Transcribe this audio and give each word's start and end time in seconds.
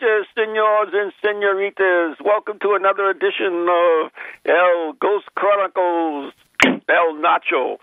noches, 0.00 0.26
senors 0.34 0.88
and 0.92 1.12
senoritas. 1.22 2.16
Welcome 2.24 2.58
to 2.60 2.74
another 2.74 3.08
edition 3.10 3.66
of 3.68 4.10
El 4.44 4.92
Ghost 4.94 5.26
Chronicles 5.34 6.32
El 6.64 7.14
Nacho. 7.14 7.78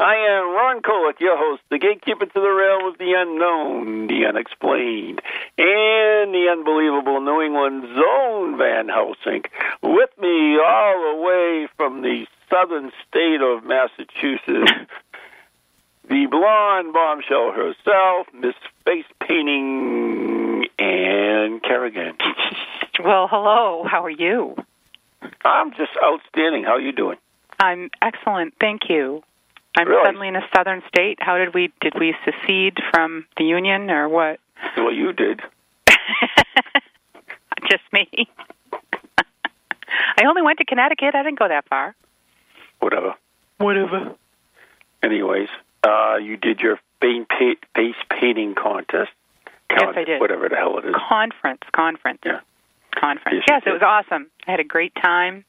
I 0.00 0.14
am 0.14 0.54
Ron 0.54 0.82
Kolek, 0.82 1.20
your 1.20 1.36
host, 1.36 1.62
the 1.70 1.78
gatekeeper 1.78 2.26
to 2.26 2.40
the 2.40 2.40
realm 2.40 2.92
of 2.92 2.98
the 2.98 3.12
unknown, 3.16 4.06
the 4.08 4.26
unexplained, 4.26 5.20
and 5.58 6.34
the 6.34 6.48
unbelievable 6.50 7.20
New 7.20 7.40
England 7.40 7.84
Zone 7.94 8.58
Van 8.58 8.88
Helsing. 8.88 9.44
With 9.82 10.10
me 10.18 10.58
all 10.58 11.14
the 11.14 11.22
way 11.22 11.68
from 11.76 12.02
the 12.02 12.26
southern 12.50 12.90
state 13.08 13.40
of 13.40 13.64
Massachusetts, 13.64 14.90
the 16.08 16.26
blonde 16.26 16.92
bombshell 16.92 17.52
herself, 17.52 18.26
Miss 18.34 18.54
Face 18.84 19.04
Painting 19.20 20.41
Ann 20.78 21.60
Kerrigan. 21.60 22.16
Well, 23.02 23.26
hello. 23.26 23.84
How 23.90 24.04
are 24.04 24.10
you? 24.10 24.54
I'm 25.46 25.70
just 25.70 25.90
outstanding. 26.04 26.62
How 26.62 26.72
are 26.72 26.80
you 26.80 26.92
doing? 26.92 27.16
I'm 27.58 27.90
excellent, 28.02 28.52
thank 28.60 28.82
you. 28.90 29.24
I'm 29.76 29.88
Really? 29.88 30.04
suddenly 30.04 30.28
in 30.28 30.36
a 30.36 30.46
southern 30.54 30.82
state. 30.88 31.18
How 31.20 31.38
did 31.38 31.54
we 31.54 31.72
did 31.80 31.94
we 31.98 32.14
secede 32.24 32.76
from 32.92 33.24
the 33.38 33.44
union 33.44 33.90
or 33.90 34.08
what? 34.10 34.40
Well, 34.76 34.92
you 34.92 35.12
did. 35.14 35.40
Just 37.70 37.82
me. 37.92 38.06
I 40.18 40.24
only 40.26 40.42
went 40.42 40.58
to 40.58 40.64
Connecticut. 40.66 41.14
I 41.14 41.22
didn't 41.22 41.38
go 41.38 41.48
that 41.48 41.66
far. 41.68 41.96
Whatever. 42.80 43.14
Whatever. 43.58 44.14
Anyways, 45.02 45.48
uh, 45.82 46.16
you 46.22 46.36
did 46.36 46.60
your 46.60 46.78
paint 47.00 47.28
pa- 47.30 47.54
face 47.74 47.96
painting 48.10 48.54
contest. 48.54 49.10
Yes, 49.80 49.94
I 49.96 50.04
did. 50.04 50.20
Whatever 50.20 50.48
the 50.48 50.56
hell 50.56 50.78
it 50.78 50.86
is. 50.86 50.94
Conference, 51.08 51.62
conference. 51.72 52.20
Yeah. 52.24 52.40
Conference. 52.94 53.44
Yes, 53.48 53.62
Yes, 53.62 53.62
it 53.66 53.72
was 53.72 53.82
awesome. 53.82 54.30
I 54.46 54.50
had 54.50 54.60
a 54.60 54.64
great 54.64 54.94
time. 54.94 55.44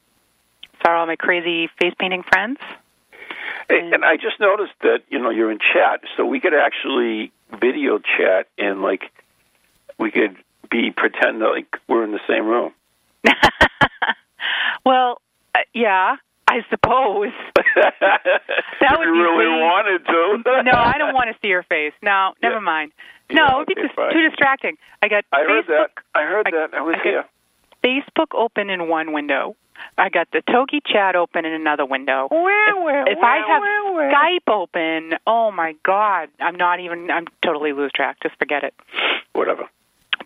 Saw 0.82 0.98
all 0.98 1.06
my 1.06 1.16
crazy 1.16 1.68
face 1.78 1.94
painting 1.98 2.22
friends. 2.22 2.58
And 3.68 3.94
and 3.94 4.04
I 4.04 4.16
just 4.16 4.40
noticed 4.40 4.72
that 4.82 5.02
you 5.08 5.18
know 5.18 5.30
you're 5.30 5.50
in 5.50 5.58
chat, 5.58 6.00
so 6.16 6.26
we 6.26 6.40
could 6.40 6.54
actually 6.54 7.32
video 7.60 7.98
chat 7.98 8.48
and 8.58 8.82
like 8.82 9.10
we 9.98 10.10
could 10.10 10.36
be 10.70 10.90
pretend 10.90 11.40
that 11.40 11.50
like 11.50 11.76
we're 11.88 12.04
in 12.04 12.12
the 12.12 12.20
same 12.28 12.46
room. 12.46 12.72
well, 14.84 15.20
uh, 15.54 15.60
yeah, 15.72 16.16
I 16.54 16.62
suppose. 16.70 17.32
that 17.74 18.94
would 18.98 19.04
be 19.04 19.10
really 19.10 19.44
great. 19.44 19.60
wanted 19.60 20.06
to. 20.06 20.62
no, 20.70 20.72
I 20.72 20.98
don't 20.98 21.14
want 21.14 21.28
to 21.30 21.36
see 21.42 21.48
your 21.48 21.64
face. 21.64 21.92
No, 22.02 22.32
never 22.42 22.56
Yeah. 22.56 22.60
mind. 22.60 22.92
Yeah, 23.28 23.36
No, 23.36 23.62
it'd 23.62 23.68
be 23.68 23.72
okay, 23.72 23.82
just 23.82 23.94
fine. 23.96 24.12
too 24.12 24.28
distracting. 24.28 24.76
I 25.02 25.08
got 25.08 25.24
I 25.32 25.42
heard 25.42 25.66
that. 25.66 25.90
I 26.14 26.22
heard 26.22 26.46
that. 26.46 26.74
I 26.74 26.82
was 26.82 26.94
I 27.00 27.02
here. 27.02 27.24
Facebook 27.82 28.32
open 28.34 28.70
in 28.70 28.88
one 28.88 29.12
window. 29.12 29.56
I 29.98 30.08
got 30.08 30.28
the 30.32 30.42
Togi 30.50 30.80
chat 30.86 31.16
open 31.16 31.44
in 31.44 31.52
another 31.52 31.84
window. 31.84 32.28
Where, 32.30 32.76
where, 32.84 33.02
if 33.02 33.18
if 33.18 33.24
I 33.24 33.38
have 33.48 33.62
Skype 34.14 34.52
open, 34.52 35.18
oh 35.26 35.50
my 35.50 35.74
God, 35.84 36.28
I'm 36.38 36.54
not 36.54 36.78
even. 36.78 37.10
I'm 37.10 37.26
totally 37.44 37.72
lose 37.72 37.90
track. 37.92 38.18
Just 38.22 38.36
forget 38.38 38.62
it. 38.62 38.74
Whatever. 39.32 39.64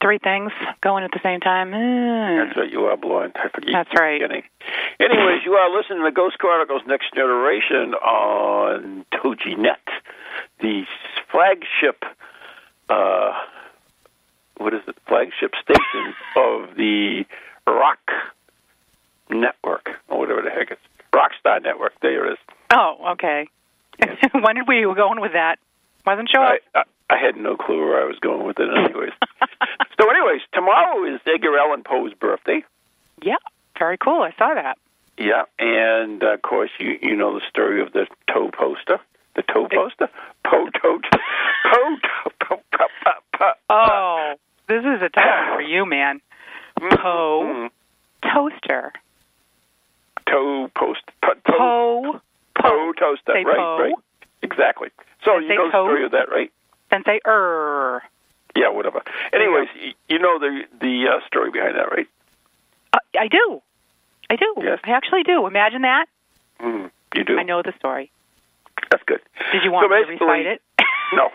Three 0.00 0.18
things 0.18 0.52
going 0.80 1.02
at 1.04 1.10
the 1.12 1.20
same 1.22 1.40
time. 1.40 1.74
eh. 1.74 2.44
That's 2.44 2.56
right. 2.56 2.70
You 2.70 2.84
are 2.86 2.96
blind. 2.96 3.32
I 3.36 3.48
forget. 3.48 3.70
That's 3.72 3.90
right. 3.98 4.20
Anyways, 4.22 5.44
you 5.44 5.52
are 5.54 5.76
listening 5.76 6.04
to 6.04 6.10
Ghost 6.12 6.38
Chronicles 6.38 6.82
Next 6.86 7.12
Generation 7.14 7.94
on 7.94 9.04
TogiNet, 9.12 9.76
the 10.60 10.84
flagship. 11.30 12.04
Uh, 12.88 13.32
what 14.58 14.72
is 14.74 14.80
it? 14.86 14.96
Flagship 15.06 15.52
station 15.62 16.14
of 16.36 16.76
the 16.76 17.24
Rock 17.66 17.98
Network, 19.30 19.90
or 20.08 20.18
whatever 20.20 20.42
the 20.42 20.50
heck 20.50 20.70
it's. 20.70 20.80
Rockstar 21.12 21.62
Network. 21.62 21.94
There 22.02 22.26
it 22.26 22.32
is. 22.34 22.38
Oh, 22.70 23.12
okay. 23.12 23.48
when 24.32 24.54
did 24.56 24.68
we 24.68 24.82
go 24.82 24.94
going 24.94 25.20
with 25.20 25.32
that? 25.32 25.58
Wasn't 26.06 26.28
sure. 26.30 26.42
I, 26.44 26.58
I, 26.74 26.82
I 27.10 27.16
had 27.18 27.36
no 27.36 27.56
clue 27.56 27.80
where 27.80 28.02
I 28.02 28.04
was 28.04 28.18
going 28.20 28.46
with 28.46 28.58
it, 28.60 28.68
anyways. 28.68 29.12
so, 30.00 30.10
anyways, 30.10 30.42
tomorrow 30.52 31.04
is 31.12 31.20
Edgar 31.26 31.58
Allan 31.58 31.82
Poe's 31.84 32.14
birthday. 32.14 32.64
yeah, 33.22 33.36
very 33.78 33.98
cool. 33.98 34.22
I 34.22 34.32
saw 34.38 34.54
that. 34.54 34.76
Yeah, 35.18 35.42
and 35.58 36.22
uh, 36.22 36.34
of 36.34 36.42
course 36.42 36.70
you 36.78 36.96
you 37.02 37.16
know 37.16 37.34
the 37.34 37.44
story 37.48 37.82
of 37.82 37.92
the 37.92 38.06
toe 38.32 38.50
poster, 38.56 38.98
the 39.34 39.42
toe 39.42 39.66
poster, 39.68 40.08
Poe 40.44 40.68
toe, 40.80 41.00
Poe 41.64 41.96
toe, 42.02 42.30
po 42.40 42.56
po 42.70 42.86
po 43.02 43.12
po. 43.36 43.50
Oh, 43.68 44.34
this 44.68 44.84
is 44.84 45.02
a 45.02 45.08
time 45.08 45.56
for 45.56 45.62
you, 45.62 45.84
man. 45.86 46.20
Poe 46.78 47.42
Mm, 47.44 47.70
toaster. 48.22 48.92
toe 50.30 50.70
post, 50.76 51.02
Poe. 51.22 52.20
toe 52.62 52.92
toaster, 52.98 53.32
right, 53.32 53.44
Poe. 53.44 53.78
right, 53.82 53.94
exactly. 54.42 54.88
So 55.24 55.38
you 55.38 55.48
know 55.48 55.66
the 55.66 55.70
story 55.72 56.04
of 56.04 56.12
that, 56.12 56.28
right? 56.30 56.52
Say 57.04 57.20
er. 57.26 58.02
Yeah, 58.58 58.70
whatever. 58.70 59.02
Anyways, 59.32 59.68
y- 59.80 59.94
you 60.08 60.18
know 60.18 60.38
the 60.40 60.62
the 60.80 61.06
uh, 61.08 61.26
story 61.26 61.50
behind 61.50 61.76
that, 61.76 61.90
right? 61.92 62.08
Uh, 62.92 62.98
I 63.18 63.28
do. 63.28 63.62
I 64.30 64.36
do. 64.36 64.52
Yes. 64.62 64.80
I 64.84 64.90
actually 64.90 65.22
do. 65.22 65.46
Imagine 65.46 65.82
that. 65.82 66.06
Mm, 66.60 66.90
you 67.14 67.24
do. 67.24 67.38
I 67.38 67.44
know 67.44 67.62
the 67.62 67.72
story. 67.78 68.10
That's 68.90 69.02
good. 69.06 69.20
Did 69.52 69.62
you 69.64 69.70
want 69.70 69.84
So 69.84 69.94
me 69.94 70.16
to 70.18 70.24
recite 70.24 70.46
it? 70.46 70.62
No. 71.14 71.30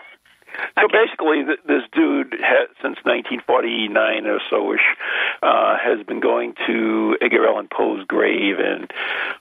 So 0.78 0.84
Okay. 0.84 0.98
basically, 1.04 1.44
th- 1.44 1.58
this 1.66 1.82
dude 1.92 2.32
has, 2.40 2.68
since 2.80 2.98
1949 3.02 4.26
or 4.26 4.38
so-ish 4.48 4.86
uh, 5.42 5.76
has 5.78 6.04
been 6.06 6.20
going 6.20 6.54
to 6.68 7.16
Edgar 7.20 7.48
Allan 7.48 7.66
Poe's 7.68 8.04
grave 8.06 8.60
in 8.60 8.86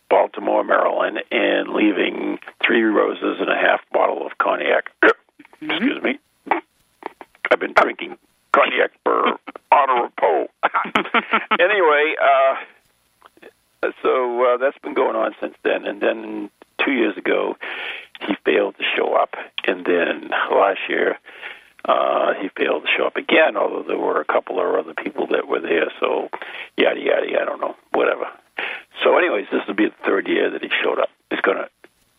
Baltimore, 0.10 0.64
Maryland, 0.64 1.22
and 1.32 1.70
leaving 1.70 2.40
three 2.66 2.82
roses 2.82 3.38
and 3.40 3.50
a 3.52 3.56
half 3.56 3.82
bottle 3.92 4.26
of 4.26 4.40
cognac. 4.40 4.90
Excuse 5.62 6.02
me. 6.02 6.18
I've 7.54 7.60
been 7.60 7.74
drinking 7.74 8.18
cognac 8.52 8.92
for 9.04 9.38
honor 9.72 10.06
of 10.06 10.16
Poe. 10.16 10.48
anyway, 11.60 12.16
uh, 12.20 12.56
so 14.02 14.44
uh, 14.44 14.58
that's 14.58 14.78
been 14.80 14.96
going 14.96 15.16
on 15.16 15.36
since 15.40 15.54
then, 15.64 15.86
and 15.86 16.02
then 16.02 16.50
two 16.84 16.92
years 16.92 17.16
ago 17.16 17.56
he 18.26 18.34
failed 18.44 18.76
to 18.78 18.84
show 18.98 19.14
up, 19.14 19.36
and 19.68 19.86
then 19.86 20.32
last 20.52 20.80
year 20.90 21.20
uh, 21.86 22.34
he 22.42 22.50
failed 22.58 22.84
to 22.84 22.90
show 22.98 23.06
up 23.06 23.18
again. 23.18 23.56
Although 23.56 23.84
there 23.88 24.00
were 24.00 24.20
a 24.20 24.26
couple 24.26 24.60
of 24.60 24.74
other 24.74 24.96
people 24.96 25.28
that 25.28 25.48
were 25.48 25.62
there, 25.62 25.92
so 26.00 26.30
yada 26.76 27.00
yada. 27.00 27.28
yada, 27.30 27.42
I 27.42 27.46
don't 27.46 27.62
know, 27.62 27.76
whatever. 27.92 28.26
So, 29.04 29.16
anyways, 29.18 29.46
this 29.52 29.62
will 29.68 29.76
be 29.76 29.88
the 29.88 30.06
third 30.06 30.28
year 30.28 30.50
that 30.50 30.64
he 30.64 30.70
showed 30.82 30.98
up. 30.98 31.10
It's 31.30 31.42
gonna. 31.42 31.68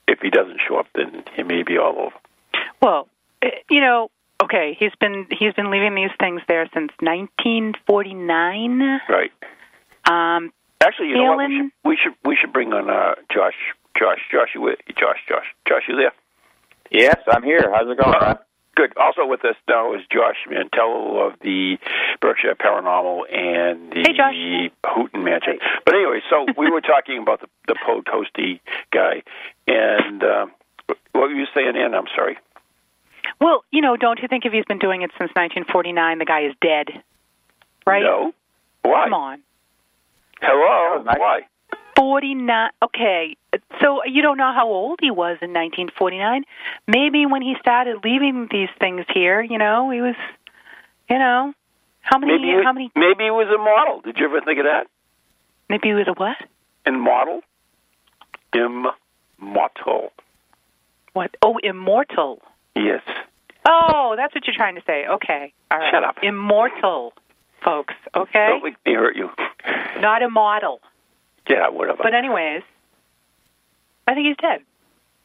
If 0.07 0.21
he 0.21 0.31
doesn't 0.31 0.61
show 0.69 0.77
up, 0.77 0.87
then 0.95 1.25
he 1.35 1.43
may 1.43 1.65
be 1.65 1.77
all 1.79 1.99
over. 1.99 2.17
Well, 2.81 3.09
eh, 3.43 3.51
you 3.71 3.81
know, 3.81 4.11
okay, 4.45 4.77
he's 4.79 4.93
been 5.01 5.27
he's 5.31 5.53
been 5.55 5.71
leaving 5.71 5.95
these 5.95 6.11
things 6.19 6.41
there 6.49 6.69
since 6.73 6.91
1949. 7.01 9.01
Right. 9.09 9.33
Um, 10.07 10.53
Actually, 10.83 11.09
you 11.09 11.15
know 11.17 11.37
what? 11.37 11.49
We 11.49 11.57
should, 11.57 11.71
we 11.85 11.97
should 11.97 12.15
we 12.25 12.37
should 12.41 12.53
bring 12.53 12.73
on 12.73 12.91
uh, 12.91 13.15
Josh 13.33 13.55
Josh. 13.99 14.21
Josh, 14.31 14.49
you 14.55 14.61
with 14.61 14.79
Josh? 14.99 15.19
Josh, 15.29 15.47
Josh, 15.67 15.83
you 15.89 15.97
there? 15.97 16.13
Yes, 16.91 17.17
I'm 17.31 17.43
here. 17.43 17.71
How's 17.73 17.91
it 17.91 17.99
going, 17.99 18.13
Ron? 18.21 18.39
Good. 18.77 18.93
Also 18.97 19.25
with 19.25 19.45
us 19.45 19.55
now 19.69 19.95
is 19.95 20.01
Josh 20.13 20.37
Mantello 20.51 21.27
of 21.27 21.39
the 21.41 21.79
Berkshire 22.21 22.57
Paranormal 22.57 23.23
and 23.33 23.93
the 23.93 24.03
Hey, 24.05 24.17
Josh. 24.17 24.35
Houghton 24.85 25.23
Mansion. 25.23 25.59
But 25.87 25.95
anyway, 25.95 26.21
so 26.29 26.45
we 26.59 26.71
were 26.71 26.81
talking 26.81 27.19
about 27.19 27.41
the 27.41 27.47
the 27.69 27.77
Poe 27.87 28.03
Toasty 28.03 28.61
guy, 28.93 29.23
and 29.67 30.23
um, 30.23 30.53
what 31.13 31.29
were 31.29 31.33
you 31.33 31.47
saying, 31.55 31.77
Ann? 31.77 31.95
I'm 31.95 32.09
sorry. 32.15 32.37
Well, 33.41 33.65
you 33.71 33.81
know, 33.81 33.97
don't 33.97 34.21
you 34.21 34.29
think 34.29 34.45
if 34.45 34.53
he's 34.53 34.65
been 34.65 34.79
doing 34.79 35.03
it 35.03 35.11
since 35.19 35.31
1949, 35.35 36.19
the 36.19 36.25
guy 36.25 36.47
is 36.47 36.55
dead? 36.61 37.03
Right? 37.87 38.03
No. 38.03 38.33
Why? 38.83 39.05
Come 39.05 39.15
on. 39.15 39.43
Hello. 40.41 41.03
That. 41.05 41.19
Why? 41.19 41.41
49. 41.97 42.71
Okay. 42.83 43.37
So 43.81 44.05
you 44.05 44.23
don't 44.23 44.37
know 44.37 44.53
how 44.55 44.69
old 44.69 44.99
he 45.01 45.11
was 45.11 45.39
in 45.41 45.53
1949. 45.53 46.45
Maybe 46.89 47.27
when 47.27 47.43
he 47.43 47.55
started 47.61 47.99
leaving 48.05 48.49
these 48.51 48.69
things 48.81 49.05
here, 49.13 49.41
you 49.41 49.59
know, 49.59 49.91
he 49.91 50.01
was, 50.01 50.17
you 51.09 51.19
know, 51.19 51.55
how 52.01 52.19
many, 52.19 52.39
Maybe 52.39 52.65
how 52.65 52.73
many, 52.73 52.91
maybe 52.95 53.25
he 53.25 53.31
was 53.31 53.49
a 53.49 53.59
model. 53.59 54.01
Did 54.03 54.19
you 54.19 54.27
ever 54.27 54.41
think 54.41 54.59
of 54.59 54.67
that? 54.67 54.87
maybe 55.71 55.89
he 55.89 55.95
was 55.95 56.07
a 56.09 56.13
what? 56.13 56.37
And 56.85 57.01
model. 57.01 57.41
Immortal. 58.53 60.13
What? 61.13 61.35
Oh, 61.43 61.59
immortal. 61.63 62.43
Yes. 62.77 63.03
Oh, 63.69 64.15
that's 64.17 64.35
what 64.35 64.47
you're 64.47 64.57
trying 64.57 64.75
to 64.75 64.83
say. 64.87 65.07
Okay. 65.07 65.53
All 65.71 65.79
right. 65.79 65.91
Shut 65.93 66.05
up. 66.05 66.17
Immortal, 66.23 67.13
folks. 67.65 67.95
Okay. 68.15 68.47
Don't 68.49 68.63
make 68.65 68.77
me 68.85 68.95
hurt 68.95 69.17
you. 69.17 69.31
Not 70.01 70.23
a 70.23 70.29
model. 70.29 70.81
Yeah, 71.49 71.69
whatever. 71.71 72.01
But 72.03 72.15
anyways, 72.15 72.63
I 74.09 74.15
think 74.15 74.27
he's 74.27 74.37
dead. 74.37 74.61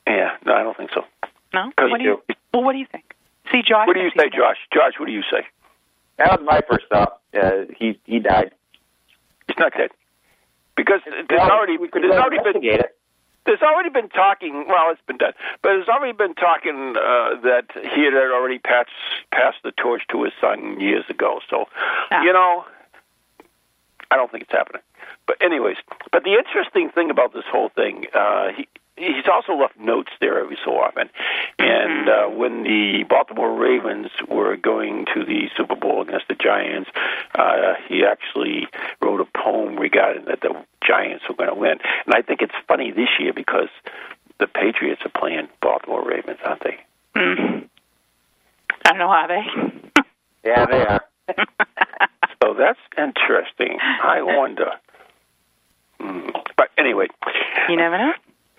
yeah, 0.07 0.37
no, 0.45 0.53
I 0.53 0.63
don't 0.63 0.75
think 0.77 0.91
so. 0.93 1.03
No. 1.53 1.71
'Cause 1.75 1.89
What 1.91 1.97
do 1.99 2.03
you? 2.03 2.21
Well, 2.53 2.63
what 2.63 2.73
do 2.73 2.77
you 2.79 2.85
think? 2.91 3.15
See, 3.51 3.61
Josh. 3.61 3.87
What 3.87 3.93
do 3.95 4.01
you 4.01 4.09
say, 4.11 4.25
he's 4.25 4.31
dead. 4.31 4.37
Josh? 4.37 4.57
Josh, 4.73 4.93
what 4.99 5.07
do 5.07 5.11
you 5.11 5.23
say? 5.31 5.45
That 6.17 6.39
was 6.39 6.45
my 6.45 6.61
first 6.69 6.85
thought. 6.89 7.19
Uh, 7.33 7.65
he 7.77 7.99
he 8.05 8.19
died. 8.19 8.51
He's 9.47 9.57
not 9.57 9.73
dead. 9.75 9.89
Because 10.75 11.01
there's 11.05 11.25
Well, 11.29 11.51
already 11.51 11.77
we 11.77 11.87
could 11.89 12.03
there's 12.03 12.13
already 12.13 12.37
been 12.37 12.47
investigate 12.57 12.79
it. 12.81 12.97
There's 13.45 13.61
already 13.61 13.89
been 13.89 14.09
talking. 14.09 14.65
Well, 14.67 14.91
it's 14.91 15.01
been 15.07 15.17
done, 15.17 15.33
but 15.61 15.69
there's 15.69 15.87
already 15.87 16.13
been 16.13 16.35
talking 16.35 16.95
uh, 16.97 17.41
that 17.41 17.65
he 17.73 18.03
had 18.03 18.13
already 18.13 18.59
passed 18.59 18.89
passed 19.31 19.57
the 19.63 19.71
torch 19.71 20.03
to 20.11 20.23
his 20.23 20.33
son 20.41 20.79
years 20.79 21.05
ago. 21.09 21.39
So, 21.49 21.65
Ah. 22.11 22.21
you 22.23 22.33
know, 22.33 22.65
I 24.11 24.15
don't 24.15 24.31
think 24.31 24.43
it's 24.43 24.51
happening. 24.51 24.81
But 25.27 25.41
anyways, 25.41 25.77
but 26.11 26.23
the 26.23 26.33
interesting 26.33 26.89
thing 26.89 27.09
about 27.11 27.33
this 27.33 27.45
whole 27.51 27.69
thing, 27.69 28.05
uh, 28.13 28.49
he. 28.55 28.67
He's 29.01 29.29
also 29.31 29.53
left 29.53 29.79
notes 29.79 30.11
there 30.19 30.37
every 30.41 30.57
so 30.65 30.71
often. 30.71 31.09
And 31.57 32.09
uh, 32.09 32.25
when 32.27 32.63
the 32.63 33.05
Baltimore 33.07 33.55
Ravens 33.55 34.09
were 34.27 34.57
going 34.57 35.05
to 35.15 35.23
the 35.23 35.47
Super 35.55 35.77
Bowl 35.77 36.01
against 36.01 36.27
the 36.27 36.35
Giants, 36.35 36.89
uh, 37.33 37.75
he 37.87 38.03
actually 38.03 38.67
wrote 39.01 39.21
a 39.21 39.25
poem 39.37 39.77
regarding 39.77 40.25
that 40.25 40.41
the 40.41 40.53
Giants 40.89 41.23
were 41.29 41.35
going 41.35 41.49
to 41.49 41.55
win. 41.55 41.77
And 42.05 42.15
I 42.15 42.21
think 42.23 42.41
it's 42.41 42.53
funny 42.67 42.91
this 42.91 43.09
year 43.19 43.31
because 43.33 43.69
the 44.39 44.47
Patriots 44.47 45.01
are 45.05 45.11
playing 45.19 45.47
Baltimore 45.61 46.03
Ravens, 46.03 46.39
aren't 46.43 46.63
they? 46.63 46.77
Mm. 47.15 47.69
I 48.85 48.89
don't 48.89 48.97
know 48.97 49.09
how 49.09 49.27
they. 49.27 50.01
Yeah, 50.43 50.65
they 50.65 50.85
are. 50.85 51.01
So 52.41 52.53
that's 52.57 52.79
interesting. 52.97 53.77
I 53.81 54.21
wonder. 54.21 54.71
Hmm. 55.99 56.29
But 56.55 56.69
anyway, 56.77 57.07
you 57.67 57.75
never 57.75 57.97
know. 57.97 58.13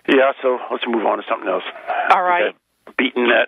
yeah. 0.07 0.31
So 0.43 0.59
let's 0.71 0.83
move 0.87 1.03
on 1.07 1.17
to 1.17 1.23
something 1.27 1.49
else. 1.49 1.63
All 2.11 2.21
right. 2.21 2.53
That- 2.85 2.95
beating 2.97 3.27
that 3.29 3.47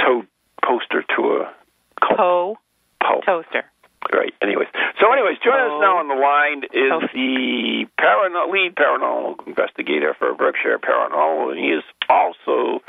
toad 0.00 0.28
poster 0.64 1.02
to 1.16 1.22
a 1.22 1.54
cult. 2.00 2.16
Poe 2.16 2.58
Poe. 3.02 3.20
toaster. 3.26 3.64
Great. 4.14 4.32
Anyways, 4.40 4.68
so 5.00 5.10
anyways, 5.12 5.38
joining 5.42 5.66
us 5.66 5.72
Oh. 5.74 5.80
now 5.80 5.98
on 5.98 6.06
the 6.06 6.14
line 6.14 6.62
is 6.72 6.92
Oh. 6.92 7.00
the 7.12 7.84
paranormal 7.98 8.48
lead 8.52 8.76
paranormal 8.76 9.44
investigator 9.44 10.14
for 10.14 10.32
Berkshire 10.34 10.78
Paranormal, 10.78 11.50
and 11.50 11.58
he 11.58 11.72
is 11.72 11.82
also 12.08 12.80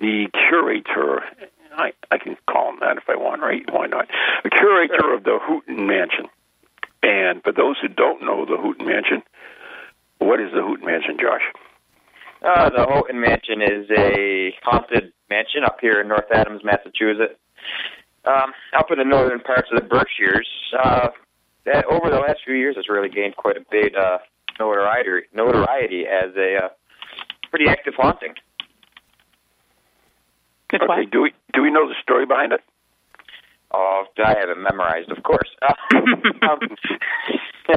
the 0.00 0.26
curator. 0.48 1.22
I 1.78 1.92
I 2.10 2.18
can 2.18 2.36
call 2.48 2.70
him 2.70 2.80
that 2.80 2.96
if 2.96 3.08
I 3.08 3.14
want, 3.14 3.40
right? 3.40 3.62
Why 3.70 3.86
not? 3.86 4.08
The 4.42 4.50
curator 4.50 5.12
of 5.14 5.22
the 5.22 5.38
Houghton 5.38 5.86
Mansion. 5.86 6.26
And 7.04 7.40
for 7.44 7.52
those 7.52 7.78
who 7.78 7.86
don't 7.86 8.22
know 8.22 8.44
the 8.44 8.56
Houghton 8.56 8.84
Mansion, 8.86 9.22
what 10.18 10.40
is 10.40 10.50
the 10.52 10.62
Houghton 10.62 10.84
Mansion, 10.84 11.18
Josh? 11.18 11.44
Uh, 12.42 12.68
the 12.70 12.84
Houghton 12.84 13.20
Mansion 13.20 13.62
is 13.62 13.88
a 13.92 14.56
haunted 14.64 15.12
mansion 15.30 15.62
up 15.62 15.78
here 15.80 16.00
in 16.00 16.08
North 16.08 16.32
Adams, 16.32 16.64
Massachusetts, 16.64 17.38
um, 18.26 18.52
up 18.76 18.90
in 18.90 18.98
the 18.98 19.04
northern 19.04 19.40
parts 19.40 19.68
of 19.72 19.80
the 19.80 19.86
Berkshires. 19.86 20.48
Uh, 20.82 21.08
that 21.66 21.86
over 21.86 22.10
the 22.10 22.18
last 22.18 22.40
few 22.44 22.54
years 22.54 22.76
has 22.76 22.88
really 22.88 23.08
gained 23.08 23.36
quite 23.36 23.56
a 23.56 23.64
bit 23.70 23.94
uh, 23.96 24.18
notoriety, 24.58 25.26
notoriety 25.32 26.04
as 26.06 26.30
a 26.36 26.66
uh, 26.66 26.68
pretty 27.50 27.66
active 27.68 27.94
haunting. 27.96 28.34
It's 30.72 30.82
okay, 30.82 30.86
what? 30.86 31.10
do 31.10 31.22
we 31.22 31.32
do 31.52 31.62
we 31.62 31.70
know 31.70 31.88
the 31.88 31.94
story 32.02 32.26
behind 32.26 32.52
it? 32.52 32.60
Oh, 33.72 34.04
I 34.24 34.34
have 34.38 34.50
it 34.50 34.58
memorized, 34.58 35.10
of 35.10 35.22
course. 35.24 35.48
um, 35.94 36.58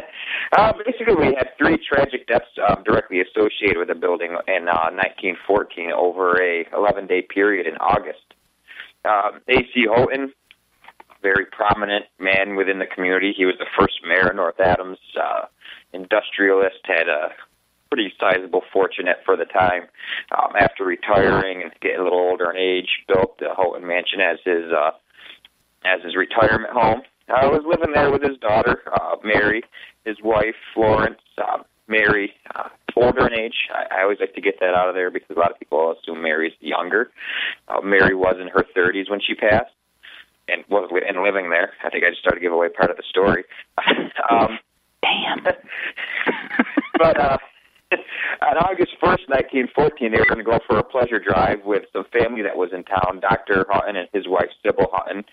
uh, 0.57 0.73
basically, 0.85 1.15
we 1.15 1.35
had 1.35 1.49
three 1.57 1.77
tragic 1.77 2.27
deaths 2.27 2.45
um, 2.67 2.83
directly 2.83 3.21
associated 3.21 3.77
with 3.77 3.87
the 3.87 3.95
building 3.95 4.37
in 4.47 4.67
uh, 4.67 4.93
1914 4.93 5.91
over 5.91 6.39
a 6.41 6.65
11-day 6.65 7.23
period 7.33 7.65
in 7.65 7.77
August. 7.77 8.21
Um, 9.07 9.41
A.C. 9.47 9.85
Houghton, 9.87 10.33
very 11.21 11.45
prominent 11.45 12.05
man 12.19 12.55
within 12.55 12.79
the 12.79 12.85
community. 12.85 13.33
He 13.35 13.45
was 13.45 13.55
the 13.59 13.65
first 13.79 13.99
mayor 14.07 14.29
of 14.29 14.35
North 14.35 14.59
Adams. 14.59 14.97
Uh, 15.19 15.45
industrialist, 15.93 16.79
had 16.83 17.07
a 17.07 17.29
pretty 17.89 18.13
sizable 18.19 18.61
fortune 18.73 19.07
at 19.07 19.23
for 19.25 19.37
the 19.37 19.45
time. 19.45 19.83
Um, 20.37 20.53
after 20.59 20.83
retiring 20.83 21.61
and 21.63 21.71
getting 21.81 21.99
a 21.99 22.03
little 22.03 22.19
older 22.19 22.51
in 22.51 22.57
age, 22.57 22.89
built 23.07 23.37
the 23.39 23.53
Houghton 23.55 23.87
Mansion 23.87 24.19
as 24.19 24.37
his 24.43 24.71
uh, 24.71 24.91
as 25.85 26.03
his 26.03 26.15
retirement 26.15 26.73
home. 26.73 27.01
I 27.29 27.45
was 27.45 27.61
living 27.65 27.93
there 27.93 28.11
with 28.11 28.23
his 28.23 28.37
daughter, 28.37 28.83
uh, 28.93 29.15
Mary, 29.23 29.61
his 30.05 30.17
wife, 30.23 30.55
Florence. 30.73 31.19
Uh, 31.37 31.63
Mary, 31.87 32.33
uh, 32.55 32.69
older 33.01 33.27
in 33.27 33.39
age. 33.39 33.69
I, 33.73 33.99
I 33.99 34.03
always 34.03 34.19
like 34.19 34.33
to 34.35 34.41
get 34.41 34.59
that 34.59 34.73
out 34.73 34.89
of 34.89 34.95
there 34.95 35.11
because 35.11 35.35
a 35.35 35.39
lot 35.39 35.51
of 35.51 35.59
people 35.59 35.93
assume 35.93 36.21
Mary's 36.21 36.53
younger. 36.59 37.11
Uh, 37.67 37.81
Mary 37.81 38.15
was 38.15 38.37
in 38.39 38.47
her 38.47 38.65
30s 38.75 39.09
when 39.09 39.19
she 39.19 39.35
passed 39.35 39.71
and 40.47 40.63
was 40.69 40.89
and 41.07 41.23
living 41.23 41.49
there. 41.49 41.73
I 41.83 41.89
think 41.89 42.03
I 42.03 42.09
just 42.09 42.21
started 42.21 42.39
to 42.39 42.43
give 42.43 42.53
away 42.53 42.69
part 42.69 42.91
of 42.91 42.97
the 42.97 43.03
story. 43.09 43.43
um, 44.29 44.59
Damn. 45.01 45.43
but 46.97 47.19
uh, 47.19 47.37
on 48.41 48.57
August 48.57 48.93
1st, 49.01 49.29
1914, 49.71 50.11
they 50.11 50.19
were 50.19 50.25
going 50.25 50.37
to 50.37 50.43
go 50.43 50.59
for 50.67 50.77
a 50.77 50.83
pleasure 50.83 51.19
drive 51.19 51.63
with 51.65 51.83
some 51.93 52.05
family 52.11 52.41
that 52.41 52.57
was 52.57 52.69
in 52.73 52.83
town, 52.83 53.19
Dr. 53.21 53.65
Hutton 53.69 53.95
and 53.95 54.07
his 54.13 54.27
wife, 54.27 54.49
Sybil 54.65 54.87
Hutton. 54.91 55.23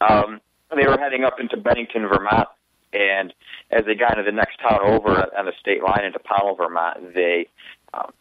Um, 0.00 0.40
they 0.74 0.86
were 0.86 0.98
heading 0.98 1.24
up 1.24 1.40
into 1.40 1.56
Bennington, 1.56 2.02
Vermont, 2.02 2.48
and 2.92 3.32
as 3.70 3.84
they 3.86 3.94
got 3.94 4.18
into 4.18 4.30
the 4.30 4.36
next 4.36 4.58
town 4.60 4.80
over 4.82 5.10
on 5.36 5.46
the 5.46 5.52
state 5.60 5.82
line 5.82 6.04
into 6.04 6.18
Pownal, 6.18 6.56
Vermont, 6.56 7.14
they 7.14 7.48
um, 7.94 8.12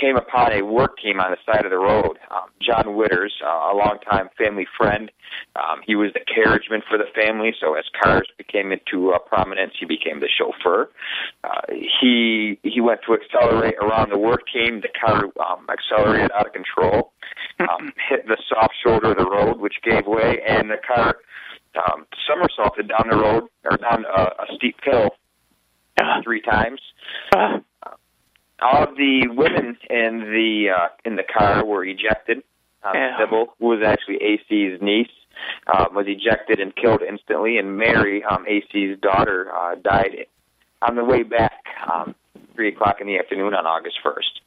came 0.00 0.16
upon 0.16 0.52
a 0.52 0.62
work 0.62 0.98
team 0.98 1.20
on 1.20 1.30
the 1.30 1.38
side 1.50 1.64
of 1.64 1.70
the 1.70 1.78
road. 1.78 2.18
Um, 2.30 2.50
John 2.60 2.96
Witters, 2.96 3.30
uh, 3.44 3.72
a 3.72 3.74
longtime 3.74 4.28
family 4.36 4.66
friend, 4.76 5.10
um, 5.56 5.80
he 5.86 5.94
was 5.94 6.12
the 6.12 6.20
carriageman 6.20 6.82
for 6.88 6.98
the 6.98 7.06
family. 7.14 7.54
So 7.60 7.74
as 7.74 7.84
cars 8.02 8.28
became 8.36 8.72
into 8.72 9.12
uh, 9.12 9.18
prominence, 9.18 9.72
he 9.78 9.86
became 9.86 10.20
the 10.20 10.28
chauffeur. 10.28 10.90
Uh, 11.44 11.60
he 11.70 12.58
he 12.62 12.80
went 12.80 13.00
to 13.06 13.14
accelerate 13.14 13.76
around 13.80 14.10
the 14.10 14.18
work 14.18 14.42
team. 14.52 14.80
The 14.80 14.88
car 14.88 15.24
um, 15.24 15.66
accelerated 15.70 16.30
out 16.32 16.46
of 16.46 16.52
control, 16.52 17.12
um, 17.60 17.92
hit 18.08 18.26
the 18.26 18.36
soft 18.48 18.74
shoulder 18.84 19.12
of 19.12 19.18
the 19.18 19.28
road, 19.28 19.60
which 19.60 19.76
gave 19.82 20.06
way, 20.06 20.40
and 20.46 20.70
the 20.70 20.78
car 20.86 21.16
um, 21.76 22.06
somersaulted 22.26 22.88
down 22.88 23.08
the 23.10 23.16
road 23.16 23.44
or 23.64 23.76
down 23.76 24.04
a, 24.04 24.20
a 24.20 24.46
steep 24.56 24.76
hill 24.82 25.10
uh, 26.00 26.22
three 26.22 26.40
times. 26.40 26.80
Uh, 27.34 27.58
All 28.60 28.84
of 28.84 28.96
the 28.96 29.28
women 29.28 29.76
in 29.90 30.20
the 30.20 30.70
uh, 30.76 30.88
in 31.04 31.16
the 31.16 31.22
car 31.24 31.64
were 31.64 31.84
ejected. 31.84 32.38
Um, 32.82 32.92
Yeah. 32.94 33.18
Sybil, 33.18 33.54
who 33.58 33.66
was 33.66 33.82
actually 33.84 34.16
AC's 34.16 34.80
niece, 34.80 35.10
uh, 35.66 35.86
was 35.92 36.06
ejected 36.08 36.60
and 36.60 36.74
killed 36.74 37.02
instantly, 37.02 37.58
and 37.58 37.76
Mary, 37.76 38.24
um, 38.24 38.44
AC's 38.48 38.98
daughter, 39.00 39.50
uh, 39.54 39.74
died 39.74 40.26
on 40.82 40.94
the 40.96 41.04
way 41.04 41.22
back, 41.22 41.64
um, 41.92 42.14
three 42.54 42.68
o'clock 42.68 43.00
in 43.00 43.06
the 43.06 43.18
afternoon 43.18 43.54
on 43.54 43.66
August 43.66 43.96
first. 44.02 44.40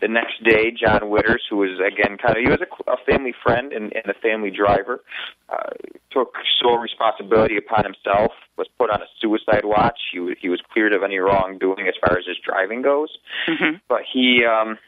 The 0.00 0.08
next 0.08 0.42
day, 0.42 0.70
John 0.70 1.00
Witters, 1.02 1.42
who 1.48 1.58
was 1.58 1.80
again 1.80 2.18
kind 2.18 2.36
of 2.36 2.42
he 2.42 2.50
was 2.50 2.60
a, 2.60 2.90
a 2.90 2.96
family 3.06 3.34
friend 3.42 3.72
and, 3.72 3.92
and 3.94 4.06
a 4.06 4.14
family 4.14 4.50
driver, 4.50 5.02
uh, 5.48 5.70
took 6.10 6.34
sole 6.60 6.78
responsibility 6.78 7.56
upon 7.56 7.84
himself. 7.84 8.32
Was 8.56 8.68
put 8.78 8.90
on 8.90 9.02
a 9.02 9.06
suicide 9.20 9.64
watch. 9.64 9.98
He 10.12 10.20
was, 10.20 10.36
he 10.40 10.48
was 10.48 10.60
cleared 10.72 10.92
of 10.92 11.02
any 11.02 11.18
wrongdoing 11.18 11.86
as 11.88 11.94
far 12.06 12.18
as 12.18 12.24
his 12.26 12.36
driving 12.44 12.82
goes 12.82 13.08
mhm. 13.48 13.80
but 13.88 14.02
he 14.10 14.44
um 14.44 14.78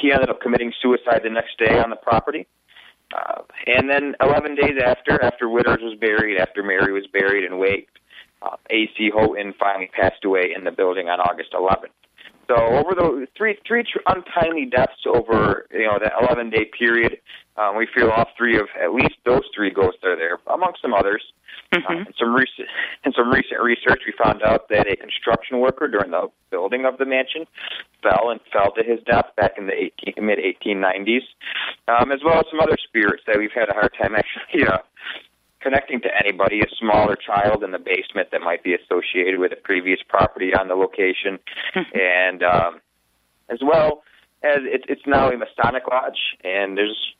he 0.00 0.12
ended 0.12 0.30
up 0.30 0.40
committing 0.40 0.72
suicide 0.80 1.20
the 1.24 1.30
next 1.30 1.58
day 1.58 1.78
on 1.78 1.90
the 1.90 1.96
property. 1.96 2.46
Uh, 3.12 3.42
and 3.66 3.90
then 3.90 4.14
11 4.20 4.54
days 4.54 4.78
after, 4.84 5.22
after 5.22 5.46
Witters 5.46 5.82
was 5.82 5.98
buried, 5.98 6.38
after 6.38 6.62
Mary 6.62 6.92
was 6.92 7.08
buried 7.12 7.44
and 7.44 7.58
waked, 7.58 7.98
uh, 8.42 8.56
A.C. 8.70 9.10
Houghton 9.12 9.52
finally 9.58 9.90
passed 9.92 10.24
away 10.24 10.52
in 10.56 10.62
the 10.62 10.70
building 10.70 11.08
on 11.08 11.18
August 11.18 11.52
11th. 11.52 11.90
So 12.50 12.56
over 12.56 12.96
the 12.96 13.28
three 13.36 13.56
three 13.66 13.84
tr- 13.84 14.02
untimely 14.08 14.66
deaths 14.66 15.06
over 15.06 15.66
you 15.70 15.86
know 15.86 15.98
that 16.02 16.12
11 16.20 16.50
day 16.50 16.68
period, 16.76 17.18
um, 17.56 17.76
we 17.76 17.86
feel 17.94 18.10
all 18.10 18.26
three 18.36 18.58
of 18.58 18.66
at 18.82 18.92
least 18.92 19.14
those 19.24 19.42
three 19.54 19.70
ghosts 19.70 20.00
are 20.02 20.16
there, 20.16 20.38
amongst 20.52 20.82
some 20.82 20.92
others. 20.92 21.22
Mm-hmm. 21.72 22.08
In 22.08 22.12
some 22.18 22.34
recent 22.34 22.66
in 23.04 23.12
some 23.12 23.30
recent 23.30 23.62
research, 23.62 24.02
we 24.04 24.12
found 24.18 24.42
out 24.42 24.68
that 24.70 24.90
a 24.90 24.96
construction 24.96 25.60
worker 25.60 25.86
during 25.86 26.10
the 26.10 26.26
building 26.50 26.84
of 26.84 26.98
the 26.98 27.06
mansion 27.06 27.46
fell 28.02 28.30
and 28.30 28.40
fell 28.52 28.72
to 28.72 28.82
his 28.82 28.98
death 29.06 29.26
back 29.36 29.52
in 29.56 29.66
the 29.66 29.90
18, 30.02 30.26
mid 30.26 30.40
1890s, 30.40 31.22
um, 31.86 32.10
as 32.10 32.18
well 32.24 32.40
as 32.40 32.46
some 32.50 32.58
other 32.58 32.76
spirits 32.82 33.22
that 33.28 33.38
we've 33.38 33.54
had 33.54 33.68
a 33.68 33.74
hard 33.74 33.92
time 33.94 34.14
actually 34.18 34.66
uh, 34.66 34.78
connecting 35.60 36.00
to 36.02 36.08
anybody, 36.18 36.60
a 36.60 36.74
smaller 36.78 37.16
child 37.16 37.62
in 37.62 37.70
the 37.70 37.78
basement 37.78 38.30
that 38.32 38.40
might 38.40 38.62
be 38.62 38.74
associated 38.74 39.38
with 39.38 39.52
a 39.52 39.56
previous 39.56 40.00
property 40.08 40.52
on 40.54 40.68
the 40.68 40.74
location, 40.74 41.38
and 41.94 42.42
um, 42.42 42.80
as 43.48 43.58
well 43.62 44.02
as 44.42 44.58
it, 44.62 44.84
it's 44.88 45.06
now 45.06 45.30
a 45.30 45.36
Masonic 45.36 45.86
lodge, 45.90 46.36
and 46.42 46.76
there's 46.76 47.14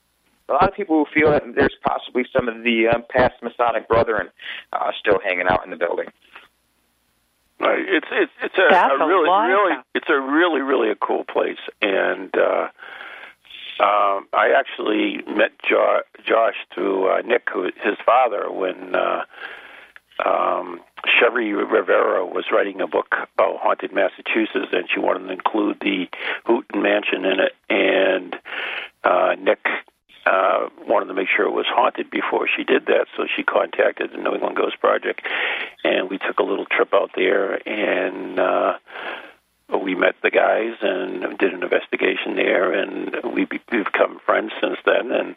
a 0.49 0.53
lot 0.53 0.67
of 0.67 0.75
people 0.75 1.03
who 1.03 1.19
feel 1.19 1.31
that 1.31 1.43
there's 1.55 1.75
possibly 1.85 2.25
some 2.35 2.49
of 2.49 2.63
the 2.63 2.87
um, 2.87 3.03
past 3.09 3.35
Masonic 3.41 3.87
brethren 3.87 4.29
uh, 4.73 4.91
still 4.99 5.19
hanging 5.23 5.47
out 5.47 5.63
in 5.63 5.71
the 5.71 5.77
building. 5.77 6.07
Right. 7.59 7.85
It's 7.87 8.07
it's 8.11 8.31
it's 8.41 8.57
a, 8.57 8.73
a 8.73 9.03
a 9.03 9.07
really 9.07 9.27
lot 9.27 9.45
of 9.45 9.49
really 9.49 9.73
stuff. 9.73 9.85
it's 9.93 10.09
a 10.09 10.19
really 10.19 10.61
really 10.61 10.89
a 10.89 10.95
cool 10.95 11.23
place, 11.23 11.59
and 11.79 12.35
uh, 12.35 12.69
um, 13.81 14.27
I 14.31 14.53
actually 14.55 15.23
met 15.27 15.51
jo- 15.67 16.03
Josh 16.23 16.55
through 16.73 17.09
uh, 17.09 17.21
Nick, 17.21 17.47
who 17.51 17.63
his 17.63 17.97
father, 18.05 18.51
when 18.51 18.93
uh, 18.93 19.23
um, 20.23 20.81
Cheri 21.19 21.51
Revai 21.51 22.31
was 22.31 22.45
writing 22.51 22.79
a 22.79 22.87
book 22.87 23.15
about 23.35 23.57
haunted 23.59 23.91
Massachusetts, 23.91 24.71
and 24.71 24.85
she 24.93 24.99
wanted 24.99 25.25
to 25.25 25.33
include 25.33 25.79
the 25.81 26.07
Houghton 26.45 26.83
Mansion 26.83 27.25
in 27.25 27.39
it, 27.39 27.53
and 27.69 28.35
uh, 29.03 29.33
Nick 29.39 29.65
uh, 30.27 30.69
wanted 30.87 31.07
to 31.07 31.15
make 31.15 31.27
sure 31.35 31.47
it 31.47 31.51
was 31.51 31.65
haunted 31.67 32.11
before 32.11 32.47
she 32.55 32.63
did 32.63 32.85
that, 32.85 33.07
so 33.17 33.25
she 33.35 33.41
contacted 33.41 34.11
the 34.11 34.17
New 34.17 34.35
England 34.35 34.57
Ghost 34.57 34.79
Project, 34.79 35.21
and 35.83 36.09
we 36.09 36.19
took 36.19 36.37
a 36.37 36.43
little 36.43 36.65
trip 36.65 36.93
out 36.93 37.09
there, 37.15 37.67
and 37.67 38.39
uh, 38.39 38.73
we 39.77 39.95
met 39.95 40.15
the 40.21 40.29
guys 40.29 40.73
and 40.81 41.37
did 41.37 41.53
an 41.53 41.63
investigation 41.63 42.35
there, 42.35 42.71
and 42.73 43.15
we've 43.33 43.49
become 43.49 44.19
friends 44.25 44.51
since 44.61 44.77
then. 44.85 45.11
And 45.11 45.35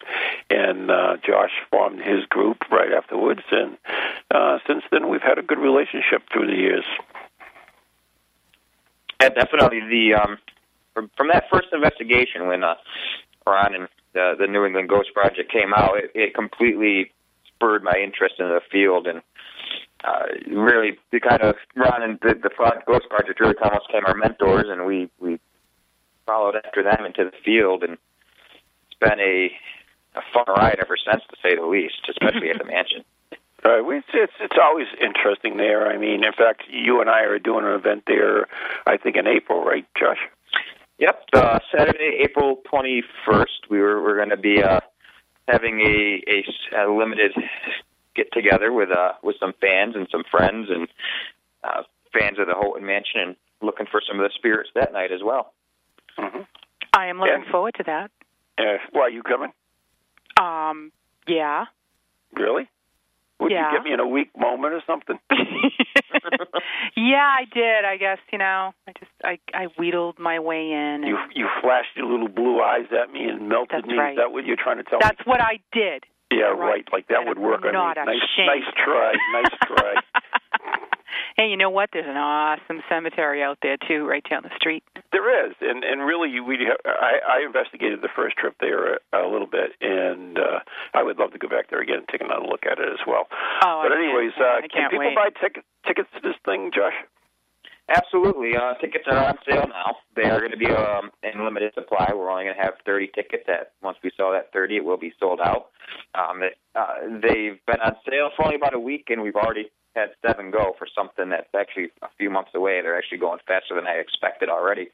and 0.50 0.90
uh, 0.90 1.16
Josh 1.24 1.52
formed 1.70 2.00
his 2.00 2.24
group 2.26 2.64
right 2.70 2.92
afterwards, 2.92 3.42
and 3.50 3.76
uh, 4.30 4.58
since 4.66 4.82
then 4.90 5.08
we've 5.08 5.22
had 5.22 5.38
a 5.38 5.42
good 5.42 5.58
relationship 5.58 6.22
through 6.32 6.46
the 6.46 6.56
years. 6.56 6.84
Yeah, 9.20 9.28
definitely. 9.30 9.80
The 9.80 10.14
um, 10.14 10.38
from, 10.94 11.10
from 11.16 11.28
that 11.28 11.44
first 11.50 11.68
investigation 11.72 12.46
when 12.46 12.64
uh, 12.64 12.74
Ron 13.46 13.74
and 13.74 13.88
the, 14.12 14.34
the 14.38 14.46
New 14.46 14.64
England 14.64 14.88
Ghost 14.88 15.12
Project 15.12 15.50
came 15.50 15.74
out, 15.74 15.98
it, 15.98 16.10
it 16.14 16.34
completely 16.34 17.12
spurred 17.46 17.82
my 17.82 17.94
interest 18.02 18.36
in 18.38 18.48
the 18.48 18.60
field 18.70 19.06
and 19.06 19.22
uh, 20.06 20.26
really 20.48 20.98
the 21.12 21.20
kind 21.20 21.42
of 21.42 21.56
Ron 21.74 22.02
and 22.02 22.18
the, 22.20 22.34
the 22.34 22.50
Pro- 22.50 22.80
Ghost 22.86 23.08
Project 23.08 23.40
really 23.40 23.54
almost 23.62 23.88
became 23.88 24.04
our 24.06 24.14
mentors, 24.14 24.66
and 24.68 24.86
we 24.86 25.10
we 25.18 25.38
followed 26.26 26.56
after 26.56 26.82
them 26.82 27.04
into 27.06 27.24
the 27.24 27.36
field, 27.44 27.82
and 27.82 27.96
it's 28.86 28.98
been 29.00 29.20
a 29.20 29.50
a 30.16 30.22
fun 30.32 30.44
ride 30.48 30.78
ever 30.80 30.96
since, 30.96 31.22
to 31.28 31.36
say 31.42 31.56
the 31.56 31.66
least, 31.66 32.06
especially 32.08 32.50
at 32.50 32.58
the 32.58 32.64
mansion. 32.72 33.04
Right. 33.64 33.80
We, 33.80 33.98
it's, 33.98 34.06
it's 34.12 34.32
it's 34.40 34.56
always 34.62 34.86
interesting 35.00 35.56
there. 35.56 35.88
I 35.90 35.96
mean, 35.96 36.22
in 36.22 36.32
fact, 36.32 36.64
you 36.68 37.00
and 37.00 37.08
I 37.08 37.22
are 37.22 37.38
doing 37.38 37.64
an 37.64 37.72
event 37.72 38.04
there. 38.06 38.46
I 38.86 38.98
think 38.98 39.16
in 39.16 39.26
April, 39.26 39.64
right, 39.64 39.86
Josh? 39.98 40.18
Yep, 40.98 41.24
uh, 41.32 41.58
Saturday, 41.74 42.20
April 42.22 42.60
twenty 42.68 43.02
first. 43.24 43.70
We 43.70 43.80
were 43.80 44.02
we're 44.02 44.16
going 44.16 44.30
to 44.30 44.36
be 44.36 44.62
uh, 44.62 44.80
having 45.48 45.80
a, 45.80 46.22
a 46.28 46.84
a 46.84 46.92
limited 46.92 47.32
get 48.14 48.32
together 48.32 48.72
with 48.72 48.90
uh 48.90 49.12
with 49.22 49.36
some 49.40 49.52
fans 49.60 49.94
and 49.96 50.06
some 50.10 50.22
friends 50.30 50.68
and 50.70 50.88
uh, 51.64 51.82
fans 52.12 52.38
of 52.38 52.46
the 52.46 52.54
Houghton 52.54 52.84
Mansion 52.86 53.20
and 53.20 53.36
looking 53.62 53.86
for 53.90 54.00
some 54.06 54.20
of 54.20 54.24
the 54.24 54.30
spirits 54.34 54.70
that 54.74 54.92
night 54.92 55.12
as 55.12 55.20
well. 55.24 55.52
Mm-hmm. 56.18 56.40
I 56.92 57.06
am 57.06 57.18
looking 57.18 57.44
Yeah. 57.46 57.50
forward 57.50 57.74
to 57.78 57.82
that. 57.84 58.10
Uh, 58.58 58.78
why 58.92 59.02
are 59.02 59.10
you 59.10 59.22
coming? 59.22 59.52
Um, 60.40 60.92
yeah. 61.26 61.64
Really? 62.36 62.68
Would 63.40 63.50
Yeah. 63.50 63.70
you 63.72 63.76
get 63.78 63.84
me 63.84 63.92
in 63.92 64.00
a 64.00 64.06
weak 64.06 64.30
moment 64.38 64.74
or 64.74 64.82
something? 64.86 65.18
yeah, 66.96 67.28
I 67.38 67.44
did. 67.52 67.84
I 67.84 67.96
guess 67.96 68.18
you 68.32 68.38
know. 68.38 68.74
I 68.86 68.92
just 68.98 69.10
I 69.24 69.38
I 69.52 69.66
wheedled 69.78 70.18
my 70.18 70.38
way 70.38 70.70
in. 70.70 70.76
And 71.02 71.08
You 71.08 71.18
you 71.34 71.48
flashed 71.60 71.96
your 71.96 72.06
little 72.06 72.28
blue 72.28 72.60
eyes 72.60 72.86
at 72.92 73.10
me 73.12 73.24
and 73.24 73.48
melted 73.48 73.70
That's 73.82 73.86
me. 73.86 73.96
right. 73.96 74.12
Is 74.12 74.16
that 74.18 74.32
what 74.32 74.44
you're 74.46 74.56
trying 74.56 74.76
to 74.78 74.84
tell 74.84 74.98
that's 75.00 75.12
me? 75.12 75.16
That's 75.18 75.26
what 75.28 75.40
I 75.40 75.58
did. 75.72 76.04
Yeah, 76.34 76.50
right. 76.50 76.82
right. 76.82 76.86
Like 76.92 77.06
that 77.08 77.20
And 77.22 77.28
would 77.28 77.38
work. 77.38 77.62
not 77.64 77.96
I 77.98 78.04
mean, 78.06 78.18
nice, 78.18 78.26
ashamed. 78.34 78.50
nice 78.50 78.68
try, 78.82 79.12
nice 79.32 79.54
try. 79.66 79.94
hey, 81.36 81.48
you 81.48 81.56
know 81.56 81.70
what? 81.70 81.90
There's 81.92 82.08
an 82.08 82.16
awesome 82.16 82.82
cemetery 82.88 83.42
out 83.42 83.58
there 83.62 83.76
too, 83.86 84.06
right 84.06 84.24
down 84.28 84.42
the 84.42 84.50
street. 84.56 84.82
There 85.12 85.46
is, 85.46 85.54
and 85.60 85.84
and 85.84 86.02
really, 86.02 86.40
we 86.40 86.58
I, 86.84 87.38
I 87.38 87.46
investigated 87.46 88.02
the 88.02 88.08
first 88.16 88.36
trip 88.36 88.54
there 88.60 88.94
a, 88.94 88.98
a 89.14 89.30
little 89.30 89.46
bit, 89.46 89.70
and 89.80 90.38
uh, 90.38 90.58
I 90.92 91.02
would 91.02 91.18
love 91.18 91.32
to 91.32 91.38
go 91.38 91.48
back 91.48 91.70
there 91.70 91.80
again 91.80 91.98
and 92.02 92.08
take 92.08 92.20
another 92.20 92.46
look 92.46 92.66
at 92.66 92.78
it 92.78 92.88
as 92.90 92.98
well. 93.06 93.28
Oh, 93.62 93.86
but 93.86 93.92
I 93.94 94.02
anyways, 94.02 94.32
uh, 94.36 94.66
can 94.72 94.90
people 94.90 95.06
wait. 95.06 95.14
buy 95.14 95.30
ticket, 95.40 95.64
tickets 95.86 96.08
to 96.16 96.20
this 96.20 96.36
thing, 96.44 96.70
Josh? 96.74 96.94
Absolutely. 97.88 98.56
Uh, 98.56 98.74
tickets 98.80 99.04
are 99.10 99.26
on 99.28 99.36
sale 99.48 99.66
now. 99.68 99.96
They 100.16 100.22
are 100.30 100.38
going 100.38 100.52
to 100.52 100.56
be 100.56 100.70
um, 100.70 101.10
in 101.22 101.44
limited 101.44 101.74
supply. 101.74 102.10
We're 102.14 102.30
only 102.30 102.44
going 102.44 102.56
to 102.56 102.62
have 102.62 102.74
30 102.86 103.10
tickets. 103.14 103.44
At 103.46 103.72
once 103.82 103.98
we 104.02 104.10
sell 104.16 104.32
that 104.32 104.52
30, 104.52 104.76
it 104.76 104.84
will 104.84 104.96
be 104.96 105.12
sold 105.20 105.40
out. 105.40 105.66
Um, 106.14 106.42
it, 106.42 106.56
uh, 106.74 106.94
they've 107.20 107.58
been 107.66 107.80
on 107.84 107.96
sale 108.08 108.30
for 108.36 108.44
only 108.46 108.56
about 108.56 108.74
a 108.74 108.78
week, 108.80 109.08
and 109.10 109.20
we've 109.22 109.36
already 109.36 109.70
had 109.94 110.10
seven 110.26 110.50
go 110.50 110.74
for 110.78 110.88
something 110.92 111.28
that's 111.28 111.46
actually 111.54 111.88
a 112.02 112.08
few 112.18 112.30
months 112.30 112.50
away. 112.54 112.80
They're 112.80 112.96
actually 112.96 113.18
going 113.18 113.38
faster 113.46 113.74
than 113.76 113.86
I 113.86 113.92
expected 114.00 114.48
already. 114.48 114.88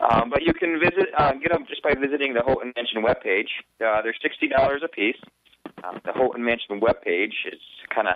Um, 0.00 0.30
but 0.30 0.42
you 0.42 0.54
can 0.54 0.78
visit, 0.78 1.08
uh, 1.18 1.32
get 1.32 1.50
them 1.52 1.66
just 1.68 1.82
by 1.82 1.92
visiting 2.00 2.34
the 2.34 2.42
Houghton 2.42 2.72
Mansion 2.76 3.02
webpage. 3.02 3.50
Uh, 3.84 4.00
they're 4.00 4.14
sixty 4.22 4.48
dollars 4.48 4.80
a 4.84 4.88
piece. 4.88 5.18
Um, 5.84 6.00
the 6.04 6.12
Houghton 6.12 6.44
Mansion 6.44 6.80
webpage 6.80 7.34
is 7.52 7.60
kind 7.94 8.08
of 8.08 8.14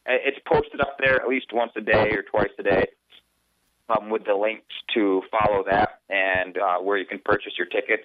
uh, 0.07 0.15
it's 0.25 0.39
posted 0.47 0.81
up 0.81 0.97
there 0.99 1.21
at 1.21 1.29
least 1.29 1.53
once 1.53 1.73
a 1.77 1.81
day 1.81 2.11
or 2.13 2.23
twice 2.23 2.51
a 2.59 2.63
day. 2.63 2.87
Um, 3.89 4.09
with 4.09 4.25
the 4.25 4.35
links 4.37 4.73
to 4.95 5.21
follow 5.33 5.65
that 5.69 5.99
and 6.09 6.57
uh, 6.57 6.79
where 6.79 6.97
you 6.97 7.05
can 7.05 7.19
purchase 7.25 7.55
your 7.59 7.67
tickets. 7.67 8.05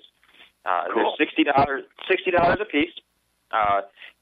Uh, 0.65 0.83
Cool. 0.93 1.13
They're 1.17 1.27
sixty 1.27 1.43
dollars, 1.43 1.83
sixty 2.09 2.31
dollars 2.31 2.57
a 2.61 2.65
piece. 2.65 2.91
Uh, 3.51 3.81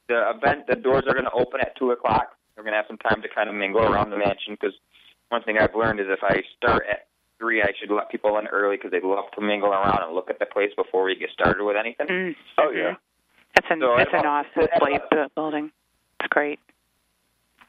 the 0.10 0.32
event, 0.36 0.68
the 0.68 0.76
doors 0.76 1.04
are 1.08 1.14
going 1.14 1.26
to 1.26 1.32
open 1.32 1.62
at 1.62 1.76
two 1.78 1.92
o'clock. 1.92 2.36
We're 2.58 2.64
going 2.64 2.74
to 2.74 2.78
have 2.78 2.88
some 2.88 2.98
time 2.98 3.22
to 3.22 3.30
kind 3.34 3.50
of 3.50 3.56
mingle 3.56 3.82
around 3.82 4.10
the 4.12 4.18
mansion 4.18 4.54
because 4.60 4.74
one 5.30 5.42
thing 5.44 5.58
I've 5.58 5.74
learned 5.74 6.00
is 6.00 6.08
if 6.10 6.20
I 6.22 6.44
start 6.58 6.84
at 6.90 7.08
three, 7.40 7.62
I 7.62 7.72
should 7.80 7.90
let 7.90 8.10
people 8.12 8.38
in 8.38 8.48
early 8.48 8.76
because 8.76 8.92
they 8.92 9.00
love 9.02 9.26
to 9.36 9.42
mingle 9.42 9.70
around 9.72 10.04
and 10.04 10.14
look 10.14 10.30
at 10.30 10.40
the 10.40 10.46
place 10.46 10.70
before 10.76 11.04
we 11.06 11.16
get 11.16 11.30
started 11.32 11.64
with 11.64 11.78
anything. 11.78 12.08
Mm. 12.08 12.36
Oh 12.60 12.72
yeah. 12.72 12.96
That's 13.56 13.68
an 13.70 13.80
So 13.82 13.96
that's 13.98 14.10
an 14.14 14.20
about- 14.20 14.46
awesome 14.46 14.64
at 14.72 14.80
place 14.80 15.00
about- 15.08 15.10
bu- 15.30 15.34
building. 15.42 15.72
It's 16.20 16.28
great. 16.30 16.60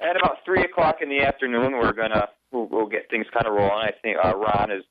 At 0.01 0.17
about 0.17 0.39
three 0.45 0.63
o'clock 0.65 0.97
in 1.01 1.09
the 1.09 1.21
afternoon, 1.23 1.73
we're 1.79 1.93
gonna 1.93 2.29
we'll, 2.51 2.67
we'll 2.67 2.87
get 2.87 3.09
things 3.09 3.27
kind 3.33 3.47
of 3.47 3.55
rolling. 3.55 3.87
I 3.89 3.93
think 4.03 4.19
uh, 4.23 4.35
Ron 4.37 4.71
is 4.73 4.83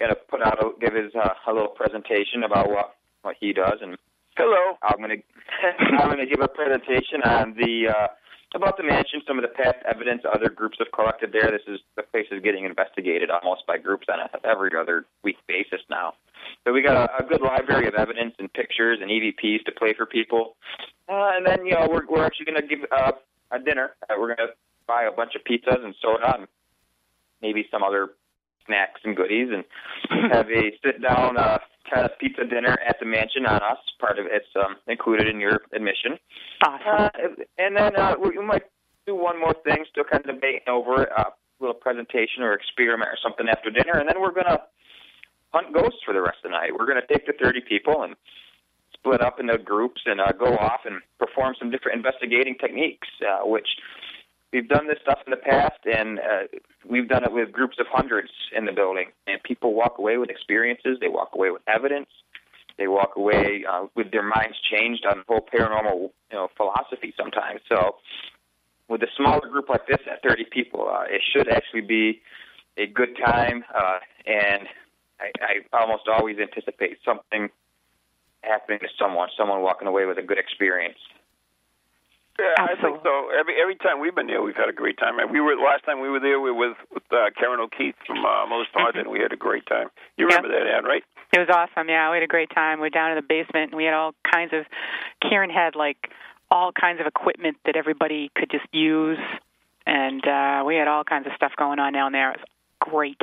gonna 0.00 0.14
put 0.14 0.42
out 0.42 0.58
a, 0.64 0.70
give 0.80 0.94
his 0.94 1.14
uh, 1.14 1.34
a 1.46 1.52
little 1.52 1.68
presentation 1.68 2.42
about 2.42 2.68
what 2.70 2.94
what 3.26 3.36
he 3.40 3.52
does, 3.52 3.78
and 3.82 3.98
Hello. 4.36 4.76
I'm 4.82 5.00
gonna 5.00 5.20
I'm 5.98 6.08
gonna 6.08 6.26
give 6.26 6.40
a 6.40 6.48
presentation 6.48 7.22
on 7.24 7.54
the 7.58 7.88
uh, 7.88 8.08
about 8.54 8.76
the 8.76 8.84
mansion, 8.84 9.20
some 9.26 9.38
of 9.38 9.42
the 9.42 9.48
past 9.48 9.76
evidence 9.84 10.22
other 10.32 10.48
groups 10.48 10.76
have 10.78 10.92
collected 10.94 11.32
there. 11.32 11.50
This 11.50 11.66
is 11.66 11.80
the 11.96 12.02
place 12.02 12.26
is 12.30 12.42
getting 12.42 12.64
investigated 12.64 13.30
almost 13.30 13.66
by 13.66 13.78
groups 13.78 14.06
on 14.12 14.20
a 14.20 14.46
every 14.46 14.70
other 14.78 15.04
week 15.24 15.36
basis 15.48 15.80
now. 15.90 16.14
So 16.64 16.72
we 16.72 16.82
got 16.82 16.96
a, 16.96 17.24
a 17.24 17.26
good 17.26 17.40
library 17.40 17.88
of 17.88 17.94
evidence 17.94 18.34
and 18.38 18.52
pictures 18.52 18.98
and 19.00 19.10
EVPs 19.10 19.64
to 19.64 19.72
play 19.72 19.94
for 19.94 20.06
people. 20.06 20.56
Uh, 21.08 21.32
and 21.34 21.46
then 21.46 21.66
you 21.66 21.72
know 21.72 21.88
we're 21.90 22.06
we're 22.08 22.24
actually 22.24 22.46
gonna 22.46 22.66
give 22.66 22.80
uh, 22.92 23.12
a 23.50 23.58
dinner. 23.58 23.96
Uh, 24.08 24.14
we're 24.18 24.36
gonna 24.36 24.50
buy 24.86 25.04
a 25.04 25.12
bunch 25.12 25.32
of 25.34 25.42
pizzas 25.42 25.84
and 25.84 25.94
soda 26.00 26.36
and 26.38 26.46
maybe 27.42 27.66
some 27.70 27.82
other 27.82 28.10
snacks 28.66 29.00
and 29.04 29.16
goodies 29.16 29.48
and 29.52 29.64
have 30.32 30.50
a 30.50 30.72
sit 30.84 31.02
down 31.02 31.36
uh 31.36 31.58
kind 31.92 32.04
of 32.04 32.18
pizza 32.18 32.44
dinner 32.44 32.76
at 32.86 32.96
the 32.98 33.06
mansion 33.06 33.46
on 33.46 33.62
us. 33.62 33.78
Part 34.00 34.18
of 34.18 34.26
it's 34.26 34.46
um 34.56 34.76
included 34.86 35.28
in 35.28 35.40
your 35.40 35.60
admission. 35.72 36.18
Awesome. 36.64 36.84
Uh, 36.86 37.44
and 37.58 37.76
then 37.76 37.96
uh 37.96 38.14
we 38.20 38.36
might 38.44 38.64
do 39.06 39.14
one 39.14 39.38
more 39.38 39.54
thing, 39.64 39.84
still 39.90 40.04
kind 40.04 40.24
of 40.26 40.34
debating 40.34 40.66
over 40.68 41.04
it, 41.04 41.08
a 41.16 41.26
little 41.60 41.74
presentation 41.74 42.42
or 42.42 42.52
experiment 42.52 43.08
or 43.08 43.18
something 43.22 43.46
after 43.48 43.70
dinner, 43.70 43.98
and 43.98 44.08
then 44.08 44.20
we're 44.20 44.34
gonna 44.34 44.60
hunt 45.52 45.72
ghosts 45.72 46.00
for 46.04 46.12
the 46.12 46.20
rest 46.20 46.38
of 46.44 46.50
the 46.50 46.56
night. 46.56 46.70
We're 46.76 46.86
gonna 46.86 47.06
take 47.08 47.26
the 47.26 47.32
thirty 47.32 47.60
people 47.60 48.02
and 48.02 48.16
split 48.92 49.22
up 49.22 49.38
into 49.40 49.56
groups 49.58 50.02
and 50.06 50.20
uh, 50.20 50.32
go 50.32 50.56
off 50.56 50.80
and 50.84 51.00
perform 51.18 51.54
some 51.58 51.70
different 51.70 51.96
investigating 51.96 52.56
techniques, 52.60 53.08
uh, 53.22 53.46
which 53.46 53.68
we've 54.56 54.68
done 54.68 54.88
this 54.88 54.96
stuff 55.02 55.18
in 55.26 55.30
the 55.30 55.36
past, 55.36 55.78
and 55.84 56.18
uh, 56.18 56.48
we've 56.88 57.08
done 57.08 57.24
it 57.24 57.32
with 57.32 57.52
groups 57.52 57.76
of 57.78 57.86
hundreds 57.90 58.30
in 58.56 58.64
the 58.64 58.72
building. 58.72 59.08
And 59.26 59.42
people 59.42 59.74
walk 59.74 59.98
away 59.98 60.16
with 60.16 60.30
experiences. 60.30 60.96
They 60.98 61.08
walk 61.08 61.30
away 61.34 61.50
with 61.50 61.60
evidence. 61.68 62.08
They 62.78 62.88
walk 62.88 63.16
away 63.16 63.64
uh, 63.70 63.86
with 63.94 64.12
their 64.12 64.22
minds 64.22 64.56
changed 64.72 65.04
on 65.04 65.24
whole 65.28 65.46
paranormal, 65.54 66.10
you 66.30 66.36
know, 66.36 66.48
philosophy 66.56 67.12
sometimes. 67.18 67.60
So, 67.68 67.96
with 68.88 69.02
a 69.02 69.08
smaller 69.16 69.46
group 69.48 69.68
like 69.68 69.86
this 69.86 69.98
at 70.10 70.22
30 70.22 70.46
people, 70.50 70.88
uh, 70.88 71.04
it 71.08 71.20
should 71.32 71.48
actually 71.48 71.82
be 71.82 72.22
a 72.78 72.86
good 72.86 73.16
time. 73.22 73.62
Uh, 73.74 73.98
and 74.26 74.68
I, 75.20 75.32
I 75.72 75.78
almost 75.82 76.04
always 76.08 76.38
anticipate 76.38 76.98
something 77.04 77.50
happening 78.42 78.78
to 78.80 78.88
someone, 78.98 79.28
someone 79.36 79.60
walking 79.60 79.88
away 79.88 80.06
with 80.06 80.18
a 80.18 80.22
good 80.22 80.38
experience. 80.38 80.98
Yeah, 82.38 82.52
I 82.58 82.76
think 82.76 83.00
so. 83.02 83.30
Every 83.32 83.56
every 83.60 83.76
time 83.76 84.00
we've 84.00 84.14
been 84.14 84.26
there, 84.26 84.42
we've 84.42 84.56
had 84.56 84.68
a 84.68 84.72
great 84.72 84.98
time. 84.98 85.18
And 85.18 85.30
we 85.30 85.40
were 85.40 85.56
last 85.56 85.84
time 85.84 86.00
we 86.00 86.10
were 86.10 86.20
there, 86.20 86.38
we 86.40 86.50
were 86.50 86.68
with 86.68 86.76
with 86.92 87.04
uh, 87.10 87.30
Karen 87.38 87.60
O'Keefe 87.60 87.96
from 88.06 88.24
uh, 88.24 88.46
Most 88.46 88.68
Haunted, 88.74 89.06
and 89.06 89.10
we 89.10 89.20
had 89.20 89.32
a 89.32 89.36
great 89.36 89.64
time. 89.66 89.88
You 90.16 90.26
remember 90.26 90.48
that, 90.48 90.66
Ann, 90.68 90.84
right? 90.84 91.02
It 91.32 91.38
was 91.38 91.48
awesome. 91.48 91.88
Yeah, 91.88 92.10
we 92.10 92.16
had 92.18 92.22
a 92.22 92.28
great 92.28 92.50
time. 92.54 92.78
We 92.78 92.86
were 92.86 92.90
down 92.90 93.10
in 93.10 93.16
the 93.16 93.26
basement, 93.26 93.72
and 93.72 93.76
we 93.76 93.84
had 93.84 93.94
all 93.94 94.12
kinds 94.30 94.52
of. 94.52 94.66
Karen 95.22 95.50
had 95.50 95.74
like 95.74 96.10
all 96.50 96.72
kinds 96.72 97.00
of 97.00 97.06
equipment 97.06 97.56
that 97.64 97.74
everybody 97.74 98.30
could 98.36 98.50
just 98.50 98.68
use, 98.72 99.18
and 99.86 100.20
uh, 100.26 100.62
we 100.66 100.76
had 100.76 100.88
all 100.88 101.04
kinds 101.04 101.26
of 101.26 101.32
stuff 101.36 101.52
going 101.56 101.78
on 101.78 101.92
down 101.94 102.12
there. 102.12 102.32
It 102.32 102.40
was 102.40 102.46
great. 102.80 103.20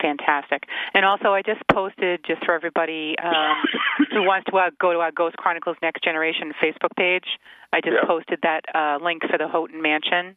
Fantastic. 0.00 0.64
And 0.94 1.04
also, 1.04 1.32
I 1.32 1.42
just 1.42 1.60
posted, 1.72 2.20
just 2.26 2.44
for 2.44 2.54
everybody 2.54 3.16
um, 3.22 3.56
who 4.12 4.22
wants 4.22 4.46
to 4.50 4.56
uh, 4.56 4.70
go 4.78 4.92
to 4.92 4.98
our 4.98 5.10
Ghost 5.10 5.36
Chronicles 5.36 5.76
Next 5.82 6.04
Generation 6.04 6.52
Facebook 6.62 6.94
page, 6.96 7.24
I 7.72 7.80
just 7.80 7.94
Yeah. 8.00 8.06
posted 8.06 8.40
that 8.42 8.62
uh, 8.74 8.98
link 9.02 9.22
for 9.28 9.38
the 9.38 9.48
Houghton 9.48 9.80
Mansion. 9.80 10.36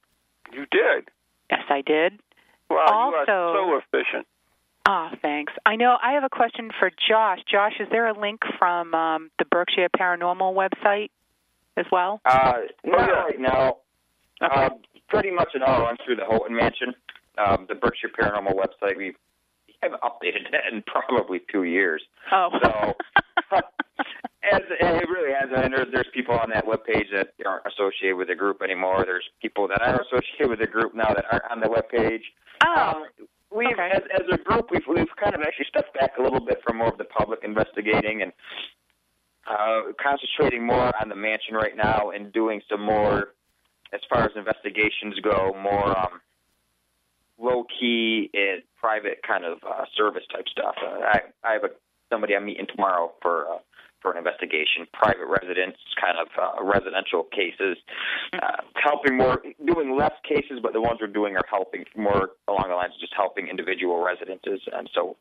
You 0.52 0.66
did. 0.72 1.10
Yes, 1.52 1.62
I 1.70 1.82
did. 1.82 2.20
Wow, 2.70 3.12
you 3.12 3.18
Also- 3.18 3.32
are 3.32 3.82
so 3.82 3.82
efficient. 4.00 4.28
Ah, 4.86 5.12
thanks. 5.22 5.54
I 5.68 5.76
know 5.76 5.98
I 6.02 6.14
have 6.14 6.24
a 6.24 6.30
question 6.30 6.72
for 6.80 6.90
Josh. 6.90 7.40
Josh, 7.52 7.74
is 7.80 7.88
there 7.92 8.08
a 8.08 8.18
link 8.20 8.40
from 8.58 8.96
um, 8.96 9.30
the 9.38 9.46
Berkshire 9.46 9.90
Paranormal 9.96 10.56
website 10.56 11.10
as 11.78 11.86
well? 11.92 12.22
Uh, 12.26 12.54
not 12.84 13.08
right 13.10 13.40
now. 13.40 13.78
Uh, 14.42 14.70
pretty 15.10 15.30
much 15.32 15.50
it 15.54 15.62
all 15.62 15.82
runs 15.82 16.00
through 16.06 16.16
the 16.16 16.26
Houghton 16.26 16.56
Mansion, 16.56 16.94
um, 17.38 17.66
the 17.68 17.76
Berkshire 17.76 18.10
Paranormal 18.20 18.54
website. 18.56 18.98
We 18.98 19.16
haven't 19.82 20.02
updated 20.02 20.52
that 20.52 20.72
in 20.72 20.84
probably 20.84 21.42
two 21.52 21.64
years. 21.64 22.02
Oh. 22.32 22.50
So, 22.62 22.94
as 24.52 24.62
it 24.70 25.10
really 25.10 25.34
has, 25.34 25.50
and 25.56 25.74
there's, 25.74 25.88
there's 25.94 26.08
people 26.14 26.36
on 26.36 26.50
that 26.52 26.66
webpage 26.66 27.12
that 27.14 27.34
aren't 27.46 27.66
associated 27.66 28.16
with 28.16 28.28
the 28.30 28.36
group 28.36 28.62
anymore. 28.62 29.04
There's 29.06 29.26
people 29.42 29.68
that 29.68 29.82
are 29.82 30.02
associated 30.02 30.50
with 30.50 30.60
the 30.60 30.68
group 30.68 30.96
now 30.96 31.14
that 31.14 31.26
aren't 31.32 31.46
on 31.52 31.60
the 31.60 31.68
webpage. 31.68 32.22
oh. 32.66 32.92
Um, 32.92 33.04
we've, 33.56 33.68
Okay. 33.74 33.90
as, 33.94 34.02
as 34.14 34.26
a 34.32 34.38
group, 34.38 34.70
we've 34.72 34.86
we've 34.88 35.16
kind 35.22 35.36
of 35.36 35.42
actually 35.42 35.66
stepped 35.70 35.94
back 36.00 36.12
a 36.20 36.22
little 36.22 36.40
bit 36.40 36.62
from 36.66 36.78
more 36.78 36.90
of 36.90 36.98
the 36.98 37.06
public 37.06 37.40
investigating 37.44 38.22
and 38.22 38.32
uh, 39.50 39.92
concentrating 40.02 40.66
more 40.66 40.92
on 41.02 41.10
the 41.10 41.16
mansion 41.16 41.56
right 41.56 41.76
now 41.76 42.12
and 42.12 42.32
doing 42.32 42.62
some 42.70 42.82
more, 42.82 43.34
as 43.94 44.02
far 44.10 44.24
as 44.24 44.30
investigations 44.36 45.16
go, 45.24 45.56
more 45.62 45.98
um, 45.98 46.22
low 47.40 47.66
key 47.80 48.30
and 48.34 48.62
private 48.80 49.22
kind 49.26 49.46
of 49.46 49.60
uh, 49.68 49.86
service 49.96 50.24
type 50.32 50.46
stuff. 50.52 50.76
Uh, 50.82 51.00
I 51.02 51.20
I 51.44 51.54
have 51.54 51.64
a 51.64 51.70
somebody 52.12 52.36
I'm 52.36 52.46
meeting 52.46 52.68
tomorrow 52.68 53.12
for. 53.22 53.48
Uh, 53.48 53.58
for 54.02 54.14
an 54.14 54.18
investigation, 54.18 54.88
private 54.94 55.28
residents, 55.28 55.78
kind 56.00 56.16
of 56.18 56.28
uh, 56.40 56.64
residential 56.64 57.24
cases, 57.36 57.76
uh, 58.32 58.64
helping 58.82 59.18
more, 59.18 59.42
doing 59.66 59.98
less 59.98 60.14
cases, 60.24 60.60
but 60.64 60.72
the 60.72 60.80
ones 60.80 61.00
we're 61.02 61.08
doing 61.08 61.36
are 61.36 61.44
helping 61.50 61.84
more 61.98 62.30
along 62.48 62.64
the 62.70 62.76
lines 62.76 62.94
of 62.96 63.02
just 63.02 63.12
helping 63.14 63.50
individual 63.50 64.02
residences. 64.02 64.62
And 64.72 64.90
so 64.96 65.18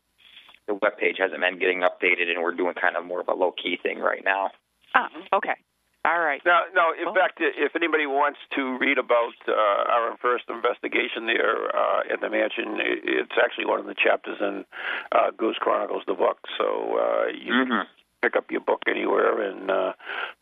the 0.67 0.75
web 0.75 0.97
page 0.97 1.17
hasn't 1.19 1.41
been 1.41 1.59
getting 1.59 1.81
updated, 1.81 2.29
and 2.33 2.41
we're 2.41 2.55
doing 2.55 2.73
kind 2.79 2.95
of 2.95 3.05
more 3.05 3.19
of 3.19 3.27
a 3.27 3.33
low 3.33 3.51
key 3.51 3.77
thing 3.83 3.99
right 3.99 4.23
now. 4.23 4.51
oh, 4.95 5.07
okay. 5.37 5.59
All 6.05 6.19
right. 6.19 6.41
Now, 6.45 6.61
now, 6.73 6.91
in 6.93 7.05
Cool. 7.05 7.13
fact, 7.13 7.39
if 7.41 7.75
anybody 7.75 8.05
wants 8.07 8.39
to 8.55 8.77
read 8.79 8.97
about 8.97 9.35
uh, 9.47 9.51
our 9.51 10.15
first 10.21 10.45
investigation 10.49 11.27
there 11.27 11.75
uh, 11.75 12.13
at 12.13 12.21
the 12.21 12.29
mansion, 12.29 12.77
it's 12.79 13.35
actually 13.41 13.65
one 13.65 13.79
of 13.81 13.85
the 13.85 13.95
chapters 13.95 14.37
in 14.39 14.63
uh, 15.11 15.31
Ghost 15.37 15.59
Chronicles, 15.59 16.03
the 16.07 16.13
book. 16.13 16.37
So 16.57 16.97
uh, 16.97 17.27
you 17.35 17.51
Mm-hmm. 17.53 17.83
pick 18.21 18.35
up 18.35 18.49
your 18.49 18.61
book 18.61 18.79
anywhere, 18.87 19.41
and 19.41 19.69
uh, 19.71 19.91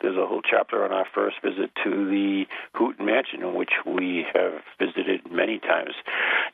there's 0.00 0.16
a 0.16 0.26
whole 0.26 0.42
chapter 0.48 0.84
on 0.84 0.92
our 0.92 1.06
first 1.14 1.36
visit 1.42 1.70
to 1.84 1.90
the 2.06 2.44
Houghton 2.74 3.04
Mansion, 3.06 3.42
in 3.42 3.54
which 3.54 3.70
we 3.84 4.26
have 4.34 4.62
visited 4.78 5.30
many 5.30 5.58
times. 5.58 5.94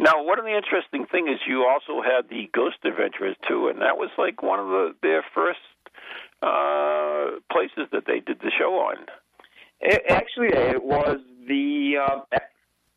Now, 0.00 0.22
one 0.24 0.38
of 0.38 0.44
the 0.46 0.56
interesting 0.56 1.04
things 1.12 1.28
is 1.28 1.40
you 1.46 1.64
also 1.64 2.00
had 2.02 2.28
the 2.28 2.48
Ghost 2.54 2.76
Adventures 2.84 3.36
too, 3.48 3.68
and 3.68 3.80
that 3.82 3.96
was 3.96 4.10
like 4.16 4.42
one 4.42 4.60
of 4.60 4.66
the, 4.68 4.94
their 5.02 5.24
first 5.34 5.60
uh, 6.42 7.03
places 7.50 7.88
that 7.92 8.04
they 8.06 8.20
did 8.20 8.38
the 8.40 8.50
show 8.58 8.74
on. 8.74 8.96
It, 9.80 10.02
actually, 10.08 10.48
it 10.48 10.82
was 10.82 11.18
the 11.48 11.94
uh, 12.00 12.38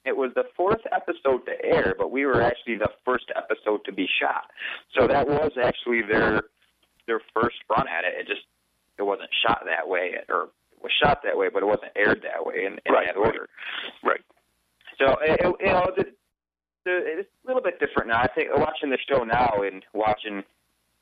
it 0.05 0.15
was 0.15 0.31
the 0.35 0.45
fourth 0.55 0.81
episode 0.93 1.45
to 1.45 1.65
air, 1.65 1.93
but 1.97 2.11
we 2.11 2.25
were 2.25 2.41
actually 2.41 2.77
the 2.77 2.89
first 3.03 3.25
episode 3.35 3.83
to 3.85 3.91
be 3.91 4.07
shot. 4.21 4.45
So 4.97 5.07
that 5.07 5.27
was 5.27 5.51
actually 5.61 6.01
their 6.01 6.43
their 7.07 7.19
first 7.33 7.57
run 7.69 7.87
at 7.87 8.05
it. 8.05 8.13
It 8.19 8.27
just 8.27 8.45
it 8.97 9.03
wasn't 9.03 9.29
shot 9.45 9.63
that 9.65 9.87
way, 9.87 10.15
or 10.29 10.43
it 10.43 10.83
was 10.83 10.91
shot 11.03 11.21
that 11.23 11.37
way, 11.37 11.49
but 11.51 11.63
it 11.63 11.65
wasn't 11.65 11.91
aired 11.95 12.21
that 12.23 12.45
way 12.45 12.65
in, 12.65 12.79
in 12.85 12.93
Right, 12.93 13.07
that 13.07 13.17
order. 13.17 13.49
Right. 14.03 14.21
So 14.97 15.15
it, 15.21 15.39
it, 15.41 15.55
you 15.59 15.67
know, 15.67 15.91
the, 15.95 16.05
the, 16.85 17.19
it's 17.19 17.29
a 17.43 17.47
little 17.47 17.61
bit 17.61 17.79
different 17.79 18.09
now. 18.09 18.21
I 18.21 18.27
think 18.33 18.49
watching 18.55 18.89
the 18.89 18.97
show 19.09 19.23
now 19.23 19.61
and 19.61 19.83
watching 19.93 20.43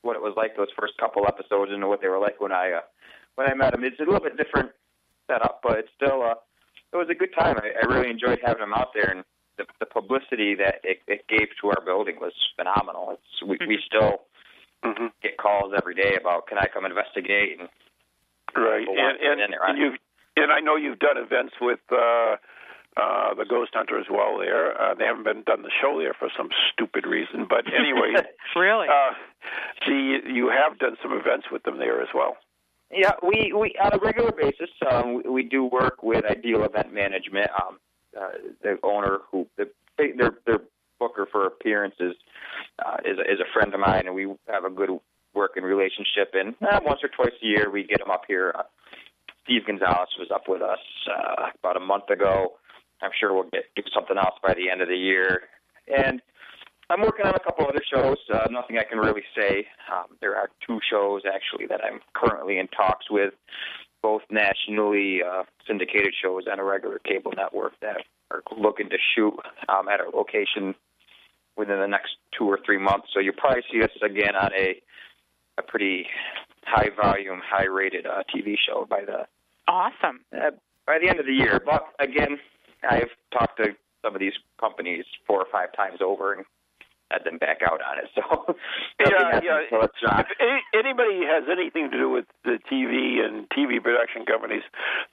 what 0.05 0.15
it 0.15 0.21
was 0.21 0.33
like 0.37 0.55
those 0.55 0.71
first 0.77 0.93
couple 0.99 1.25
episodes 1.27 1.71
and 1.73 1.81
what 1.89 1.99
they 2.01 2.07
were 2.07 2.19
like 2.21 2.39
when 2.39 2.51
I 2.51 2.79
uh, 2.79 2.85
when 3.35 3.49
I 3.49 3.53
met 3.53 3.73
them, 3.73 3.83
it's 3.83 3.99
a 3.99 4.03
little 4.03 4.21
bit 4.21 4.37
different 4.37 4.71
setup, 5.27 5.59
but 5.63 5.79
it's 5.79 5.89
still 5.95 6.21
uh, 6.21 6.37
it 6.93 6.97
was 6.97 7.09
a 7.09 7.17
good 7.17 7.33
time. 7.37 7.57
I, 7.57 7.73
I 7.81 7.93
really 7.93 8.09
enjoyed 8.09 8.39
having 8.45 8.61
them 8.61 8.73
out 8.73 8.93
there, 8.93 9.09
and 9.09 9.25
the, 9.57 9.65
the 9.79 9.85
publicity 9.85 10.55
that 10.55 10.79
it, 10.83 11.01
it 11.07 11.27
gave 11.27 11.49
to 11.61 11.73
our 11.73 11.83
building 11.83 12.17
was 12.21 12.33
phenomenal. 12.55 13.17
It's 13.17 13.41
we, 13.43 13.57
we 13.67 13.81
still 13.85 14.29
hmm 14.83 15.07
get 15.23 15.37
calls 15.37 15.73
every 15.75 15.95
day 15.95 16.15
about 16.19 16.47
can 16.47 16.57
I 16.57 16.67
come 16.71 16.85
investigate? 16.85 17.59
And 17.59 17.67
Right, 18.55 18.87
and 18.87 18.95
want 18.95 19.19
to 19.19 19.23
get 19.25 19.35
and, 19.35 19.51
there, 19.51 19.63
and 19.67 19.77
you 19.77 19.89
and 20.37 20.51
I 20.51 20.59
know 20.59 20.75
you've 20.75 20.99
done 20.99 21.17
events 21.17 21.55
with 21.59 21.79
uh, 21.91 22.37
uh, 22.97 23.33
the 23.33 23.45
Ghost 23.45 23.71
Hunter 23.73 23.99
as 23.99 24.05
well. 24.09 24.37
There, 24.39 24.79
uh, 24.79 24.93
they 24.95 25.05
haven't 25.05 25.23
been 25.23 25.43
done 25.43 25.61
the 25.63 25.71
show 25.81 25.99
there 25.99 26.13
for 26.17 26.29
some 26.37 26.49
stupid 26.71 27.05
reason, 27.05 27.45
but 27.49 27.65
anyway, 27.79 28.13
Really? 28.55 28.87
uh, 28.87 29.13
the 29.85 30.19
you 30.27 30.49
have 30.49 30.79
done 30.79 30.95
some 31.01 31.11
events 31.13 31.47
with 31.51 31.63
them 31.63 31.77
there 31.77 32.01
as 32.01 32.09
well. 32.13 32.37
Yeah, 32.91 33.11
we 33.21 33.51
we 33.53 33.75
on 33.83 33.93
a 33.93 33.99
regular 33.99 34.31
basis 34.31 34.69
um, 34.89 35.15
we, 35.23 35.29
we 35.29 35.43
do 35.43 35.65
work 35.65 36.03
with 36.03 36.23
Ideal 36.25 36.63
Event 36.63 36.93
Management. 36.93 37.49
Um, 37.61 37.79
uh, 38.17 38.29
the 38.63 38.77
owner 38.83 39.19
who 39.31 39.47
the, 39.57 39.69
their 39.97 40.31
their 40.45 40.59
booker 40.99 41.27
for 41.29 41.45
appearances 41.45 42.15
uh, 42.85 42.97
is 43.03 43.17
a, 43.17 43.21
is 43.23 43.39
a 43.39 43.51
friend 43.53 43.73
of 43.73 43.79
mine, 43.79 44.03
and 44.05 44.15
we 44.15 44.33
have 44.47 44.63
a 44.63 44.69
good 44.69 44.89
working 45.33 45.63
relationship. 45.63 46.31
And 46.33 46.55
uh, 46.61 46.79
once 46.85 47.01
or 47.03 47.09
twice 47.09 47.35
a 47.41 47.45
year, 47.45 47.69
we 47.69 47.83
get 47.83 47.99
them 47.99 48.09
up 48.11 48.23
here. 48.27 48.53
Uh, 48.57 48.63
Steve 49.43 49.63
Gonsalves 49.67 50.17
was 50.17 50.29
up 50.33 50.43
with 50.47 50.61
us 50.61 50.79
uh, 51.11 51.47
about 51.59 51.77
a 51.77 51.79
month 51.81 52.09
ago. 52.09 52.53
I'm 53.01 53.11
sure 53.19 53.33
we'll 53.33 53.49
get 53.49 53.65
do 53.75 53.83
something 53.93 54.17
else 54.17 54.35
by 54.41 54.53
the 54.53 54.69
end 54.69 54.81
of 54.81 54.87
the 54.87 54.97
year. 54.97 55.43
And 55.87 56.21
I'm 56.89 57.01
working 57.01 57.25
on 57.25 57.35
a 57.35 57.39
couple 57.39 57.65
other 57.67 57.81
shows. 57.91 58.17
Uh, 58.31 58.47
nothing 58.51 58.77
I 58.77 58.83
can 58.83 58.99
really 58.99 59.23
say. 59.35 59.67
Um, 59.91 60.17
there 60.21 60.35
are 60.35 60.49
two 60.65 60.79
shows 60.89 61.23
actually 61.25 61.65
that 61.67 61.81
I'm 61.83 61.99
currently 62.13 62.59
in 62.59 62.67
talks 62.67 63.09
with, 63.09 63.33
both 64.01 64.21
nationally 64.29 65.21
uh, 65.23 65.43
syndicated 65.67 66.13
shows 66.21 66.43
and 66.49 66.59
a 66.59 66.63
regular 66.63 66.99
cable 66.99 67.33
network 67.35 67.73
that 67.81 67.97
are 68.31 68.43
looking 68.55 68.89
to 68.89 68.97
shoot 69.15 69.33
um, 69.67 69.87
at 69.87 69.99
a 69.99 70.15
location 70.15 70.75
within 71.57 71.79
the 71.79 71.87
next 71.87 72.17
two 72.37 72.45
or 72.45 72.59
three 72.65 72.77
months. 72.77 73.07
So 73.13 73.19
you'll 73.19 73.33
probably 73.33 73.63
see 73.71 73.81
us 73.81 73.91
again 74.03 74.35
on 74.35 74.51
a 74.53 74.81
a 75.57 75.63
pretty 75.63 76.05
high 76.65 76.89
volume, 77.01 77.41
high 77.43 77.65
rated 77.65 78.05
uh, 78.05 78.23
TV 78.35 78.55
show 78.67 78.85
by 78.89 79.05
the 79.05 79.25
awesome. 79.67 80.19
uh, 80.35 80.51
by 80.85 80.99
the 80.99 81.09
end 81.09 81.19
of 81.19 81.25
the 81.25 81.33
year. 81.33 81.61
But 81.63 81.83
again, 81.99 82.37
I've 82.89 83.11
talked 83.31 83.57
to 83.57 83.75
some 84.03 84.13
of 84.15 84.19
these 84.19 84.33
companies 84.59 85.05
four 85.25 85.39
or 85.39 85.47
five 85.51 85.73
times 85.75 85.99
over 86.01 86.33
and 86.33 86.45
had 87.11 87.23
them 87.23 87.37
back 87.37 87.59
out 87.61 87.81
on 87.81 87.97
it. 87.99 88.09
So 88.15 88.21
yeah, 88.99 89.39
yeah. 89.43 89.61
If 89.71 90.27
any, 90.39 90.61
anybody 90.73 91.21
has 91.25 91.43
anything 91.51 91.91
to 91.91 91.97
do 91.97 92.09
with 92.09 92.25
the 92.43 92.57
TV 92.71 93.23
and 93.23 93.47
TV 93.49 93.81
production 93.81 94.25
companies, 94.25 94.63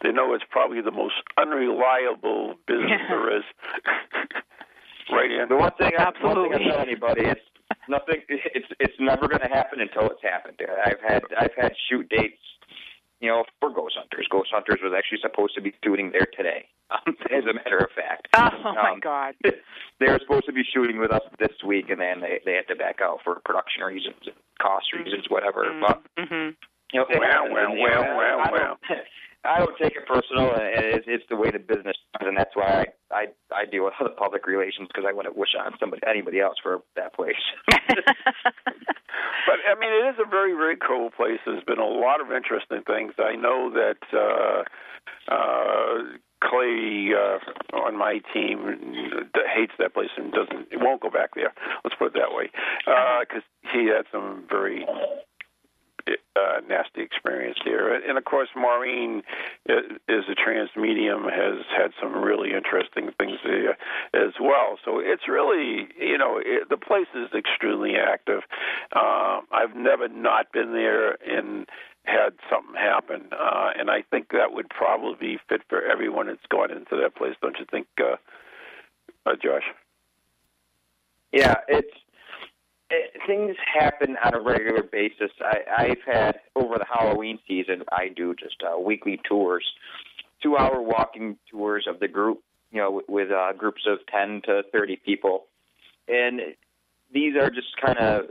they 0.02 0.10
know 0.10 0.34
it's 0.34 0.44
probably 0.50 0.80
the 0.80 0.90
most 0.90 1.14
unreliable 1.36 2.54
business 2.66 3.00
there 3.08 3.36
is. 3.36 3.44
right, 5.12 5.30
Ian? 5.30 5.48
The 5.48 5.56
one 5.56 5.72
thing, 5.78 5.92
Absolutely. 5.96 6.48
one 6.48 6.58
thing 6.58 6.68
I 6.68 6.70
tell 6.70 6.80
anybody, 6.80 7.22
it's 7.26 7.40
nothing. 7.88 8.22
It's 8.28 8.68
it's 8.80 8.98
never 8.98 9.28
going 9.28 9.42
to 9.42 9.52
happen 9.52 9.80
until 9.80 10.08
it's 10.10 10.22
happened. 10.22 10.58
I've 10.60 11.00
had 11.06 11.22
I've 11.38 11.54
had 11.56 11.72
shoot 11.88 12.08
dates 12.08 12.40
you 13.22 13.28
know, 13.28 13.44
for 13.60 13.70
Ghost 13.70 13.94
Hunters. 13.96 14.26
Ghost 14.28 14.50
Hunters 14.52 14.80
was 14.82 14.92
actually 14.92 15.22
supposed 15.22 15.54
to 15.54 15.62
be 15.62 15.72
shooting 15.82 16.10
there 16.10 16.26
today, 16.36 16.66
um, 16.90 17.14
as 17.30 17.44
a 17.48 17.54
matter 17.54 17.78
of 17.78 17.90
fact. 17.94 18.28
Oh 18.42 18.68
um, 18.68 18.74
my 18.74 18.98
God! 19.00 19.34
They 20.00 20.10
were 20.10 20.18
supposed 20.18 20.46
to 20.46 20.52
be 20.52 20.64
shooting 20.66 20.98
with 20.98 21.12
us 21.12 21.22
this 21.38 21.54
week, 21.64 21.88
and 21.88 22.00
then 22.00 22.20
they 22.20 22.40
they 22.44 22.54
had 22.54 22.66
to 22.68 22.74
back 22.74 22.98
out 23.00 23.20
for 23.22 23.38
production 23.44 23.84
reasons, 23.84 24.18
cost 24.60 24.86
reasons, 24.92 25.26
whatever. 25.28 25.64
Mm-hmm. 25.64 25.80
But 25.80 26.02
mm-hmm. 26.18 26.58
you 26.92 26.98
know, 26.98 27.06
well, 27.08 27.44
well, 27.52 27.70
well, 27.78 28.16
well, 28.16 28.38
I 28.42 28.50
well. 28.50 28.78
Don't, 29.44 29.52
I 29.54 29.58
don't 29.58 29.76
take 29.78 29.96
it 29.96 30.06
personal, 30.06 30.52
and 30.54 30.84
it's, 30.84 31.06
it's 31.08 31.24
the 31.28 31.36
way 31.36 31.50
the 31.50 31.58
business 31.58 31.96
is, 32.20 32.26
and 32.26 32.36
that's 32.36 32.54
why 32.54 32.86
I 32.86 32.86
I, 33.12 33.26
I 33.54 33.64
deal 33.66 33.84
with 33.84 33.94
the 34.00 34.08
public 34.08 34.46
relations 34.46 34.88
because 34.88 35.04
I 35.06 35.12
wouldn't 35.12 35.36
wish 35.36 35.50
on 35.58 35.72
somebody 35.78 36.00
anybody 36.08 36.40
else 36.40 36.56
for 36.62 36.80
that 36.96 37.14
place. 37.14 37.36
But 39.46 39.58
I 39.68 39.78
mean, 39.78 39.90
it 39.90 40.08
is 40.14 40.16
a 40.24 40.28
very, 40.28 40.52
very 40.52 40.76
cool 40.76 41.10
place. 41.10 41.40
There's 41.44 41.64
been 41.64 41.78
a 41.78 41.86
lot 41.86 42.20
of 42.20 42.32
interesting 42.32 42.82
things. 42.86 43.14
I 43.18 43.34
know 43.34 43.70
that 43.74 44.02
uh, 44.12 44.62
uh, 45.32 46.16
Clay 46.42 47.10
uh, 47.12 47.76
on 47.76 47.96
my 47.98 48.20
team 48.32 49.30
hates 49.54 49.72
that 49.78 49.94
place 49.94 50.10
and 50.16 50.32
doesn't, 50.32 50.68
won't 50.80 51.02
go 51.02 51.10
back 51.10 51.34
there. 51.34 51.52
Let's 51.84 51.96
put 51.96 52.08
it 52.08 52.14
that 52.14 52.34
way, 52.34 52.50
because 52.84 53.42
uh, 53.44 53.68
he 53.72 53.86
had 53.86 54.06
some 54.10 54.44
very 54.48 54.86
uh, 56.08 56.60
nasty 56.68 57.02
experience 57.02 57.58
there. 57.64 57.94
And 57.94 58.18
of 58.18 58.24
course, 58.24 58.48
Maureen 58.56 59.22
is 59.66 60.24
a 60.30 60.34
trance 60.34 60.70
medium, 60.76 61.24
has 61.24 61.64
had 61.76 61.92
some 62.00 62.22
really 62.22 62.52
interesting 62.52 63.10
things 63.18 63.38
as 64.14 64.32
well. 64.40 64.78
So 64.84 64.98
it's 64.98 65.28
really, 65.28 65.88
you 65.98 66.18
know, 66.18 66.38
it, 66.38 66.68
the 66.68 66.76
place 66.76 67.08
is 67.14 67.28
extremely 67.36 67.94
active. 67.96 68.42
Uh, 68.94 69.40
I've 69.52 69.76
never 69.76 70.08
not 70.08 70.52
been 70.52 70.72
there 70.72 71.16
and 71.22 71.66
had 72.04 72.34
something 72.50 72.74
happen, 72.74 73.28
uh, 73.32 73.70
and 73.78 73.88
I 73.90 74.02
think 74.10 74.30
that 74.32 74.52
would 74.52 74.68
probably 74.68 75.14
be 75.20 75.38
fit 75.48 75.62
for 75.68 75.82
everyone 75.82 76.26
that's 76.26 76.40
gone 76.50 76.72
into 76.72 76.96
that 77.00 77.14
place. 77.14 77.34
Don't 77.40 77.58
you 77.58 77.66
think, 77.70 77.86
uh, 78.00 78.16
uh, 79.24 79.36
Josh? 79.40 79.62
Yeah, 81.32 81.54
it's 81.68 81.96
it, 82.92 83.20
things 83.26 83.56
happen 83.72 84.16
on 84.24 84.34
a 84.34 84.40
regular 84.40 84.82
basis. 84.82 85.30
I, 85.40 85.58
I've 85.76 86.02
had 86.06 86.40
over 86.54 86.76
the 86.78 86.84
Halloween 86.84 87.38
season. 87.48 87.82
I 87.90 88.08
do 88.08 88.34
just 88.34 88.62
uh, 88.62 88.78
weekly 88.78 89.20
tours, 89.28 89.64
two-hour 90.42 90.80
walking 90.82 91.38
tours 91.50 91.86
of 91.88 91.98
the 92.00 92.08
group. 92.08 92.40
You 92.70 92.80
know, 92.80 93.02
with, 93.06 93.30
uh, 93.30 93.52
groups 93.52 93.82
of 93.86 93.98
ten 94.06 94.40
to 94.46 94.62
thirty 94.72 94.96
people, 94.96 95.44
and 96.08 96.40
these 97.12 97.36
are 97.36 97.50
just 97.50 97.76
kind 97.84 97.98
of 97.98 98.26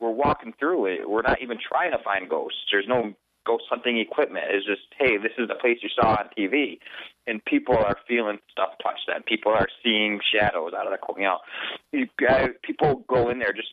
we're 0.00 0.10
walking 0.10 0.52
through 0.58 0.86
it. 0.86 1.08
We're 1.08 1.22
not 1.22 1.40
even 1.40 1.58
trying 1.58 1.92
to 1.92 1.98
find 2.02 2.28
ghosts. 2.28 2.58
There's 2.72 2.88
no 2.88 3.14
ghost 3.46 3.64
hunting 3.70 3.98
equipment. 3.98 4.46
It's 4.50 4.66
just, 4.66 4.82
hey, 4.98 5.16
this 5.16 5.32
is 5.38 5.48
the 5.48 5.54
place 5.54 5.78
you 5.82 5.88
saw 5.94 6.16
on 6.18 6.28
TV, 6.36 6.78
and 7.26 7.44
people 7.44 7.76
are 7.76 7.96
feeling 8.08 8.38
stuff 8.50 8.70
touch 8.82 8.98
them. 9.06 9.22
People 9.22 9.52
are 9.52 9.68
seeing 9.82 10.20
shadows 10.34 10.72
out 10.76 10.86
of 10.86 10.92
the 10.92 11.14
you 11.16 11.24
know. 11.24 11.38
You, 11.92 12.08
uh, 12.28 12.48
people 12.62 13.04
go 13.08 13.30
in 13.30 13.38
there 13.38 13.52
just 13.52 13.68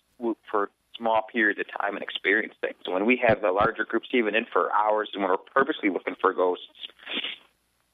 for 0.50 0.70
small 0.98 1.24
periods 1.32 1.60
of 1.60 1.66
time 1.82 1.96
and 1.96 2.04
experience 2.04 2.54
things. 2.62 2.78
When 2.88 3.06
we 3.06 3.20
have 3.28 3.42
the 3.42 3.52
larger 3.52 3.86
groups 3.86 4.10
even 4.14 4.36
in 4.36 4.46
for 4.52 4.72
hours, 4.72 5.10
and 5.14 5.24
when 5.24 5.32
we're 5.32 5.38
purposely 5.38 5.90
looking 5.90 6.16
for 6.22 6.34
ghosts 6.34 6.66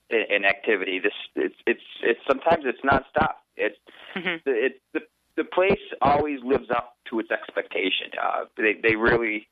in, 0.10 0.24
in 0.30 0.46
activity, 0.46 1.00
this 1.00 1.14
it's 1.36 1.56
it's 1.66 1.84
it's 2.04 2.20
sometimes 2.28 2.66
it's 2.66 2.82
nonstop. 2.82 3.36
It's 3.56 3.78
mm-hmm. 4.16 4.38
it 4.46 4.82
the 4.94 5.02
the 5.38 5.44
place 5.44 5.80
always 6.02 6.40
lives 6.44 6.70
up 6.70 6.98
to 7.10 7.20
its 7.20 7.32
expectation. 7.32 8.12
Uh, 8.22 8.46
they 8.58 8.76
they 8.82 8.96
really 8.96 9.48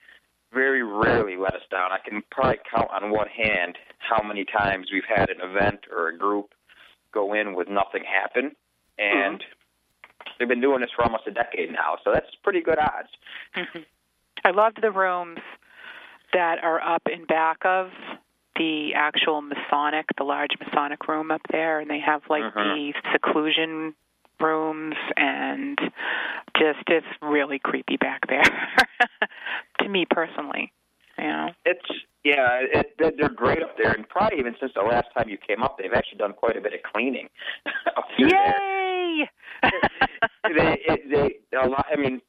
very 0.53 0.83
rarely 0.83 1.35
let 1.37 1.53
us 1.53 1.61
down. 1.69 1.91
I 1.91 1.99
can 2.07 2.23
probably 2.31 2.59
count 2.73 2.89
on 2.91 3.11
one 3.11 3.27
hand 3.27 3.77
how 3.99 4.25
many 4.25 4.45
times 4.45 4.87
we've 4.91 5.03
had 5.07 5.29
an 5.29 5.41
event 5.41 5.81
or 5.91 6.09
a 6.09 6.17
group 6.17 6.53
go 7.13 7.33
in 7.33 7.55
with 7.55 7.69
nothing 7.69 8.03
happen, 8.03 8.55
and 8.97 9.39
mm-hmm. 9.39 10.29
they've 10.39 10.47
been 10.47 10.61
doing 10.61 10.81
this 10.81 10.89
for 10.95 11.03
almost 11.03 11.27
a 11.27 11.31
decade 11.31 11.71
now. 11.71 11.97
So 12.03 12.11
that's 12.13 12.27
pretty 12.43 12.61
good 12.61 12.79
odds. 12.79 13.09
Mm-hmm. 13.55 13.79
I 14.45 14.51
loved 14.51 14.81
the 14.81 14.91
rooms 14.91 15.39
that 16.33 16.63
are 16.63 16.81
up 16.81 17.03
in 17.11 17.25
back 17.25 17.57
of 17.65 17.89
the 18.57 18.93
actual 18.95 19.41
Masonic, 19.41 20.05
the 20.17 20.23
large 20.23 20.51
Masonic 20.59 21.07
room 21.07 21.31
up 21.31 21.41
there, 21.51 21.79
and 21.79 21.89
they 21.89 21.99
have 21.99 22.21
like 22.29 22.43
mm-hmm. 22.43 22.59
the 22.59 22.93
seclusion 23.11 23.93
rooms 24.39 24.95
and 25.15 25.77
just 26.57 26.83
it's 26.87 27.05
really 27.21 27.59
creepy 27.59 27.97
back 27.97 28.27
there. 28.27 28.43
To 29.81 29.89
me 29.89 30.05
personally 30.09 30.73
you 31.17 31.27
know? 31.27 31.49
It's 31.65 31.85
yeah 32.23 32.59
it, 32.61 32.95
they're 32.99 33.29
great 33.29 33.61
up 33.61 33.77
there 33.77 33.91
and 33.91 34.07
probably 34.09 34.39
even 34.39 34.55
since 34.59 34.71
the 34.75 34.81
last 34.81 35.07
time 35.17 35.29
you 35.29 35.37
came 35.37 35.63
up 35.63 35.77
they've 35.77 35.93
actually 35.93 36.17
done 36.17 36.33
quite 36.33 36.57
a 36.57 36.61
bit 36.61 36.73
of 36.73 36.79
cleaning 36.91 37.27
up 37.97 38.05
yay 38.17 39.25
there. 39.61 39.71
they 40.55 40.79
it, 40.87 41.01
they 41.09 41.57
a 41.57 41.67
lot 41.67 41.85
i 41.91 41.95
mean 41.95 42.21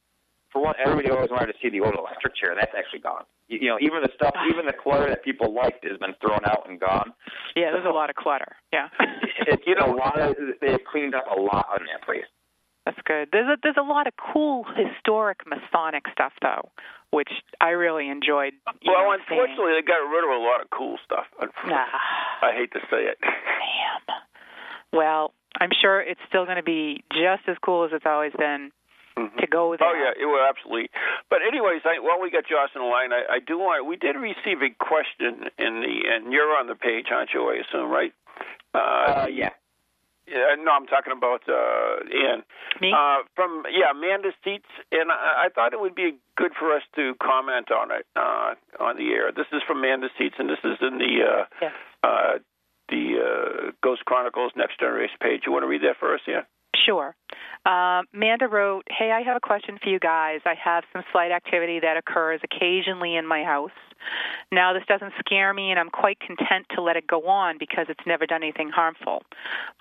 for 0.51 0.61
one 0.61 0.75
everybody 0.83 1.09
always 1.09 1.29
wanted 1.29 1.47
to 1.47 1.57
see 1.61 1.69
the 1.69 1.81
old 1.81 1.95
electric 1.95 2.35
chair 2.35 2.55
that's 2.55 2.73
actually 2.77 2.99
gone 2.99 3.23
you, 3.47 3.59
you 3.61 3.67
know 3.67 3.77
even 3.81 4.01
the 4.01 4.09
stuff 4.15 4.31
ah. 4.35 4.47
even 4.49 4.65
the 4.65 4.73
clutter 4.73 5.07
that 5.07 5.23
people 5.23 5.53
liked 5.53 5.83
has 5.85 5.97
been 5.97 6.13
thrown 6.21 6.41
out 6.45 6.67
and 6.69 6.79
gone 6.79 7.13
yeah 7.55 7.71
there's 7.71 7.85
a 7.85 7.93
lot 7.93 8.09
of 8.09 8.15
clutter 8.15 8.55
yeah 8.73 8.87
it, 9.47 9.61
you 9.65 9.75
know 9.75 9.93
a 9.93 9.97
lot 9.97 10.19
of 10.19 10.35
they've 10.61 10.83
cleaned 10.91 11.15
up 11.15 11.25
a 11.29 11.39
lot 11.39 11.67
on 11.71 11.85
that 11.91 12.03
place 12.05 12.27
that's 12.89 13.05
good. 13.05 13.29
There's 13.31 13.45
a 13.45 13.57
there's 13.61 13.77
a 13.77 13.85
lot 13.85 14.07
of 14.07 14.13
cool 14.17 14.65
historic 14.65 15.41
Masonic 15.45 16.05
stuff 16.11 16.33
though, 16.41 16.69
which 17.11 17.29
I 17.61 17.69
really 17.69 18.09
enjoyed. 18.09 18.53
well, 18.65 19.05
know, 19.05 19.11
unfortunately, 19.11 19.77
seeing. 19.77 19.85
they 19.85 19.85
got 19.85 20.01
rid 20.09 20.23
of 20.23 20.31
a 20.31 20.41
lot 20.41 20.61
of 20.61 20.69
cool 20.71 20.97
stuff. 21.05 21.25
Nah. 21.67 21.85
I 22.41 22.51
hate 22.55 22.71
to 22.73 22.79
say 22.89 23.05
it. 23.05 23.17
Damn. 23.21 24.17
Well, 24.91 25.33
I'm 25.59 25.69
sure 25.81 26.01
it's 26.01 26.21
still 26.27 26.45
going 26.45 26.57
to 26.57 26.63
be 26.63 27.03
just 27.13 27.43
as 27.47 27.57
cool 27.63 27.85
as 27.85 27.91
it's 27.93 28.05
always 28.07 28.31
been 28.37 28.71
mm-hmm. 29.27 29.39
to 29.39 29.47
go 29.47 29.69
with. 29.69 29.81
Oh 29.81 29.93
yeah, 29.93 30.15
it 30.15 30.25
will 30.25 30.39
absolutely. 30.39 30.89
But 31.29 31.39
anyways, 31.45 31.81
I, 31.85 31.99
while 31.99 32.21
we 32.21 32.31
got 32.31 32.47
Josh 32.47 32.71
in 32.75 32.81
the 32.81 32.87
line, 32.87 33.11
I, 33.11 33.37
I 33.37 33.39
do 33.39 33.59
want. 33.59 33.85
We 33.85 33.97
did 33.97 34.15
receive 34.15 34.61
a 34.61 34.71
question 34.79 35.51
in 35.57 35.81
the, 35.81 35.95
and 36.07 36.31
you're 36.31 36.55
on 36.57 36.67
the 36.67 36.75
page, 36.75 37.07
aren't 37.11 37.31
you? 37.33 37.49
I 37.49 37.61
assume, 37.61 37.89
right? 37.89 38.13
Uh, 38.73 38.77
uh 38.77 39.27
yeah. 39.31 39.49
Yeah, 40.29 40.53
no, 40.61 40.71
I'm 40.71 40.85
talking 40.85 41.11
about 41.11 41.41
uh, 41.49 42.05
Ian. 42.05 42.43
Me? 42.81 42.93
Uh, 42.93 43.25
from 43.35 43.63
yeah, 43.65 43.91
Amanda 43.91 44.29
Seats, 44.43 44.69
and 44.91 45.11
I, 45.11 45.45
I 45.45 45.49
thought 45.49 45.73
it 45.73 45.81
would 45.81 45.95
be 45.95 46.17
good 46.37 46.51
for 46.57 46.75
us 46.75 46.83
to 46.95 47.15
comment 47.21 47.71
on 47.71 47.89
it 47.89 48.05
uh, 48.15 48.53
on 48.79 48.97
the 48.97 49.09
air. 49.09 49.31
This 49.31 49.47
is 49.51 49.61
from 49.65 49.79
Amanda 49.79 50.07
Seats, 50.19 50.35
and 50.37 50.47
this 50.47 50.61
is 50.63 50.77
in 50.81 50.99
the 50.99 51.13
uh, 51.25 51.45
yeah. 51.61 51.69
uh, 52.03 52.37
the 52.89 53.17
uh, 53.17 53.71
Ghost 53.81 54.05
Chronicles 54.05 54.51
Next 54.55 54.79
Generation 54.79 55.17
page. 55.19 55.41
You 55.47 55.51
want 55.51 55.63
to 55.63 55.67
read 55.67 55.81
that 55.81 55.97
for 55.99 56.13
us, 56.13 56.21
yeah? 56.27 56.41
Sure. 56.85 57.15
Um, 57.65 58.05
Manda 58.13 58.47
wrote, 58.47 58.87
Hey, 58.89 59.11
I 59.11 59.21
have 59.21 59.35
a 59.35 59.39
question 59.39 59.77
for 59.81 59.89
you 59.89 59.99
guys. 59.99 60.39
I 60.45 60.55
have 60.63 60.83
some 60.93 61.03
slight 61.11 61.31
activity 61.31 61.79
that 61.81 61.97
occurs 61.97 62.39
occasionally 62.43 63.15
in 63.15 63.27
my 63.27 63.43
house. 63.43 63.71
Now, 64.51 64.73
this 64.73 64.83
doesn't 64.87 65.13
scare 65.19 65.53
me, 65.53 65.71
and 65.71 65.79
I'm 65.79 65.89
quite 65.89 66.19
content 66.21 66.65
to 66.75 66.81
let 66.81 66.95
it 66.95 67.05
go 67.05 67.27
on 67.27 67.57
because 67.59 67.87
it's 67.89 67.99
never 68.07 68.25
done 68.25 68.43
anything 68.43 68.69
harmful. 68.69 69.23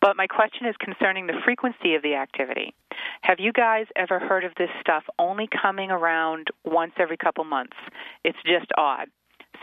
But 0.00 0.16
my 0.16 0.26
question 0.26 0.66
is 0.66 0.74
concerning 0.80 1.26
the 1.26 1.40
frequency 1.44 1.94
of 1.94 2.02
the 2.02 2.14
activity. 2.14 2.74
Have 3.22 3.38
you 3.38 3.52
guys 3.52 3.86
ever 3.94 4.18
heard 4.18 4.44
of 4.44 4.52
this 4.58 4.70
stuff 4.80 5.04
only 5.18 5.48
coming 5.62 5.90
around 5.90 6.48
once 6.64 6.92
every 6.98 7.16
couple 7.16 7.44
months? 7.44 7.76
It's 8.24 8.38
just 8.44 8.66
odd. 8.76 9.06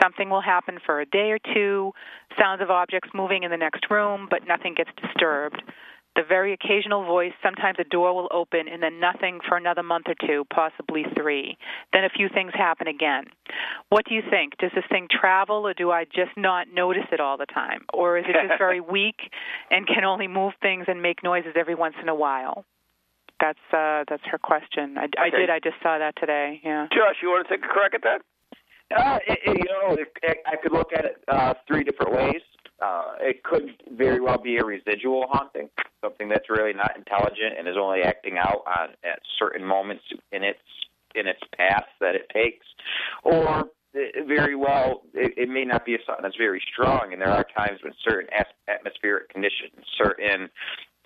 Something 0.02 0.30
will 0.30 0.41
happen 0.41 0.80
for 0.86 1.02
a 1.02 1.06
day 1.06 1.32
or 1.32 1.39
two, 1.54 1.91
sounds 2.39 2.62
of 2.62 2.69
objects 2.69 3.10
moving 3.13 3.43
in 3.43 3.52
the 3.52 3.58
next 3.58 3.89
room, 3.89 4.28
but 4.30 4.48
nothing 4.48 4.74
gets 4.74 4.89
disturbed 5.02 5.62
the 6.15 6.23
very 6.28 6.54
occasional 6.54 7.04
voice, 7.04 7.34
sometimes 7.43 7.78
a 7.80 7.84
door 7.84 8.13
will 8.13 8.30
open 8.32 8.67
and 8.67 8.82
then 8.82 8.99
nothing 8.99 9.39
for 9.47 9.58
another 9.58 9.84
month 9.84 10.06
or 10.08 10.15
two, 10.25 10.45
possibly 10.54 11.04
three. 11.15 11.58
Then 11.93 12.04
a 12.04 12.10
few 12.10 12.30
things 12.30 12.51
happen 12.54 12.88
again. 12.88 13.25
What 13.89 14.06
do 14.06 14.15
you 14.15 14.21
think? 14.30 14.58
Does 14.58 14.71
this 14.73 14.86
thing 14.89 15.08
travel 15.10 15.67
or 15.67 15.73
do 15.73 15.91
I 15.91 16.06
just 16.06 16.36
not 16.38 16.67
notice 16.73 17.08
it 17.12 17.19
all 17.19 17.38
the 17.38 17.45
time? 17.45 17.86
Or 17.93 18.17
is 18.17 18.25
it 18.28 18.34
just 18.47 18.58
very 18.58 18.80
weak 18.95 19.17
and 19.69 19.86
can 19.88 20.06
only 20.06 20.28
move 20.28 20.54
things 20.62 20.86
and 20.88 21.01
make 21.01 21.23
noises 21.23 21.54
every 21.56 21.75
once 21.75 21.95
in 22.01 22.10
a 22.10 22.15
while? 22.15 22.65
That's 23.41 23.60
uh 23.73 24.06
that's 24.10 24.23
her 24.32 24.38
question. 24.38 24.97
I, 24.97 25.08
I 25.19 25.30
did 25.30 25.49
I 25.49 25.60
just 25.60 25.75
saw 25.84 25.97
that 25.97 26.15
today. 26.17 26.62
Yeah. 26.63 26.88
Josh, 26.91 27.17
you 27.21 27.28
want 27.28 27.45
to 27.47 27.54
take 27.54 27.65
a 27.65 27.67
crack 27.67 27.93
at 27.93 28.04
that? 28.04 28.21
Uh, 28.95 29.19
it, 29.28 29.39
it, 29.45 29.58
you 29.58 29.65
know, 29.65 29.95
it, 29.95 30.38
I 30.45 30.56
could 30.58 30.71
look 30.71 30.91
at 30.93 31.06
it 31.06 31.24
uh, 31.28 31.54
three 31.67 31.84
different 31.84 32.13
ways. 32.13 32.41
Uh, 32.82 33.13
it 33.21 33.43
could 33.43 33.69
very 33.98 34.19
well 34.19 34.38
be 34.38 34.58
a 34.58 34.63
residual 34.63 35.26
haunting, 35.30 35.69
something 36.04 36.30
that's 36.30 36.50
really 36.50 36.74
not 36.74 36.91
intelligent 36.95 37.58
and 37.58 37.67
is 37.67 37.76
only 37.80 38.02
acting 38.02 38.38
out 38.38 38.63
on 38.67 38.89
at 39.04 39.19
certain 39.39 39.65
moments 39.65 40.04
in 40.32 40.43
its 40.43 40.60
in 41.15 41.28
its 41.28 41.39
path 41.58 41.86
that 42.02 42.13
it 42.13 42.30
takes, 42.34 42.65
or 43.24 43.69
very 44.28 44.56
well 44.56 45.04
it, 45.13 45.34
it 45.38 45.50
may 45.50 45.63
not 45.63 45.86
be 45.86 45.95
a 45.95 45.98
something 46.06 46.24
that's 46.24 46.36
very 46.36 46.62
strong. 46.71 47.13
And 47.13 47.21
there 47.21 47.32
are 47.32 47.45
times 47.58 47.80
when 47.82 47.93
certain 48.04 48.30
atmospheric 48.67 49.30
conditions, 49.30 49.86
certain 49.98 50.50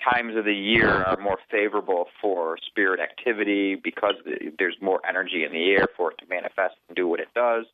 times 0.04 0.36
of 0.36 0.46
the 0.46 0.54
year 0.54 0.90
are 1.04 1.18
more 1.18 1.38
favorable 1.52 2.08
for 2.22 2.58
spirit 2.66 3.00
activity 3.00 3.76
because 3.76 4.16
there's 4.58 4.76
more 4.82 5.00
energy 5.08 5.44
in 5.44 5.52
the 5.52 5.72
air 5.72 5.88
for 5.96 6.12
it 6.12 6.18
to 6.20 6.26
manifest 6.30 6.76
and 6.88 6.96
do 6.96 7.08
what 7.08 7.20
it 7.20 7.30
does. 7.36 7.66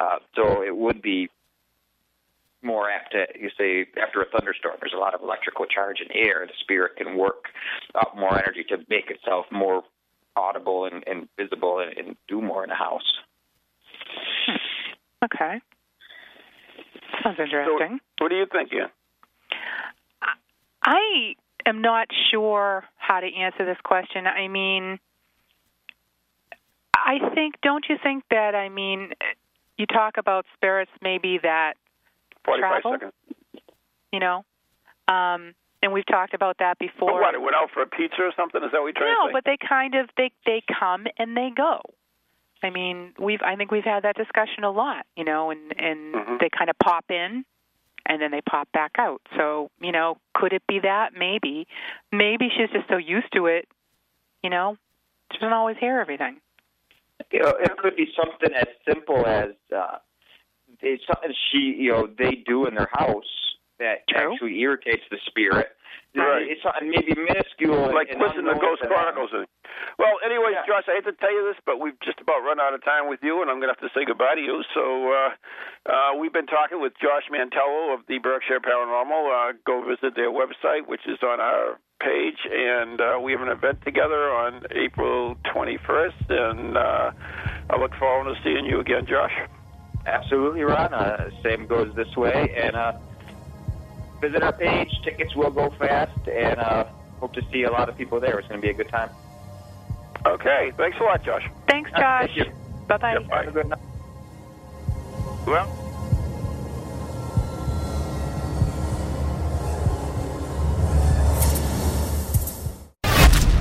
Uh, 0.00 0.16
so 0.34 0.62
it 0.62 0.76
would 0.76 1.02
be 1.02 1.28
more 2.62 2.90
apt 2.90 3.12
to, 3.12 3.26
you 3.40 3.50
say, 3.56 3.86
after 4.02 4.20
a 4.20 4.26
thunderstorm, 4.28 4.76
there's 4.80 4.94
a 4.94 4.98
lot 4.98 5.14
of 5.14 5.22
electrical 5.22 5.64
charge 5.66 6.00
in 6.00 6.08
the 6.08 6.28
air. 6.28 6.44
The 6.46 6.54
spirit 6.60 6.96
can 6.96 7.16
work 7.16 7.44
up 7.94 8.16
more 8.16 8.36
energy 8.36 8.64
to 8.70 8.78
make 8.88 9.10
itself 9.10 9.46
more 9.52 9.82
audible 10.36 10.84
and, 10.84 11.04
and 11.06 11.28
visible 11.36 11.78
and, 11.80 11.96
and 11.96 12.16
do 12.26 12.40
more 12.40 12.64
in 12.64 12.70
the 12.70 12.76
house. 12.76 13.18
Okay. 15.24 15.60
Sounds 17.22 17.38
interesting. 17.40 17.98
So 18.18 18.24
what 18.24 18.28
do 18.28 18.36
you 18.36 18.46
think, 18.50 18.72
Ian? 18.72 18.88
I 20.84 21.34
am 21.68 21.82
not 21.82 22.08
sure 22.30 22.84
how 22.96 23.20
to 23.20 23.26
answer 23.26 23.64
this 23.64 23.78
question. 23.84 24.26
I 24.26 24.48
mean, 24.48 24.98
I 26.94 27.30
think, 27.34 27.54
don't 27.62 27.84
you 27.88 27.96
think 28.02 28.24
that, 28.30 28.54
I 28.54 28.68
mean, 28.68 29.10
you 29.76 29.86
talk 29.86 30.16
about 30.16 30.44
spirits 30.54 30.90
maybe 31.00 31.38
that 31.42 31.74
45 32.44 32.82
travel, 32.82 32.92
seconds. 32.92 33.12
you 34.12 34.20
know, 34.20 34.44
um, 35.06 35.54
and 35.82 35.92
we've 35.92 36.06
talked 36.06 36.34
about 36.34 36.56
that 36.58 36.78
before. 36.78 37.12
But 37.12 37.20
what, 37.20 37.34
it 37.34 37.40
went 37.40 37.54
out 37.54 37.70
for 37.72 37.82
a 37.82 37.86
pizza 37.86 38.22
or 38.22 38.32
something? 38.36 38.62
Is 38.62 38.70
that 38.72 38.80
what 38.80 38.86
you're 38.86 38.92
trying 38.94 39.14
no, 39.20 39.26
to 39.26 39.30
say? 39.30 39.32
but 39.32 39.44
they 39.44 39.56
kind 39.66 39.94
of 39.94 40.08
they 40.16 40.32
they 40.44 40.62
come 40.78 41.06
and 41.18 41.36
they 41.36 41.50
go. 41.56 41.80
I 42.62 42.70
mean, 42.70 43.12
we've 43.18 43.40
I 43.42 43.54
think 43.54 43.70
we've 43.70 43.84
had 43.84 44.02
that 44.02 44.16
discussion 44.16 44.64
a 44.64 44.70
lot, 44.70 45.06
you 45.16 45.24
know, 45.24 45.50
and 45.50 45.72
and 45.78 46.14
Mhm. 46.14 46.40
they 46.40 46.48
kind 46.50 46.68
of 46.68 46.76
pop 46.80 47.04
in 47.10 47.44
and 48.08 48.20
then 48.20 48.30
they 48.30 48.40
pop 48.40 48.70
back 48.72 48.92
out. 48.98 49.20
So, 49.36 49.70
you 49.80 49.92
know, 49.92 50.18
could 50.34 50.52
it 50.52 50.62
be 50.66 50.80
that? 50.80 51.10
Maybe. 51.16 51.66
Maybe 52.10 52.48
she's 52.48 52.70
just 52.70 52.88
so 52.88 52.96
used 52.96 53.32
to 53.34 53.46
it, 53.46 53.68
you 54.42 54.50
know. 54.50 54.76
She 55.32 55.38
doesn't 55.38 55.52
always 55.52 55.76
hear 55.78 56.00
everything. 56.00 56.40
You 57.30 57.40
know, 57.40 57.54
it 57.60 57.76
could 57.76 57.96
be 57.96 58.08
something 58.16 58.54
as 58.54 58.68
simple 58.86 59.26
as 59.26 59.50
uh, 59.76 59.98
it's 60.80 61.04
something 61.06 61.34
she, 61.52 61.76
you 61.78 61.92
know, 61.92 62.08
they 62.18 62.42
do 62.46 62.66
in 62.66 62.74
their 62.74 62.88
house 62.92 63.47
that 63.78 64.06
True. 64.08 64.32
actually 64.34 64.60
irritates 64.60 65.04
the 65.10 65.18
spirit. 65.26 65.68
Right. 66.16 66.48
It's 66.50 66.64
maybe 66.82 67.14
minuscule. 67.14 67.94
like 67.94 68.08
and 68.10 68.18
listen 68.18 68.42
to 68.44 68.54
Ghost. 68.58 68.82
Chronicles. 68.82 69.30
And, 69.32 69.46
well, 69.98 70.16
anyways, 70.24 70.56
Yeah. 70.56 70.66
Josh, 70.66 70.88
I 70.88 70.94
hate 70.98 71.04
to 71.04 71.12
tell 71.12 71.30
you 71.30 71.44
this, 71.46 71.60
but 71.64 71.78
we've 71.78 71.98
just 72.00 72.18
about 72.18 72.40
run 72.42 72.58
out 72.58 72.74
of 72.74 72.82
time 72.82 73.08
with 73.08 73.20
you, 73.22 73.40
and 73.42 73.50
I'm 73.50 73.60
going 73.60 73.72
to 73.72 73.76
have 73.78 73.84
to 73.86 73.92
say 73.94 74.04
goodbye 74.04 74.34
to 74.34 74.40
you. 74.40 74.64
So 74.74 75.12
uh, 75.12 75.30
uh, 75.86 76.16
we've 76.18 76.32
been 76.32 76.46
talking 76.48 76.80
with 76.80 76.94
Josh 77.00 77.28
Mantello 77.30 77.94
of 77.94 78.00
the 78.08 78.18
Berkshire 78.18 78.58
Paranormal. 78.58 79.22
Uh, 79.30 79.52
go 79.66 79.84
visit 79.86 80.16
their 80.16 80.32
website, 80.32 80.88
which 80.88 81.02
is 81.06 81.18
on 81.22 81.38
our 81.40 81.78
page, 82.00 82.38
and 82.50 83.00
uh, 83.00 83.18
we 83.22 83.30
have 83.32 83.42
an 83.42 83.48
event 83.48 83.78
together 83.84 84.32
on 84.32 84.62
April 84.72 85.36
21st, 85.54 86.30
and 86.30 86.76
uh, 86.76 87.10
I 87.70 87.76
look 87.78 87.92
forward 87.98 88.32
to 88.34 88.40
seeing 88.42 88.64
you 88.64 88.80
again, 88.80 89.04
Josh. 89.06 89.34
Absolutely, 90.06 90.62
Ron. 90.62 90.94
Uh, 90.94 91.28
same 91.44 91.66
goes 91.66 91.94
this 91.94 92.16
way. 92.16 92.54
And 92.56 92.74
uh, 92.74 92.92
visit 94.20 94.42
our 94.42 94.52
page. 94.52 94.90
Tickets 95.04 95.34
will 95.34 95.50
go 95.50 95.70
fast, 95.70 96.28
and 96.28 96.58
uh, 96.58 96.84
hope 97.20 97.32
to 97.34 97.42
see 97.52 97.64
a 97.64 97.70
lot 97.70 97.88
of 97.88 97.96
people 97.96 98.20
there. 98.20 98.38
It's 98.38 98.48
going 98.48 98.60
to 98.60 98.66
be 98.66 98.70
a 98.70 98.74
good 98.74 98.88
time. 98.88 99.10
Okay, 100.26 100.72
thanks 100.76 100.98
a 101.00 101.02
lot, 101.04 101.22
Josh. 101.24 101.48
Thanks, 101.68 101.90
Josh. 101.92 102.26
thank 102.34 102.36
you. 102.36 102.52
Bye 102.86 102.96
bye. 102.96 103.12
Yep, 103.14 103.28
bye. 103.28 103.36
Have 103.36 103.48
a 103.48 103.50
good 103.52 103.68
night. 103.68 103.78
Well. 105.46 105.84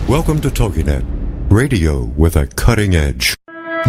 Welcome 0.07 0.39
to 0.39 0.49
TogiNet, 0.49 1.51
radio 1.51 2.05
with 2.05 2.37
a 2.37 2.47
cutting 2.47 2.95
edge. 2.95 3.35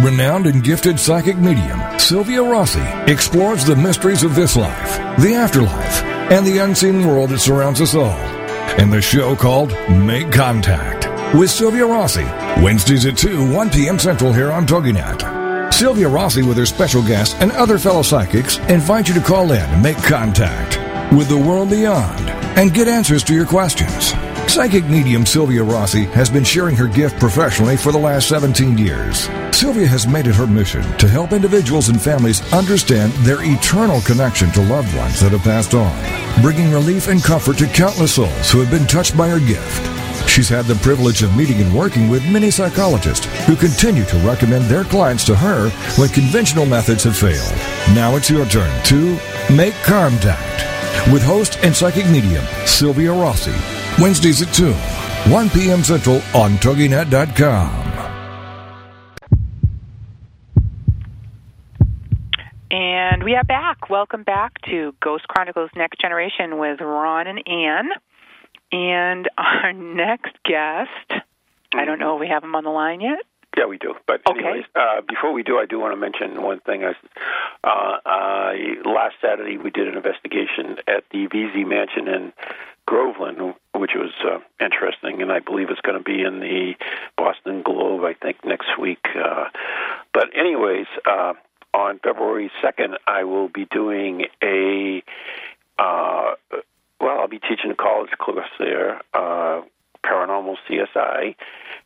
Renowned 0.03 0.47
and 0.47 0.63
gifted 0.63 0.99
psychic 0.99 1.37
medium 1.37 1.79
Sylvia 1.97 2.41
Rossi 2.41 2.81
explores 3.11 3.65
the 3.65 3.75
mysteries 3.75 4.23
of 4.23 4.35
this 4.35 4.55
life, 4.55 4.97
the 5.19 5.33
afterlife, 5.33 6.03
and 6.31 6.45
the 6.45 6.59
unseen 6.59 7.07
world 7.07 7.31
that 7.31 7.39
surrounds 7.39 7.81
us 7.81 7.95
all. 7.95 8.19
In 8.79 8.89
the 8.89 9.01
show 9.01 9.35
called 9.35 9.71
Make 9.89 10.31
Contact 10.31 11.07
with 11.35 11.49
Sylvia 11.49 11.85
Rossi, 11.85 12.23
Wednesdays 12.63 13.05
at 13.05 13.17
2, 13.17 13.51
1 13.53 13.69
p.m. 13.69 13.99
Central 13.99 14.33
here 14.33 14.51
on 14.51 14.65
TogiNet. 14.65 15.73
Sylvia 15.73 16.09
Rossi, 16.09 16.43
with 16.43 16.57
her 16.57 16.65
special 16.65 17.01
guests 17.01 17.35
and 17.39 17.51
other 17.51 17.77
fellow 17.77 18.01
psychics, 18.01 18.57
invite 18.69 19.07
you 19.07 19.13
to 19.13 19.21
call 19.21 19.51
in 19.51 19.61
and 19.61 19.83
make 19.83 19.97
contact 19.97 20.77
with 21.13 21.29
the 21.29 21.37
world 21.37 21.69
beyond 21.69 22.29
and 22.57 22.73
get 22.73 22.87
answers 22.87 23.23
to 23.25 23.33
your 23.33 23.45
questions. 23.45 24.13
Psychic 24.49 24.85
medium 24.85 25.27
Sylvia 25.27 25.63
Rossi 25.63 26.05
has 26.05 26.27
been 26.27 26.43
sharing 26.43 26.75
her 26.75 26.87
gift 26.87 27.19
professionally 27.19 27.77
for 27.77 27.91
the 27.91 27.99
last 27.99 28.27
17 28.29 28.79
years. 28.79 29.29
Sylvia 29.55 29.85
has 29.85 30.07
made 30.07 30.25
it 30.25 30.33
her 30.33 30.47
mission 30.47 30.81
to 30.97 31.07
help 31.07 31.33
individuals 31.33 31.89
and 31.89 32.01
families 32.01 32.41
understand 32.51 33.13
their 33.21 33.37
eternal 33.41 34.01
connection 34.01 34.49
to 34.53 34.61
loved 34.63 34.93
ones 34.97 35.19
that 35.19 35.33
have 35.33 35.43
passed 35.43 35.75
on, 35.75 35.93
bringing 36.41 36.71
relief 36.71 37.09
and 37.09 37.23
comfort 37.23 37.59
to 37.59 37.67
countless 37.67 38.15
souls 38.15 38.49
who 38.49 38.59
have 38.59 38.71
been 38.71 38.87
touched 38.87 39.15
by 39.15 39.29
her 39.29 39.39
gift. 39.39 40.27
She's 40.27 40.49
had 40.49 40.65
the 40.65 40.81
privilege 40.81 41.21
of 41.21 41.37
meeting 41.37 41.61
and 41.61 41.71
working 41.73 42.09
with 42.09 42.27
many 42.27 42.49
psychologists 42.49 43.27
who 43.45 43.55
continue 43.55 44.05
to 44.05 44.17
recommend 44.17 44.65
their 44.65 44.83
clients 44.83 45.25
to 45.25 45.35
her 45.35 45.69
when 45.99 46.09
conventional 46.09 46.65
methods 46.65 47.03
have 47.03 47.15
failed. 47.15 47.53
Now 47.93 48.15
it's 48.15 48.31
your 48.31 48.47
turn 48.47 48.83
to 48.85 49.19
make 49.53 49.75
contact 49.83 51.13
with 51.13 51.21
host 51.21 51.59
and 51.61 51.75
psychic 51.75 52.09
medium 52.09 52.43
Sylvia 52.65 53.13
Rossi. 53.13 53.78
Wednesdays 53.99 54.41
at 54.41 54.53
2, 54.53 54.71
1 55.31 55.49
p.m. 55.49 55.83
Central 55.83 56.15
on 56.33 56.51
TogiNet.com. 56.57 57.85
And 62.71 63.23
we 63.23 63.35
are 63.35 63.43
back. 63.43 63.89
Welcome 63.89 64.23
back 64.23 64.61
to 64.69 64.93
Ghost 65.01 65.27
Chronicles 65.27 65.71
Next 65.75 65.99
Generation 65.99 66.59
with 66.59 66.79
Ron 66.81 67.27
and 67.27 67.47
Ann. 67.47 67.89
And 68.71 69.27
our 69.37 69.73
next 69.73 70.33
guest, 70.45 71.21
I 71.73 71.85
don't 71.85 71.99
know 71.99 72.15
if 72.15 72.19
we 72.21 72.27
have 72.27 72.43
him 72.43 72.55
on 72.55 72.63
the 72.63 72.69
line 72.69 73.01
yet. 73.01 73.19
Yeah, 73.57 73.65
we 73.65 73.79
do. 73.79 73.95
But 74.05 74.21
Okay. 74.29 74.39
anyways, 74.39 74.65
uh, 74.75 75.01
before 75.07 75.33
we 75.33 75.41
do, 75.41 75.57
I 75.57 75.65
do 75.65 75.79
want 75.79 75.93
to 75.93 75.97
mention 75.99 76.41
one 76.43 76.59
thing. 76.59 76.83
I, 76.85 76.93
uh, 77.63 77.97
uh, 78.05 78.53
last 78.89 79.15
Saturday, 79.21 79.57
we 79.57 79.71
did 79.71 79.87
an 79.87 79.95
investigation 79.97 80.77
at 80.87 81.03
the 81.11 81.27
Veasey 81.27 81.65
Mansion 81.67 82.07
in 82.07 82.31
Groveland, 82.85 83.55
which 83.79 83.91
was 83.95 84.11
uh, 84.25 84.39
interesting, 84.63 85.21
and 85.21 85.31
I 85.31 85.39
believe 85.39 85.69
it's 85.69 85.81
going 85.81 85.97
to 85.97 86.03
be 86.03 86.21
in 86.21 86.39
the 86.39 86.73
Boston 87.17 87.61
Globe, 87.63 88.03
I 88.03 88.13
think, 88.13 88.43
next 88.45 88.77
week. 88.79 89.05
Uh, 89.15 89.45
but 90.13 90.29
anyways, 90.37 90.87
uh, 91.05 91.33
on 91.73 91.99
February 91.99 92.51
2nd, 92.63 92.95
I 93.07 93.23
will 93.23 93.47
be 93.47 93.65
doing 93.65 94.25
a, 94.43 95.03
uh, 95.77 96.31
well, 96.99 97.19
I'll 97.19 97.27
be 97.27 97.39
teaching 97.39 97.71
a 97.71 97.75
college 97.75 98.11
course 98.17 98.49
there, 98.59 99.01
uh, 99.13 99.61
Paranormal 100.03 100.55
CSI 100.67 101.35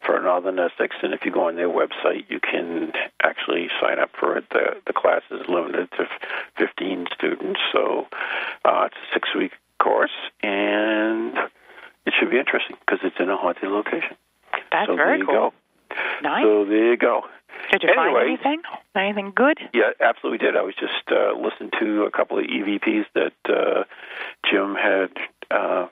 for 0.06 0.20
Northern 0.22 0.60
Essex, 0.60 0.96
and 1.02 1.14
if 1.14 1.26
you 1.26 1.32
go 1.32 1.48
on 1.48 1.56
their 1.56 1.70
website, 1.70 2.26
you 2.30 2.40
can 2.40 2.92
actually 3.24 3.70
sign 3.82 4.00
up 4.00 4.12
for 4.20 4.38
it. 4.38 4.46
The 4.52 4.82
the 4.86 4.94
class 4.94 5.24
is 5.32 5.42
limited 5.50 5.90
to 5.98 6.06
15 6.58 7.08
students, 7.14 7.60
so 7.72 8.06
uh, 8.66 8.88
it's 8.88 8.96
a 8.96 9.14
six 9.14 9.30
week 9.36 9.54
course, 9.80 10.12
and 10.44 11.34
it 12.06 12.14
should 12.20 12.30
be 12.30 12.40
interesting 12.40 12.76
because 12.80 13.00
it's 13.04 13.16
in 13.20 13.30
a 13.30 13.38
haunted 13.38 13.70
location. 13.70 14.16
That's 14.72 14.88
so 14.88 14.96
very 14.96 15.10
there 15.10 15.18
you 15.18 15.26
cool. 15.26 15.52
go. 15.52 15.54
Nice. 16.22 16.44
So 16.44 16.66
there 16.66 16.92
you 16.92 16.98
go. 16.98 17.22
Did 17.72 17.84
you 17.84 17.90
find 17.96 18.16
anything? 18.18 18.62
Anything 18.96 19.32
good? 19.36 19.58
Yeah, 19.74 19.92
absolutely 20.02 20.40
did. 20.40 20.58
I 20.58 20.62
was 20.62 20.76
just 20.76 21.12
uh, 21.12 21.34
listening 21.40 21.72
to 21.80 22.04
a 22.04 22.12
couple 22.12 22.38
of 22.38 22.46
EVPs 22.46 23.06
that 23.14 23.34
uh, 23.48 23.84
Jim 24.50 24.76
had 24.76 25.12
uh, 25.50 25.88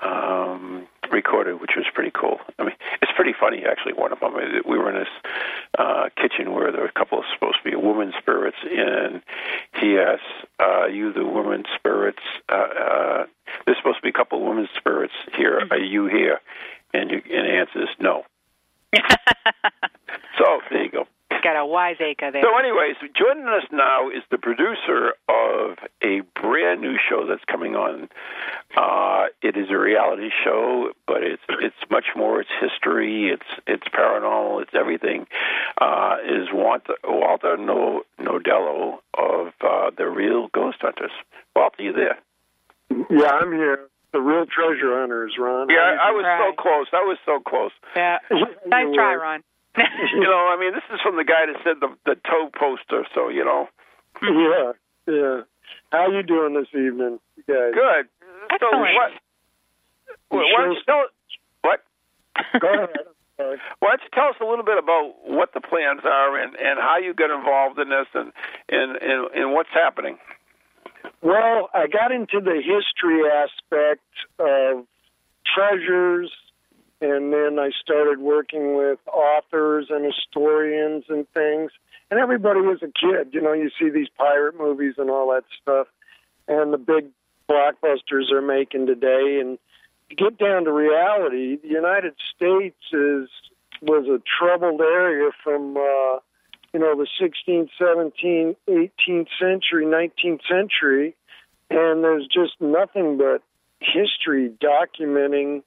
um, 0.00 0.86
recorded, 1.12 1.60
which 1.60 1.72
was 1.76 1.86
pretty 1.94 2.12
cool. 2.14 2.38
I 2.58 2.64
mean, 2.64 2.74
it's 3.02 3.12
pretty 3.14 3.34
funny 3.38 3.64
actually. 3.68 3.94
One 3.94 4.12
of 4.12 4.20
them, 4.20 4.34
we 4.34 4.78
were 4.78 4.90
in 4.90 4.96
this 4.96 5.30
uh, 5.78 6.08
kitchen 6.16 6.52
where 6.52 6.72
there 6.72 6.82
were 6.82 6.88
a 6.88 6.92
couple 6.92 7.18
of 7.18 7.24
supposed 7.32 7.58
to 7.64 7.70
be 7.70 7.76
women 7.76 8.12
spirits, 8.18 8.58
and 8.62 9.22
he 9.80 9.98
asked, 9.98 10.22
uh, 10.58 10.86
"You 10.86 11.12
the 11.12 11.24
women 11.24 11.64
spirits? 11.76 12.22
Uh, 12.48 12.54
uh, 12.54 13.26
there's 13.66 13.78
supposed 13.78 13.98
to 13.98 14.02
be 14.02 14.10
a 14.10 14.12
couple 14.12 14.38
of 14.40 14.48
women 14.48 14.68
spirits 14.76 15.14
here. 15.36 15.66
Are 15.70 15.78
you 15.78 16.06
here?" 16.06 16.40
And 16.92 17.10
you, 17.10 17.22
and 17.30 17.46
the 17.46 17.52
answer 17.52 17.82
is 17.82 17.88
no. 18.00 18.24
So 20.40 20.60
there 20.70 20.84
you 20.84 20.90
go. 20.90 21.06
Got 21.42 21.56
a 21.56 21.64
wiseacre 21.64 22.30
there. 22.32 22.42
So, 22.42 22.58
anyways, 22.58 22.96
joining 23.16 23.46
us 23.48 23.64
now 23.72 24.10
is 24.10 24.22
the 24.30 24.38
producer 24.38 25.14
of 25.28 25.78
a 26.02 26.20
brand 26.40 26.80
new 26.80 26.96
show 27.08 27.26
that's 27.26 27.44
coming 27.46 27.76
on. 27.76 28.08
Uh, 28.76 29.26
it 29.42 29.56
is 29.56 29.68
a 29.70 29.78
reality 29.78 30.30
show, 30.44 30.90
but 31.06 31.22
it's 31.22 31.42
it's 31.60 31.76
much 31.90 32.06
more. 32.16 32.40
It's 32.40 32.50
history. 32.60 33.30
It's 33.30 33.46
it's 33.66 33.86
paranormal. 33.88 34.62
It's 34.62 34.74
everything. 34.74 35.26
Uh, 35.80 36.16
is 36.24 36.48
Walter, 36.52 36.94
Walter 37.04 37.56
no, 37.56 38.02
Nodello 38.20 38.98
of 39.16 39.48
uh, 39.60 39.90
the 39.96 40.06
Real 40.08 40.48
Ghost 40.48 40.78
Hunters? 40.80 41.12
Walter, 41.56 41.82
you 41.82 41.92
there? 41.92 42.18
Yeah, 43.10 43.30
I'm 43.30 43.52
here. 43.52 43.86
The 44.12 44.20
real 44.20 44.44
treasure 44.46 44.98
hunters, 44.98 45.34
Ron. 45.38 45.68
Yeah, 45.70 45.96
I 46.02 46.10
was 46.10 46.24
Right. 46.24 46.52
so 46.56 46.60
close. 46.60 46.86
I 46.92 47.04
was 47.04 47.18
so 47.24 47.38
close. 47.40 47.70
Yeah. 47.94 48.18
Nice 48.66 48.92
try, 48.94 49.14
Ron. 49.14 49.42
You 50.12 50.20
know, 50.22 50.48
I 50.50 50.56
mean, 50.58 50.72
this 50.74 50.82
is 50.92 51.00
from 51.02 51.16
the 51.16 51.24
guy 51.24 51.46
that 51.46 51.56
said 51.62 51.76
the 51.80 51.88
the 52.04 52.16
toe 52.26 52.50
poster. 52.58 53.06
So 53.14 53.28
you 53.28 53.44
know, 53.44 53.68
Yeah, 54.22 54.72
yeah. 55.06 55.40
How 55.92 56.10
you 56.10 56.22
doing 56.22 56.54
this 56.54 56.68
evening, 56.74 57.18
you 57.36 57.44
guys? 57.46 57.72
good. 57.74 58.08
So 58.58 58.66
Excellent. 58.66 58.94
what? 58.94 59.12
Why 60.30 60.64
don't 60.64 60.72
you 60.72 60.82
tell 60.86 61.04
what? 61.62 61.80
Go 62.60 62.74
ahead. 62.74 62.88
Why 63.80 63.96
don't 63.96 64.02
you 64.02 64.10
tell 64.12 64.28
us 64.28 64.36
a 64.40 64.44
little 64.44 64.64
bit 64.64 64.76
about 64.76 65.14
what 65.24 65.54
the 65.54 65.62
plans 65.62 66.02
are 66.04 66.36
and, 66.38 66.54
and 66.56 66.78
how 66.78 66.98
you 66.98 67.14
got 67.14 67.30
involved 67.34 67.78
in 67.78 67.88
this 67.88 68.06
and, 68.12 68.32
and, 68.68 68.96
and, 69.00 69.30
and 69.34 69.52
what's 69.54 69.70
happening? 69.72 70.18
Well, 71.22 71.70
I 71.72 71.86
got 71.86 72.12
into 72.12 72.40
the 72.40 72.60
history 72.60 73.22
aspect 73.24 74.04
of 74.38 74.84
treasures, 75.56 76.30
and 77.00 77.32
then 77.32 77.58
I 77.58 77.70
started 77.80 78.18
working 78.18 78.76
with 78.76 78.98
authors 79.06 79.86
and 79.90 80.04
historians 80.04 81.04
and 81.08 81.26
things. 81.32 81.72
And 82.10 82.20
everybody 82.20 82.60
was 82.60 82.82
a 82.82 82.86
kid, 82.86 83.32
you 83.32 83.40
know. 83.40 83.52
You 83.52 83.70
see 83.78 83.88
these 83.88 84.08
pirate 84.18 84.58
movies 84.58 84.94
and 84.98 85.10
all 85.10 85.32
that 85.32 85.44
stuff, 85.62 85.86
and 86.48 86.72
the 86.72 86.78
big 86.78 87.06
blockbusters 87.48 88.24
they're 88.30 88.42
making 88.42 88.86
today. 88.86 89.38
And 89.40 89.58
to 90.10 90.16
get 90.16 90.38
down 90.38 90.64
to 90.64 90.72
reality, 90.72 91.56
the 91.56 91.68
United 91.68 92.14
States 92.34 92.82
is 92.92 93.28
was 93.80 94.06
a 94.08 94.20
troubled 94.38 94.80
area 94.80 95.30
from. 95.42 95.76
Uh, 95.76 96.18
you 96.72 96.78
know, 96.78 96.94
the 96.94 97.08
16th, 97.20 97.68
17th, 97.80 98.54
18th 98.68 99.26
century, 99.40 99.84
19th 99.84 100.40
century, 100.48 101.16
and 101.68 102.04
there's 102.04 102.28
just 102.28 102.52
nothing 102.60 103.18
but 103.18 103.42
history 103.80 104.52
documenting 104.62 105.64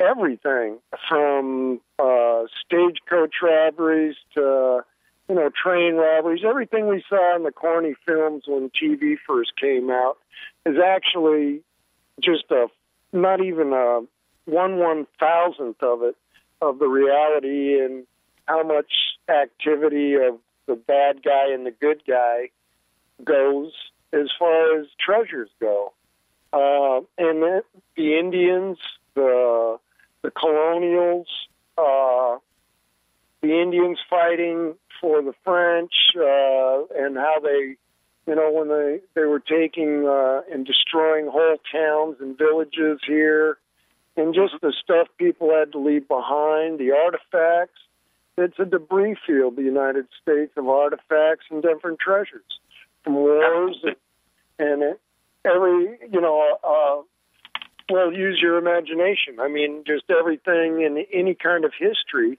everything 0.00 0.78
from 1.08 1.80
uh, 1.98 2.42
stagecoach 2.64 3.34
robberies 3.42 4.16
to, 4.34 4.80
you 5.28 5.34
know, 5.34 5.50
train 5.62 5.94
robberies. 5.94 6.42
Everything 6.46 6.88
we 6.88 7.02
saw 7.08 7.36
in 7.36 7.42
the 7.42 7.52
corny 7.52 7.94
films 8.06 8.44
when 8.46 8.70
TV 8.70 9.16
first 9.26 9.52
came 9.60 9.90
out 9.90 10.18
is 10.64 10.76
actually 10.78 11.62
just 12.20 12.44
a 12.50 12.66
not 13.12 13.42
even 13.42 13.72
a 13.72 14.00
one 14.46 14.78
one 14.78 15.06
thousandth 15.18 15.82
of 15.82 16.02
it 16.02 16.16
of 16.60 16.78
the 16.78 16.86
reality 16.86 17.78
and 17.80 18.06
how 18.46 18.62
much 18.62 18.92
activity 19.28 20.14
of 20.14 20.38
the 20.66 20.74
bad 20.74 21.22
guy 21.22 21.52
and 21.52 21.66
the 21.66 21.70
good 21.70 22.02
guy 22.06 22.48
goes 23.24 23.72
as 24.12 24.28
far 24.38 24.78
as 24.78 24.86
treasures 24.98 25.50
go. 25.60 25.92
Uh, 26.52 26.98
and 27.18 27.42
the, 27.42 27.62
the 27.96 28.18
Indians, 28.18 28.78
the 29.14 29.78
the 30.26 30.32
colonials, 30.32 31.28
uh, 31.78 32.38
the 33.42 33.62
Indians 33.62 33.98
fighting 34.10 34.74
for 35.00 35.22
the 35.22 35.32
French, 35.44 35.92
uh, 36.16 36.82
and 37.00 37.16
how 37.16 37.36
they, 37.40 37.76
you 38.26 38.34
know, 38.34 38.50
when 38.50 38.68
they 38.68 38.98
they 39.14 39.24
were 39.24 39.38
taking 39.38 40.04
uh, 40.04 40.40
and 40.52 40.66
destroying 40.66 41.28
whole 41.28 41.58
towns 41.70 42.16
and 42.18 42.36
villages 42.36 42.98
here, 43.06 43.58
and 44.16 44.34
just 44.34 44.54
the 44.62 44.72
stuff 44.82 45.06
people 45.16 45.54
had 45.56 45.70
to 45.72 45.78
leave 45.78 46.08
behind, 46.08 46.80
the 46.80 46.90
artifacts. 46.90 47.78
It's 48.36 48.58
a 48.58 48.64
debris 48.64 49.16
field, 49.24 49.54
the 49.54 49.62
United 49.62 50.06
States, 50.20 50.52
of 50.56 50.68
artifacts 50.68 51.46
and 51.50 51.62
different 51.62 52.00
treasures 52.00 52.42
from 53.04 53.14
wars 53.14 53.78
and, 53.84 53.96
and 54.58 54.82
it, 54.82 55.00
every, 55.44 55.98
you 56.12 56.20
know, 56.20 56.58
well, 57.90 58.12
use 58.12 58.38
your 58.40 58.58
imagination. 58.58 59.38
I 59.40 59.48
mean, 59.48 59.84
just 59.86 60.04
everything 60.10 60.82
in 60.82 61.04
any 61.12 61.34
kind 61.34 61.64
of 61.64 61.72
history 61.78 62.38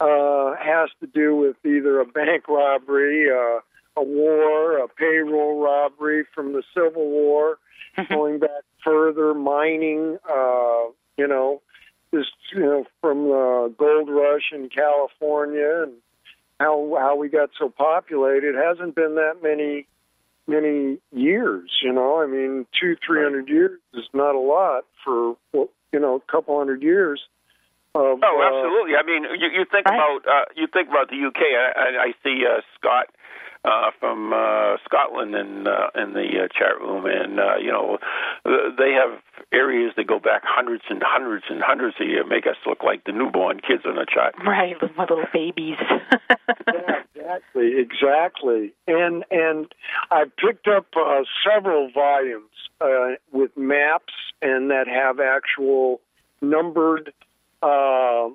uh, 0.00 0.54
has 0.56 0.88
to 1.00 1.06
do 1.06 1.36
with 1.36 1.56
either 1.64 2.00
a 2.00 2.06
bank 2.06 2.48
robbery, 2.48 3.30
uh, 3.30 3.60
a 3.96 4.02
war, 4.02 4.78
a 4.78 4.88
payroll 4.88 5.62
robbery 5.62 6.24
from 6.34 6.52
the 6.52 6.62
Civil 6.74 7.08
War, 7.10 7.58
going 8.08 8.38
back 8.38 8.62
further, 8.82 9.34
mining, 9.34 10.16
uh, 10.28 10.84
you 11.18 11.26
know, 11.26 11.60
just 12.14 12.30
you 12.52 12.60
know 12.60 12.84
from 13.00 13.24
the 13.24 13.74
gold 13.78 14.08
rush 14.08 14.52
in 14.52 14.68
California 14.68 15.82
and 15.82 15.92
how 16.58 16.96
how 16.98 17.16
we 17.16 17.28
got 17.28 17.50
so 17.58 17.68
populated. 17.68 18.54
It 18.54 18.64
hasn't 18.64 18.94
been 18.94 19.16
that 19.16 19.42
many 19.42 19.86
many 20.50 20.98
years, 21.12 21.70
you 21.82 21.92
know. 21.92 22.20
I 22.20 22.26
mean, 22.26 22.66
two 22.78 22.96
three 23.06 23.22
hundred 23.22 23.48
years 23.48 23.78
is 23.94 24.08
not 24.12 24.34
a 24.34 24.40
lot 24.40 24.84
for 25.04 25.36
well, 25.52 25.68
you 25.92 26.00
know 26.00 26.16
a 26.16 26.32
couple 26.32 26.58
hundred 26.58 26.82
years. 26.82 27.22
Of, 27.94 28.18
Oh, 28.22 28.36
uh, 28.38 28.46
absolutely. 28.46 28.94
I 28.94 29.02
mean, 29.02 29.22
you, 29.38 29.48
you 29.50 29.64
think 29.70 29.86
Right. 29.86 29.96
about 29.98 30.20
uh, 30.26 30.44
you 30.54 30.66
think 30.72 30.88
about 30.88 31.08
the 31.10 31.18
UK. 31.26 31.40
I, 31.42 31.66
I, 31.74 31.88
I 32.06 32.12
see 32.22 32.44
uh, 32.46 32.60
Scott 32.78 33.06
uh, 33.64 33.90
from 33.98 34.32
uh, 34.32 34.76
Scotland 34.84 35.34
in 35.34 35.66
uh, 35.66 35.90
in 36.02 36.14
the 36.14 36.44
uh, 36.44 36.48
chat 36.48 36.80
room, 36.80 37.04
and 37.06 37.38
uh, 37.38 37.56
you 37.60 37.70
know 37.70 37.98
they 38.44 38.92
have 38.92 39.20
areas 39.52 39.92
that 39.96 40.06
go 40.06 40.18
back 40.18 40.42
hundreds 40.44 40.84
and 40.88 41.02
hundreds 41.04 41.44
and 41.50 41.60
hundreds 41.62 41.96
of 42.00 42.06
years, 42.06 42.24
make 42.28 42.46
us 42.46 42.56
look 42.66 42.82
like 42.82 43.04
the 43.04 43.12
newborn 43.12 43.60
kids 43.60 43.82
on 43.84 43.96
the 43.96 44.06
chat. 44.06 44.34
right, 44.46 44.80
with 44.80 44.92
my 44.96 45.04
little 45.04 45.24
babies. 45.32 45.76
yeah, 46.72 47.02
exactly, 47.14 47.72
exactly. 47.78 48.72
And 48.86 49.24
and 49.30 49.66
I 50.10 50.24
picked 50.24 50.66
up 50.66 50.86
uh, 50.96 51.22
several 51.44 51.90
volumes 51.92 52.48
uh, 52.80 53.16
with 53.30 53.50
maps 53.56 54.14
and 54.40 54.70
that 54.70 54.88
have 54.88 55.20
actual 55.20 56.00
numbered 56.40 57.12
uh, 57.62 58.28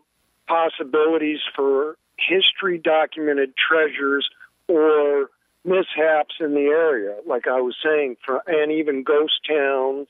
possibilities 0.47 1.39
for 1.55 1.97
history 2.17 2.77
documented 2.77 3.53
treasures 3.57 4.29
or 4.67 5.29
mishaps 5.63 6.35
in 6.39 6.53
the 6.53 6.67
area, 6.71 7.17
like 7.25 7.47
I 7.47 7.61
was 7.61 7.75
saying, 7.83 8.17
for 8.25 8.41
and 8.47 8.71
even 8.71 9.03
ghost 9.03 9.39
towns, 9.47 10.07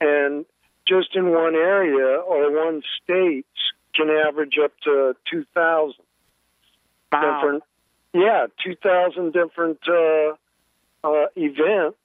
and 0.00 0.44
just 0.86 1.14
in 1.14 1.30
one 1.30 1.54
area 1.54 2.18
or 2.20 2.50
one 2.64 2.82
state 3.02 3.46
can 3.94 4.08
average 4.10 4.54
up 4.62 4.72
to 4.84 5.14
two 5.30 5.44
thousand 5.54 6.04
wow. 7.12 7.40
different 7.40 7.62
yeah 8.12 8.46
2000 8.64 9.32
different 9.32 9.78
uh 9.88 10.34
uh 11.04 11.26
events 11.36 11.98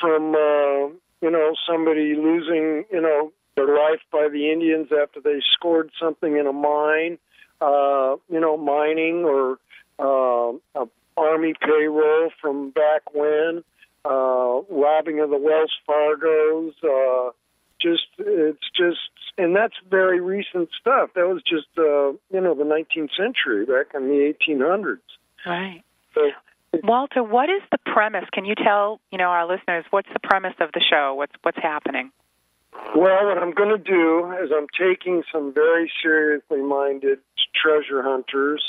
from 0.00 0.34
uh 0.34 0.88
you 1.22 1.30
know 1.30 1.54
somebody 1.68 2.14
losing 2.14 2.84
you 2.92 3.00
know 3.00 3.32
their 3.56 3.68
life 3.68 4.00
by 4.12 4.28
the 4.30 4.50
indians 4.50 4.88
after 4.92 5.20
they 5.20 5.40
scored 5.52 5.90
something 6.00 6.36
in 6.36 6.46
a 6.46 6.52
mine 6.52 7.18
uh 7.60 8.16
you 8.28 8.40
know 8.40 8.56
mining 8.56 9.24
or 9.24 9.58
uh 9.98 10.52
a 10.80 10.86
army 11.16 11.54
payroll 11.60 12.30
from 12.40 12.70
back 12.70 13.02
when 13.12 13.62
uh 14.04 14.60
robbing 14.70 15.20
of 15.20 15.30
the 15.30 15.38
wells 15.38 15.72
fargos 15.88 16.72
uh 16.84 17.30
just 17.80 18.06
it's 18.18 18.70
just 18.76 18.98
and 19.38 19.54
that's 19.54 19.74
very 19.90 20.20
recent 20.20 20.68
stuff 20.80 21.10
that 21.14 21.26
was 21.28 21.42
just 21.42 21.66
uh 21.78 22.08
you 22.32 22.40
know 22.40 22.54
the 22.54 22.64
19th 22.64 23.10
century 23.16 23.64
back 23.66 23.94
in 23.94 24.08
the 24.08 24.34
1800s 24.48 24.98
Right. 25.46 25.82
so 26.14 26.20
Walter, 26.82 27.22
what 27.22 27.48
is 27.50 27.62
the 27.70 27.78
premise? 27.86 28.24
Can 28.32 28.44
you 28.44 28.56
tell, 28.56 28.98
you 29.12 29.18
know, 29.18 29.26
our 29.28 29.46
listeners 29.46 29.84
what's 29.90 30.08
the 30.12 30.18
premise 30.18 30.54
of 30.58 30.72
the 30.72 30.80
show? 30.80 31.14
What's 31.14 31.32
what's 31.42 31.58
happening? 31.62 32.10
well 32.96 33.26
what 33.26 33.38
i'm 33.38 33.52
going 33.52 33.68
to 33.68 33.78
do 33.78 34.32
is 34.42 34.50
i'm 34.52 34.66
taking 34.76 35.22
some 35.32 35.54
very 35.54 35.88
seriously 36.02 36.60
minded 36.60 37.18
treasure 37.54 38.02
hunters 38.02 38.62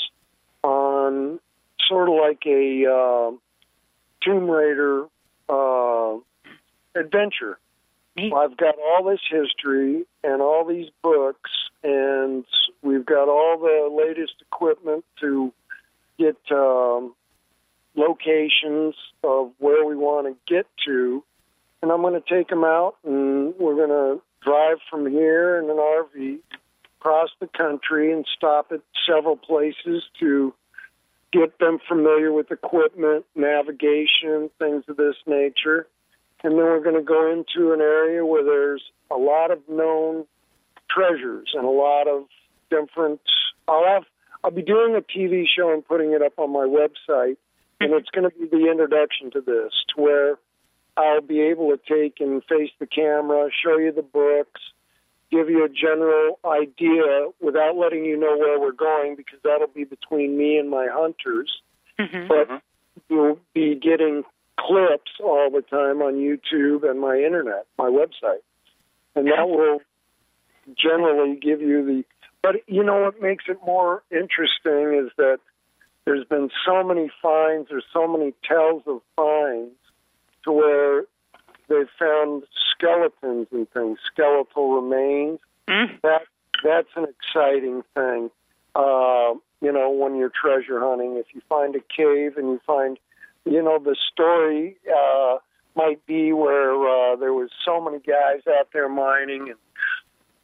on 0.62 1.40
sort 1.88 2.08
of 2.08 2.14
like 2.14 2.42
a 2.46 2.86
uh, 2.86 3.30
tomb 4.22 4.50
raider 4.50 5.06
uh 5.48 6.16
adventure 6.96 7.58
I've 8.18 8.56
got 8.56 8.76
all 8.78 9.04
this 9.04 9.20
history 9.30 10.06
and 10.24 10.40
all 10.40 10.64
these 10.64 10.88
books, 11.02 11.50
and 11.84 12.44
we've 12.82 13.04
got 13.04 13.28
all 13.28 13.58
the 13.58 13.94
latest 13.94 14.34
equipment 14.40 15.04
to 15.20 15.52
get 16.18 16.36
um, 16.50 17.14
locations 17.94 18.94
of 19.22 19.52
where 19.58 19.84
we 19.84 19.96
want 19.96 20.26
to 20.28 20.52
get 20.52 20.66
to. 20.86 21.22
And 21.82 21.92
I'm 21.92 22.00
going 22.00 22.20
to 22.20 22.34
take 22.34 22.48
them 22.48 22.64
out, 22.64 22.96
and 23.04 23.54
we're 23.58 23.74
going 23.74 23.90
to 23.90 24.22
drive 24.42 24.78
from 24.90 25.10
here 25.10 25.58
in 25.58 25.68
an 25.68 25.76
RV 25.76 26.38
across 26.98 27.28
the 27.38 27.48
country 27.48 28.12
and 28.12 28.26
stop 28.34 28.72
at 28.72 28.80
several 29.06 29.36
places 29.36 30.02
to 30.20 30.54
get 31.38 31.58
them 31.58 31.78
familiar 31.88 32.32
with 32.32 32.50
equipment, 32.50 33.24
navigation, 33.34 34.50
things 34.58 34.84
of 34.88 34.96
this 34.96 35.16
nature. 35.26 35.86
And 36.42 36.52
then 36.52 36.64
we're 36.64 36.82
going 36.82 36.96
to 36.96 37.02
go 37.02 37.30
into 37.30 37.72
an 37.72 37.80
area 37.80 38.24
where 38.24 38.44
there's 38.44 38.82
a 39.10 39.16
lot 39.16 39.50
of 39.50 39.58
known 39.68 40.26
treasures 40.90 41.50
and 41.54 41.64
a 41.64 41.70
lot 41.70 42.08
of 42.08 42.24
different. 42.70 43.20
I'll 43.68 43.86
have 43.86 44.04
I'll 44.44 44.50
be 44.50 44.62
doing 44.62 44.94
a 44.94 45.00
TV 45.00 45.44
show 45.46 45.72
and 45.72 45.84
putting 45.84 46.12
it 46.12 46.22
up 46.22 46.38
on 46.38 46.52
my 46.52 46.66
website, 46.66 47.36
and 47.80 47.92
it's 47.92 48.10
going 48.10 48.30
to 48.30 48.36
be 48.36 48.46
the 48.46 48.70
introduction 48.70 49.30
to 49.32 49.40
this, 49.40 49.72
to 49.94 50.02
where 50.02 50.38
I'll 50.96 51.20
be 51.20 51.40
able 51.40 51.70
to 51.70 51.78
take 51.78 52.20
and 52.20 52.42
face 52.44 52.70
the 52.78 52.86
camera, 52.86 53.48
show 53.64 53.78
you 53.78 53.92
the 53.92 54.02
books, 54.02 54.60
give 55.30 55.48
you 55.50 55.64
a 55.64 55.68
general 55.68 56.38
idea 56.44 57.28
without 57.40 57.76
letting 57.76 58.04
you 58.04 58.18
know 58.18 58.36
where 58.36 58.60
we're 58.60 58.72
going 58.72 59.16
because 59.16 59.38
that'll 59.42 59.66
be 59.66 59.84
between 59.84 60.36
me 60.38 60.58
and 60.58 60.70
my 60.70 60.86
hunters. 60.90 61.50
Mm-hmm. 61.98 62.28
But 62.28 62.62
you'll 63.08 63.40
be 63.54 63.74
getting 63.74 64.24
clips 64.58 65.12
all 65.22 65.50
the 65.50 65.62
time 65.62 66.02
on 66.02 66.14
YouTube 66.14 66.88
and 66.88 67.00
my 67.00 67.16
internet, 67.16 67.66
my 67.78 67.88
website. 67.88 68.42
And 69.14 69.26
that 69.26 69.48
will 69.48 69.80
generally 70.74 71.36
give 71.36 71.60
you 71.60 71.84
the. 71.84 72.04
But 72.42 72.56
you 72.66 72.84
know 72.84 73.02
what 73.02 73.20
makes 73.20 73.44
it 73.48 73.58
more 73.64 74.02
interesting 74.10 75.04
is 75.04 75.10
that 75.16 75.38
there's 76.04 76.24
been 76.26 76.50
so 76.64 76.84
many 76.84 77.10
finds, 77.20 77.68
there's 77.68 77.84
so 77.92 78.06
many 78.06 78.32
tells 78.44 78.82
of 78.86 79.00
finds 79.16 79.74
to 80.44 80.52
where 80.52 81.04
they've 81.68 81.88
found 81.98 82.44
skeletons 82.72 83.48
and 83.52 83.70
things, 83.70 83.98
skeletal 84.12 84.80
remains. 84.80 85.38
Mm. 85.68 86.00
That 86.02 86.22
that's 86.64 86.88
an 86.96 87.06
exciting 87.08 87.82
thing. 87.94 88.30
Uh, 88.74 89.34
you 89.60 89.72
know, 89.72 89.90
when 89.90 90.16
you're 90.16 90.30
treasure 90.30 90.80
hunting, 90.80 91.16
if 91.16 91.26
you 91.34 91.40
find 91.48 91.74
a 91.74 91.80
cave 91.80 92.36
and 92.36 92.48
you 92.48 92.60
find, 92.66 92.98
you 93.44 93.62
know, 93.62 93.78
the 93.78 93.96
story 94.12 94.76
uh, 94.86 95.38
might 95.74 96.04
be 96.06 96.32
where 96.32 96.72
uh, 96.72 97.16
there 97.16 97.32
was 97.32 97.50
so 97.64 97.80
many 97.80 97.98
guys 97.98 98.40
out 98.48 98.68
there 98.72 98.88
mining 98.88 99.48
and 99.48 99.56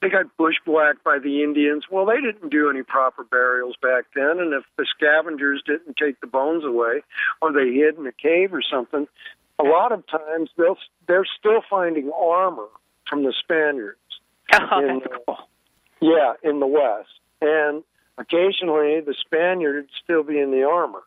they 0.02 0.08
got 0.08 0.36
bushwhacked 0.36 1.04
by 1.04 1.18
the 1.18 1.44
Indians. 1.44 1.84
Well, 1.88 2.06
they 2.06 2.20
didn't 2.20 2.50
do 2.50 2.68
any 2.68 2.82
proper 2.82 3.22
burials 3.22 3.76
back 3.80 4.06
then, 4.16 4.40
and 4.40 4.52
if 4.52 4.64
the 4.76 4.84
scavengers 4.84 5.62
didn't 5.64 5.96
take 5.96 6.20
the 6.20 6.26
bones 6.26 6.64
away, 6.64 7.02
or 7.40 7.52
they 7.52 7.72
hid 7.72 7.96
in 7.96 8.06
a 8.06 8.12
cave 8.12 8.52
or 8.52 8.62
something, 8.62 9.06
a 9.58 9.64
lot 9.64 9.92
of 9.92 10.06
times 10.06 10.50
they'll 10.56 10.78
they're 11.06 11.26
still 11.38 11.62
finding 11.68 12.10
armor 12.10 12.68
from 13.08 13.24
the 13.24 13.32
Spaniards. 13.42 13.98
Oh, 14.52 14.80
in, 14.80 14.98
that's 15.00 15.12
uh, 15.12 15.18
cool. 15.26 15.38
Yeah, 16.00 16.34
in 16.42 16.60
the 16.60 16.66
West, 16.66 17.10
and 17.40 17.82
occasionally 18.18 19.00
the 19.00 19.14
Spaniards 19.24 19.88
still 20.02 20.22
be 20.22 20.38
in 20.38 20.50
the 20.50 20.64
armor. 20.64 21.02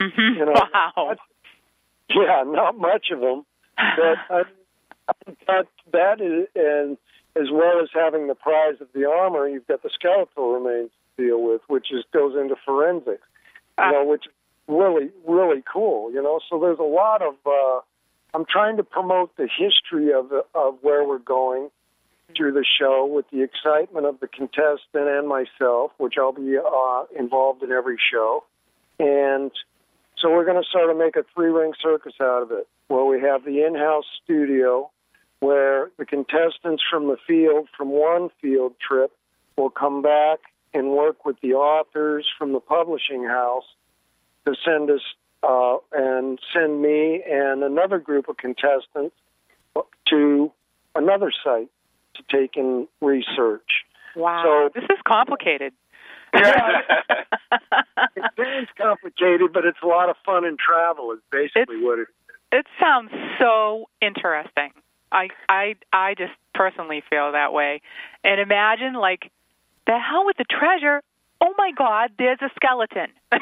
Mhm. 0.00 0.36
you 0.36 0.44
know, 0.44 0.52
wow. 0.96 1.16
Yeah, 2.10 2.44
not 2.46 2.78
much 2.78 3.10
of 3.10 3.20
them, 3.20 3.44
but 3.76 4.18
I, 4.30 4.42
I 5.08 5.14
that 5.46 5.66
that 5.92 6.20
is, 6.20 6.48
and 6.54 6.96
as 7.36 7.50
well 7.52 7.80
as 7.82 7.88
having 7.92 8.28
the 8.28 8.34
prize 8.34 8.80
of 8.80 8.88
the 8.94 9.08
armor, 9.08 9.48
you've 9.48 9.66
got 9.66 9.82
the 9.82 9.90
skeletal 9.92 10.54
remains 10.54 10.90
to 11.16 11.26
deal 11.26 11.42
with, 11.42 11.62
which 11.68 11.92
is 11.92 12.04
goes 12.12 12.34
into 12.36 12.56
forensics. 12.64 13.26
You 13.78 13.92
know, 13.92 14.04
which 14.04 14.24
really 14.68 15.10
really 15.26 15.62
cool. 15.72 16.12
You 16.12 16.22
know, 16.22 16.40
so 16.48 16.60
there's 16.60 16.78
a 16.78 16.82
lot 16.82 17.22
of. 17.22 17.34
uh 17.46 17.80
I'm 18.34 18.44
trying 18.44 18.76
to 18.76 18.84
promote 18.84 19.34
the 19.36 19.48
history 19.48 20.12
of 20.12 20.30
of 20.54 20.76
where 20.82 21.06
we're 21.06 21.18
going 21.18 21.70
through 22.36 22.52
the 22.52 22.64
show 22.78 23.06
with 23.06 23.24
the 23.32 23.42
excitement 23.42 24.04
of 24.04 24.20
the 24.20 24.28
contestant 24.28 25.08
and 25.08 25.26
myself, 25.26 25.92
which 25.96 26.14
I'll 26.18 26.32
be 26.32 26.58
uh, 26.58 27.04
involved 27.18 27.62
in 27.62 27.72
every 27.72 27.96
show, 28.12 28.44
and 28.98 29.50
so 30.20 30.30
we're 30.30 30.44
going 30.44 30.62
to 30.62 30.68
sort 30.70 30.90
of 30.90 30.96
make 30.96 31.16
a 31.16 31.24
three 31.34 31.48
ring 31.48 31.72
circus 31.80 32.14
out 32.20 32.42
of 32.42 32.50
it, 32.52 32.68
where 32.88 33.04
we 33.04 33.20
have 33.20 33.44
the 33.44 33.64
in 33.64 33.74
house 33.74 34.04
studio, 34.22 34.90
where 35.40 35.90
the 35.96 36.04
contestants 36.04 36.82
from 36.90 37.06
the 37.06 37.16
field, 37.26 37.68
from 37.76 37.90
one 37.90 38.28
field 38.42 38.74
trip, 38.86 39.12
will 39.56 39.70
come 39.70 40.02
back 40.02 40.40
and 40.74 40.90
work 40.90 41.24
with 41.24 41.36
the 41.40 41.54
authors 41.54 42.26
from 42.36 42.52
the 42.52 42.60
publishing 42.60 43.24
house 43.24 43.64
to 44.52 44.60
send 44.64 44.90
us 44.90 45.00
uh, 45.42 45.76
and 45.92 46.38
send 46.52 46.82
me 46.82 47.22
and 47.28 47.62
another 47.62 47.98
group 47.98 48.28
of 48.28 48.36
contestants 48.36 49.14
to 50.08 50.50
another 50.94 51.32
site 51.44 51.68
to 52.14 52.22
take 52.30 52.56
in 52.56 52.88
research. 53.00 53.84
Wow. 54.16 54.70
So- 54.74 54.80
this 54.80 54.88
is 54.90 54.98
complicated. 55.06 55.72
Yeah. 56.34 56.80
It 58.16 58.22
sounds 58.36 58.68
complicated, 58.76 59.52
but 59.52 59.64
it's 59.64 59.78
a 59.82 59.86
lot 59.86 60.08
of 60.08 60.16
fun 60.24 60.44
and 60.44 60.58
travel. 60.58 61.12
Is 61.12 61.18
basically 61.30 61.82
what 61.82 61.98
it. 61.98 62.08
it 62.52 62.66
sounds 62.80 63.10
so 63.38 63.88
interesting. 64.00 64.70
I 65.10 65.28
I 65.48 65.76
I 65.92 66.14
just 66.14 66.32
personally 66.54 67.02
feel 67.08 67.32
that 67.32 67.52
way. 67.52 67.80
And 68.24 68.40
imagine 68.40 68.94
like 68.94 69.30
the 69.86 69.98
hell 69.98 70.26
with 70.26 70.36
the 70.36 70.44
treasure. 70.44 71.02
Oh 71.40 71.54
my 71.56 71.72
God, 71.76 72.10
there's 72.18 72.38
a 72.42 72.50
skeleton. 72.56 73.08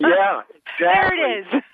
Yeah, 0.00 0.42
exactly. 0.78 0.78
there 0.80 1.14
it 1.14 1.56
is. 1.56 1.62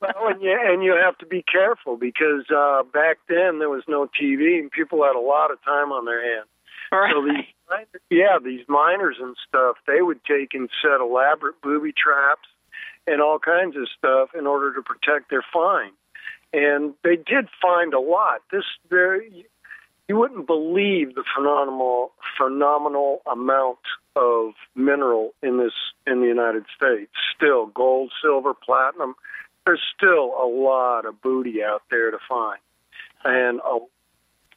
Well, 0.00 0.28
and 0.28 0.42
you 0.42 0.58
and 0.60 0.82
you 0.82 0.92
have 1.00 1.16
to 1.18 1.26
be 1.26 1.42
careful 1.42 1.96
because 1.96 2.44
uh, 2.50 2.82
back 2.82 3.18
then 3.28 3.60
there 3.60 3.70
was 3.70 3.84
no 3.86 4.08
TV 4.20 4.58
and 4.58 4.70
people 4.70 5.04
had 5.04 5.14
a 5.14 5.20
lot 5.20 5.52
of 5.52 5.62
time 5.62 5.92
on 5.92 6.04
their 6.04 6.20
hands. 6.20 6.48
right. 6.90 7.12
So 7.14 7.24
these, 7.24 8.00
yeah, 8.10 8.38
these 8.42 8.64
miners 8.68 9.16
and 9.20 9.36
stuff, 9.48 9.76
they 9.86 10.02
would 10.02 10.24
take 10.24 10.52
and 10.54 10.68
set 10.82 11.00
elaborate 11.00 11.60
booby 11.62 11.92
traps 11.92 12.48
and 13.06 13.20
all 13.22 13.38
kinds 13.38 13.76
of 13.76 13.88
stuff 13.96 14.30
in 14.36 14.46
order 14.46 14.74
to 14.74 14.82
protect 14.82 15.30
their 15.30 15.44
find. 15.52 15.92
And 16.52 16.94
they 17.04 17.16
did 17.16 17.46
find 17.62 17.94
a 17.94 18.00
lot. 18.00 18.40
This 18.50 18.64
there, 18.90 19.22
you 20.10 20.16
wouldn't 20.16 20.48
believe 20.48 21.14
the 21.14 21.22
phenomenal 21.36 22.10
phenomenal 22.36 23.22
amount 23.30 23.78
of 24.16 24.54
mineral 24.74 25.30
in 25.40 25.58
this 25.58 25.72
in 26.04 26.20
the 26.20 26.26
United 26.26 26.64
States. 26.76 27.12
Still, 27.36 27.66
gold, 27.66 28.10
silver, 28.20 28.52
platinum. 28.52 29.14
There's 29.64 29.80
still 29.96 30.34
a 30.34 30.48
lot 30.50 31.06
of 31.06 31.22
booty 31.22 31.62
out 31.62 31.82
there 31.92 32.10
to 32.10 32.18
find, 32.28 32.58
and 33.24 33.60
uh, 33.60 33.78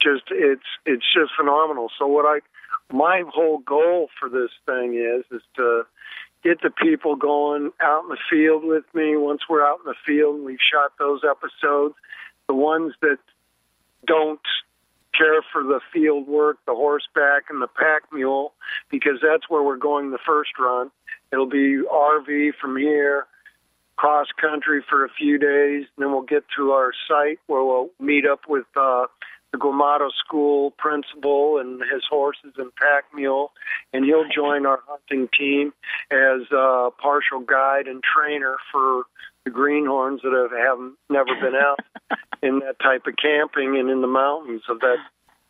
just 0.01 0.23
it's 0.31 0.65
it's 0.87 1.05
just 1.13 1.33
phenomenal. 1.37 1.89
So 1.99 2.07
what 2.07 2.25
I 2.25 2.39
my 2.91 3.21
whole 3.31 3.59
goal 3.59 4.09
for 4.19 4.29
this 4.29 4.49
thing 4.65 4.95
is 4.95 5.23
is 5.31 5.43
to 5.57 5.83
get 6.43 6.63
the 6.63 6.71
people 6.71 7.15
going 7.15 7.69
out 7.79 8.05
in 8.05 8.09
the 8.09 8.17
field 8.27 8.63
with 8.63 8.85
me. 8.95 9.17
Once 9.17 9.41
we're 9.47 9.63
out 9.63 9.81
in 9.85 9.91
the 9.91 10.01
field 10.03 10.37
and 10.37 10.45
we've 10.45 10.57
shot 10.73 10.93
those 10.97 11.21
episodes, 11.23 11.93
the 12.47 12.55
ones 12.55 12.93
that 13.03 13.19
don't 14.07 14.41
care 15.17 15.41
for 15.51 15.63
the 15.63 15.79
field 15.91 16.27
work, 16.27 16.57
the 16.65 16.73
horseback 16.73 17.43
and 17.49 17.61
the 17.61 17.67
pack 17.67 18.03
mule, 18.11 18.53
because 18.89 19.19
that's 19.21 19.49
where 19.49 19.63
we're 19.63 19.77
going 19.77 20.11
the 20.11 20.17
first 20.25 20.51
run. 20.59 20.91
It'll 21.31 21.45
be 21.45 21.81
RV 21.83 22.53
from 22.59 22.77
here, 22.77 23.27
cross 23.95 24.27
country 24.39 24.83
for 24.89 25.05
a 25.05 25.09
few 25.09 25.37
days, 25.37 25.85
and 25.95 26.05
then 26.05 26.11
we'll 26.11 26.21
get 26.21 26.43
to 26.57 26.71
our 26.71 26.91
site 27.07 27.39
where 27.47 27.63
we'll 27.63 27.89
meet 27.99 28.25
up 28.25 28.41
with 28.47 28.65
uh, 28.75 29.05
the 29.53 29.59
Guamato 29.59 30.09
School 30.25 30.71
principal 30.71 31.59
and 31.59 31.79
his 31.81 32.03
horses 32.09 32.53
and 32.57 32.75
pack 32.75 33.05
mule, 33.13 33.51
and 33.93 34.03
he'll 34.03 34.27
join 34.27 34.65
our 34.65 34.79
hunting 34.87 35.29
team 35.37 35.71
as 36.11 36.41
a 36.51 36.89
partial 36.99 37.39
guide 37.39 37.87
and 37.87 38.01
trainer 38.03 38.57
for 38.71 39.03
the 39.45 39.51
greenhorns 39.51 40.21
that 40.23 40.33
have 40.33 40.57
haven't 40.59 40.95
never 41.09 41.35
been 41.39 41.55
out 41.55 41.79
in 42.41 42.59
that 42.59 42.79
type 42.79 43.05
of 43.05 43.13
camping 43.15 43.77
and 43.77 43.89
in 43.91 44.01
the 44.01 44.07
mountains 44.07 44.63
of 44.69 44.79
that, 44.79 44.97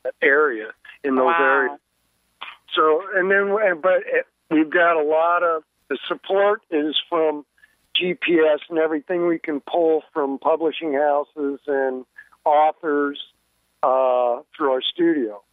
that 0.04 0.14
area 0.22 0.68
in 1.04 1.16
those 1.16 1.26
Wow. 1.26 1.40
areas. 1.40 1.80
So 2.76 3.04
and 3.16 3.32
then 3.32 3.56
but 3.82 4.04
eh, 4.14 4.24
we've 4.52 4.70
got 4.70 4.98
a 5.00 5.04
lot 5.04 5.44
of 5.44 5.64
the 5.90 5.98
support 6.10 6.62
is 6.72 7.00
from 7.08 7.46
GPS 7.96 8.60
and 8.70 8.80
everything 8.80 9.28
we 9.28 9.40
can 9.40 9.62
pull 9.62 10.02
from 10.12 10.40
publishing 10.40 10.94
houses 10.94 11.60
and 11.68 12.04
authors 12.44 13.20
uh, 13.84 14.42
through 14.56 14.72
our 14.72 14.82
studio, 14.82 15.44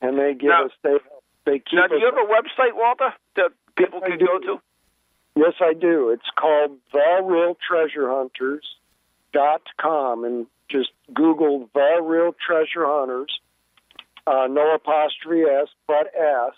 and 0.00 0.18
they 0.18 0.34
give 0.34 0.48
Now- 0.48 0.64
us 0.64 0.72
they 0.82 0.96
they 1.44 1.58
keep 1.60 1.74
Now, 1.74 1.86
do 1.86 1.96
you 1.98 2.06
have 2.06 2.16
a 2.16 2.26
website, 2.26 2.74
Walter, 2.74 3.14
that 3.36 3.52
people 3.76 4.00
can 4.00 4.18
go 4.18 4.38
to? 4.40 4.60
Yes, 5.36 5.52
I 5.60 5.74
do. 5.74 6.10
It's 6.10 6.30
called 6.34 6.78
The 6.92 7.20
Real 7.22 7.56
Treasure 7.68 8.08
Hunters 8.08 8.66
dot 9.32 9.62
com, 9.76 10.24
and 10.24 10.46
just 10.68 10.90
Google 11.12 11.68
The 11.74 12.00
Real 12.02 12.34
Treasure 12.44 12.86
Hunters, 12.86 13.38
uh, 14.26 14.46
no 14.50 14.74
apostrophe 14.74 15.42
S, 15.42 15.68
but 15.86 16.06
S, 16.16 16.54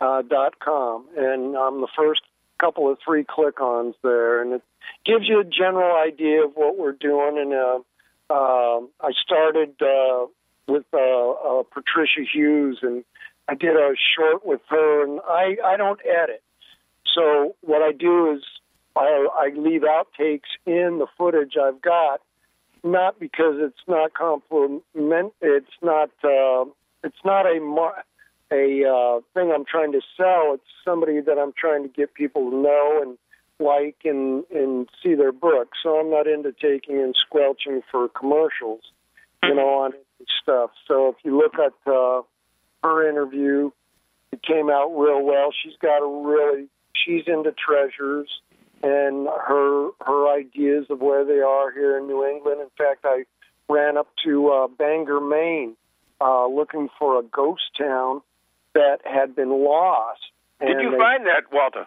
uh, 0.00 0.22
dot 0.22 0.58
com, 0.60 1.06
and 1.16 1.56
I'm 1.56 1.80
the 1.80 1.88
first 1.96 2.20
couple 2.58 2.90
of 2.90 2.98
three 3.04 3.24
click-ons 3.24 3.94
there, 4.02 4.40
and 4.42 4.52
it 4.52 4.62
gives 5.04 5.26
you 5.28 5.40
a 5.40 5.44
general 5.44 5.96
idea 5.96 6.44
of 6.44 6.52
what 6.54 6.78
we're 6.78 6.92
doing. 6.92 7.38
And 7.38 7.52
uh, 7.52 7.78
um 8.30 8.90
I 9.00 9.12
started 9.24 9.74
uh, 9.80 10.26
with 10.68 10.84
uh, 10.92 11.30
uh, 11.30 11.62
Patricia 11.72 12.22
Hughes, 12.32 12.78
and 12.82 13.04
I 13.48 13.54
did 13.54 13.76
a 13.76 13.94
short 14.16 14.44
with 14.44 14.60
her, 14.68 15.04
and 15.04 15.20
I 15.28 15.56
I 15.64 15.76
don't 15.76 16.00
edit. 16.04 16.42
So 17.14 17.54
what 17.60 17.82
I 17.82 17.92
do 17.92 18.32
is 18.32 18.42
I, 18.96 19.28
I 19.38 19.50
leave 19.56 19.82
outtakes 19.82 20.50
in 20.66 20.98
the 20.98 21.06
footage 21.16 21.54
I've 21.62 21.80
got, 21.80 22.20
not 22.82 23.18
because 23.20 23.56
it's 23.58 23.84
not 23.86 24.14
compliment. 24.14 25.32
It's 25.40 25.66
not. 25.82 26.10
Uh, 26.22 26.66
it's 27.04 27.24
not 27.24 27.46
a 27.46 27.60
mar- 27.60 28.04
a 28.50 28.84
uh, 28.84 29.20
thing 29.34 29.52
I'm 29.54 29.64
trying 29.64 29.92
to 29.92 30.00
sell. 30.16 30.54
It's 30.54 30.64
somebody 30.84 31.20
that 31.20 31.38
I'm 31.38 31.52
trying 31.56 31.82
to 31.82 31.88
get 31.88 32.14
people 32.14 32.50
to 32.50 32.56
know 32.56 33.00
and 33.02 33.18
like 33.58 33.96
and 34.04 34.44
and 34.50 34.88
see 35.02 35.14
their 35.14 35.32
book. 35.32 35.70
So 35.82 35.98
I'm 36.00 36.10
not 36.10 36.26
into 36.26 36.52
taking 36.52 37.00
and 37.00 37.14
squelching 37.26 37.82
for 37.90 38.08
commercials, 38.08 38.82
you 39.42 39.54
know, 39.54 39.68
on 39.80 39.92
stuff. 40.42 40.70
So 40.86 41.08
if 41.08 41.16
you 41.24 41.36
look 41.36 41.54
at 41.54 41.90
uh, 41.90 42.22
her 42.82 43.08
interview, 43.08 43.70
it 44.32 44.42
came 44.42 44.70
out 44.70 44.88
real 44.88 45.22
well. 45.22 45.52
She's 45.62 45.76
got 45.80 45.98
a 45.98 46.26
really 46.26 46.68
she's 46.94 47.24
into 47.26 47.52
treasures 47.52 48.28
and 48.82 49.26
her 49.26 49.90
her 50.04 50.36
ideas 50.36 50.86
of 50.90 51.00
where 51.00 51.24
they 51.24 51.40
are 51.40 51.72
here 51.72 51.98
in 51.98 52.06
New 52.06 52.24
England. 52.24 52.60
In 52.60 52.70
fact, 52.76 53.04
I 53.04 53.24
ran 53.68 53.96
up 53.96 54.08
to 54.24 54.48
uh, 54.48 54.68
Bangor, 54.68 55.20
Maine, 55.20 55.76
uh, 56.20 56.46
looking 56.46 56.88
for 56.98 57.18
a 57.18 57.22
ghost 57.22 57.62
town 57.78 58.22
that 58.74 58.98
had 59.04 59.34
been 59.34 59.50
lost. 59.50 60.20
Did 60.60 60.80
you 60.80 60.96
find 60.98 61.26
that, 61.26 61.52
Walter? 61.52 61.86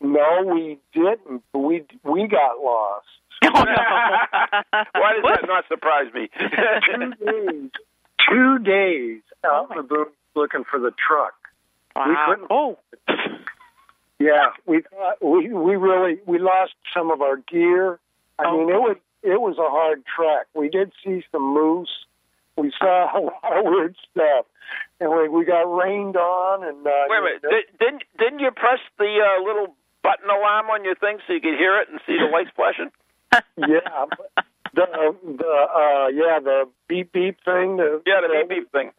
No, 0.00 0.42
we 0.44 0.78
didn't. 0.92 1.42
We 1.54 1.84
we 2.04 2.28
got 2.28 2.58
lost. 2.62 3.06
Why 3.42 5.12
does 5.14 5.24
that 5.24 5.44
not 5.46 5.64
surprise 5.68 6.12
me? 6.14 6.28
two 6.38 7.12
days, 7.24 7.70
two 8.28 8.58
days 8.60 9.20
out 9.44 9.70
in 9.70 9.76
the 9.78 9.82
boot 9.82 10.12
looking 10.34 10.64
for 10.70 10.78
the 10.78 10.90
truck. 11.06 11.34
We 11.94 12.12
Wow. 12.12 12.26
couldn't. 12.28 12.46
Oh. 12.50 12.78
Yeah, 14.18 14.48
we 14.66 14.82
thought 14.82 15.22
we 15.22 15.52
we 15.52 15.76
really 15.76 16.18
we 16.26 16.38
lost 16.38 16.74
some 16.94 17.10
of 17.10 17.20
our 17.20 17.36
gear. 17.36 17.98
I 18.38 18.44
Oh. 18.46 18.58
mean, 18.58 18.70
it 18.70 18.80
was 18.80 18.96
it 19.22 19.40
was 19.40 19.58
a 19.58 19.68
hard 19.70 20.02
trek. 20.06 20.46
We 20.54 20.68
did 20.68 20.92
see 21.04 21.22
some 21.32 21.52
moose. 21.54 22.06
We 22.56 22.72
saw 22.78 23.18
a 23.18 23.20
lot 23.20 23.58
of 23.58 23.64
weird 23.66 23.96
stuff, 24.10 24.46
and 25.00 25.10
we 25.10 25.28
we 25.28 25.44
got 25.44 25.62
rained 25.64 26.16
on. 26.16 26.64
And 26.64 26.86
uh, 26.86 26.90
Wait 27.08 27.18
a 27.18 27.22
minute. 27.22 27.42
Did, 27.42 27.78
didn't 27.78 28.02
didn't 28.18 28.38
you 28.40 28.50
press 28.52 28.80
the 28.98 29.20
uh, 29.20 29.42
little 29.44 29.74
button 30.06 30.30
alarm 30.30 30.66
on 30.70 30.84
your 30.84 30.94
thing 30.94 31.18
so 31.26 31.32
you 31.34 31.40
could 31.40 31.58
hear 31.58 31.80
it 31.82 31.88
and 31.90 31.98
see 32.06 32.14
the 32.16 32.30
lights 32.30 32.50
flashing? 32.54 32.90
yeah, 33.58 34.06
the 34.74 34.86
the 35.22 35.54
uh, 35.82 36.06
yeah 36.14 36.38
the 36.38 36.68
beep 36.88 37.12
beep 37.12 37.36
thing. 37.44 37.76
The, 37.78 38.02
Yeah, 38.06 38.20
the 38.22 38.28
beep 38.32 38.48
beep 38.48 38.72
thing. 38.72 38.90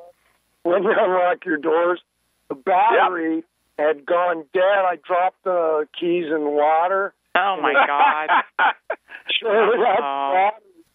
when 0.64 0.84
you 0.84 0.91
unlock 0.97 1.45
your 1.45 1.58
doors, 1.58 2.01
the 2.49 2.55
battery 2.55 3.43
had 3.80 4.05
gone 4.05 4.43
dead. 4.53 4.84
I 4.86 4.97
dropped 5.05 5.43
the 5.43 5.88
keys 5.99 6.26
in 6.28 6.43
water. 6.51 7.14
Oh 7.36 7.58
my 7.62 7.74
God. 7.74 8.30
Sure, 9.39 9.78
that's 9.78 10.01
Oh. 10.01 10.49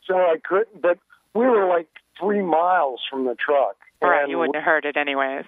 so 0.07 0.15
I 0.17 0.37
couldn't. 0.43 0.81
But 0.83 0.99
we 1.35 1.47
were 1.47 1.67
like 1.69 1.87
three 2.19 2.43
miles 2.43 3.01
from 3.11 3.25
the 3.25 3.35
truck. 3.35 3.77
Right, 4.03 4.23
And 4.23 4.31
you 4.31 4.39
wouldn't 4.39 4.57
have 4.57 4.65
heard 4.65 4.85
it 4.85 4.97
anyways. 4.97 5.45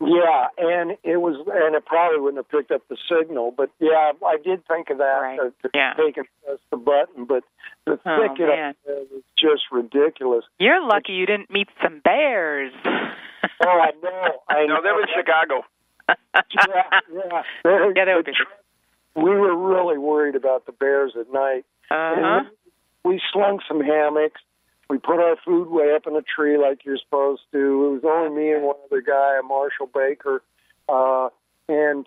Yeah, 0.00 0.48
and 0.58 0.92
it 1.04 1.18
was, 1.18 1.36
and 1.46 1.74
it 1.76 1.86
probably 1.86 2.20
wouldn't 2.20 2.38
have 2.44 2.48
picked 2.50 2.70
up 2.72 2.82
the 2.88 2.96
signal. 3.08 3.52
But 3.56 3.70
yeah, 3.78 4.12
I 4.26 4.36
did 4.42 4.66
think 4.66 4.90
of 4.90 4.98
that 4.98 5.04
Right. 5.04 5.38
to, 5.38 5.52
to 5.62 5.70
Yeah. 5.72 5.94
take 5.94 6.16
and 6.16 6.26
press 6.44 6.58
the 6.70 6.76
button. 6.76 7.24
But 7.26 7.44
the 7.86 7.98
Oh, 8.04 8.18
thicket 8.28 8.48
man. 8.48 8.70
up 8.70 8.76
there 8.84 8.96
was 9.12 9.22
just 9.38 9.62
ridiculous. 9.70 10.44
You're 10.58 10.84
lucky 10.84 11.12
you 11.12 11.26
didn't 11.26 11.50
meet 11.50 11.68
some 11.82 12.00
bears. 12.00 12.72
Oh, 12.84 13.68
I 13.68 13.92
know. 14.02 14.42
I 14.48 14.66
No, 14.66 14.74
know. 14.76 14.82
they 14.82 14.90
were 14.90 15.02
in 15.02 15.08
Chicago. 15.14 15.64
yeah, 16.08 16.14
yeah. 17.12 17.42
Yeah, 17.64 18.04
that 18.04 18.16
would 18.16 18.24
be. 18.26 18.32
We 19.16 19.30
were 19.30 19.54
really 19.56 19.96
worried 19.96 20.34
about 20.34 20.66
the 20.66 20.72
bears 20.72 21.12
at 21.18 21.32
night. 21.32 21.64
Uh-huh. 21.90 22.14
And 22.40 22.48
we, 23.04 23.12
we 23.12 23.20
slung 23.32 23.60
some 23.68 23.80
hammocks. 23.80 24.40
We 24.90 24.98
put 24.98 25.18
our 25.20 25.36
food 25.44 25.68
way 25.70 25.94
up 25.94 26.06
in 26.06 26.14
a 26.14 26.22
tree 26.22 26.58
like 26.58 26.84
you're 26.84 26.98
supposed 26.98 27.42
to. 27.52 27.58
It 27.58 27.90
was 27.92 28.04
only 28.04 28.36
me 28.36 28.52
and 28.52 28.64
one 28.64 28.76
other 28.84 29.00
guy, 29.00 29.38
a 29.38 29.42
Marshall 29.42 29.88
Baker, 29.92 30.42
uh, 30.88 31.28
and 31.68 32.06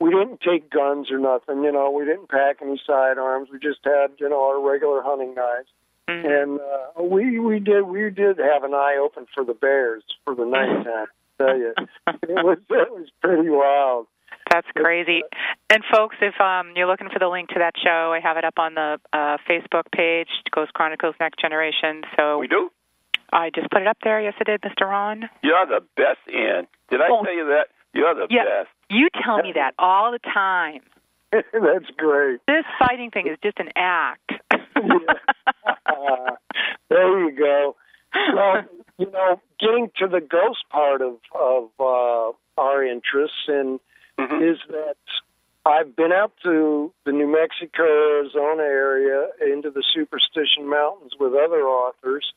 we 0.00 0.10
didn't 0.10 0.40
take 0.40 0.70
guns 0.70 1.10
or 1.10 1.18
nothing. 1.18 1.64
You 1.64 1.72
know, 1.72 1.90
we 1.90 2.04
didn't 2.04 2.28
pack 2.28 2.58
any 2.62 2.80
sidearms. 2.86 3.48
We 3.52 3.58
just 3.58 3.80
had, 3.84 4.12
you 4.20 4.28
know, 4.28 4.42
our 4.44 4.60
regular 4.60 5.02
hunting 5.02 5.34
knives. 5.34 5.68
Mhm. 6.08 6.42
And 6.42 6.60
uh, 6.60 7.02
we 7.02 7.38
we 7.38 7.58
did 7.60 7.82
we 7.82 8.08
did 8.10 8.38
have 8.38 8.64
an 8.64 8.74
eye 8.74 8.98
open 9.00 9.26
for 9.34 9.44
the 9.44 9.52
bears 9.54 10.02
for 10.24 10.34
the 10.34 10.46
nighttime. 10.46 11.06
I 11.40 11.44
tell 11.44 11.58
you, 11.58 11.74
it 12.06 12.44
was 12.44 12.58
it 12.70 12.92
was 12.92 13.08
pretty 13.20 13.50
wild. 13.50 14.06
That's 14.50 14.66
crazy. 14.76 15.22
And 15.70 15.82
folks, 15.92 16.16
if 16.20 16.40
um, 16.40 16.72
you're 16.76 16.86
looking 16.86 17.08
for 17.12 17.18
the 17.18 17.28
link 17.28 17.48
to 17.50 17.58
that 17.58 17.74
show, 17.82 18.12
I 18.12 18.20
have 18.20 18.36
it 18.36 18.44
up 18.44 18.58
on 18.58 18.74
the 18.74 18.98
uh, 19.12 19.36
Facebook 19.48 19.84
page, 19.94 20.28
Ghost 20.54 20.72
Chronicles 20.74 21.14
Next 21.20 21.40
Generation. 21.40 22.02
So 22.16 22.38
We 22.38 22.48
do. 22.48 22.70
I 23.32 23.50
just 23.54 23.70
put 23.70 23.82
it 23.82 23.88
up 23.88 23.98
there. 24.02 24.20
Yes, 24.22 24.34
I 24.40 24.44
did, 24.44 24.62
Mr. 24.62 24.88
Ron. 24.88 25.28
You're 25.42 25.66
the 25.66 25.80
best, 25.96 26.20
Ann. 26.34 26.66
Did 26.90 27.00
I 27.02 27.08
Oh. 27.10 27.22
tell 27.22 27.34
you 27.34 27.46
that? 27.48 27.68
You're 27.92 28.14
the 28.14 28.26
Yeah. 28.30 28.44
best. 28.44 28.70
You 28.88 29.08
tell 29.22 29.38
me 29.42 29.52
that 29.52 29.74
all 29.78 30.12
the 30.12 30.18
time. 30.20 30.80
That's 31.32 31.90
great. 31.98 32.40
This 32.46 32.64
fighting 32.78 33.10
thing 33.10 33.26
is 33.26 33.36
just 33.42 33.58
an 33.60 33.68
act. 33.76 34.32
There 36.90 37.20
you 37.28 37.36
go. 37.38 37.76
Well, 38.34 38.64
you 38.96 39.10
know, 39.10 39.40
getting 39.60 39.90
to 39.98 40.08
the 40.08 40.20
ghost 40.20 40.64
part 40.70 41.02
of 41.02 41.16
of 41.34 41.68
uh, 41.78 42.32
our 42.60 42.82
interests 42.84 43.44
and 43.48 43.78
Mhm. 44.18 44.52
is 44.52 44.58
that 44.68 44.96
I've 45.64 45.94
been 45.94 46.12
out 46.12 46.32
to 46.44 46.92
the 47.04 47.12
New 47.12 47.26
Mexico, 47.26 47.84
Arizona 47.84 48.62
area, 48.62 49.28
into 49.40 49.70
the 49.70 49.82
Superstition 49.94 50.66
Mountains 50.68 51.12
with 51.18 51.34
other 51.34 51.62
authors. 51.68 52.32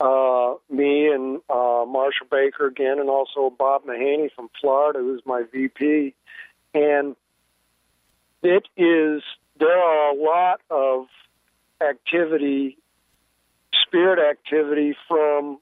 Uh, 0.00 0.56
me 0.68 1.08
and 1.08 1.40
uh, 1.48 1.84
Marshall 1.86 2.26
Baker 2.30 2.66
again, 2.66 2.98
and 2.98 3.08
also 3.08 3.48
Bob 3.50 3.84
Mahaney 3.84 4.30
from 4.32 4.50
Florida, 4.60 4.98
who's 4.98 5.22
my 5.24 5.44
VP. 5.50 6.14
And 6.74 7.16
it 8.42 8.66
is 8.76 9.22
there 9.58 9.78
are 9.78 10.10
a 10.10 10.14
lot 10.14 10.60
of 10.68 11.06
activity, 11.80 12.76
spirit 13.86 14.18
activity 14.18 14.96
from 15.08 15.58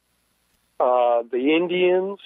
uh, 0.81 1.23
the 1.31 1.55
Indians 1.55 2.19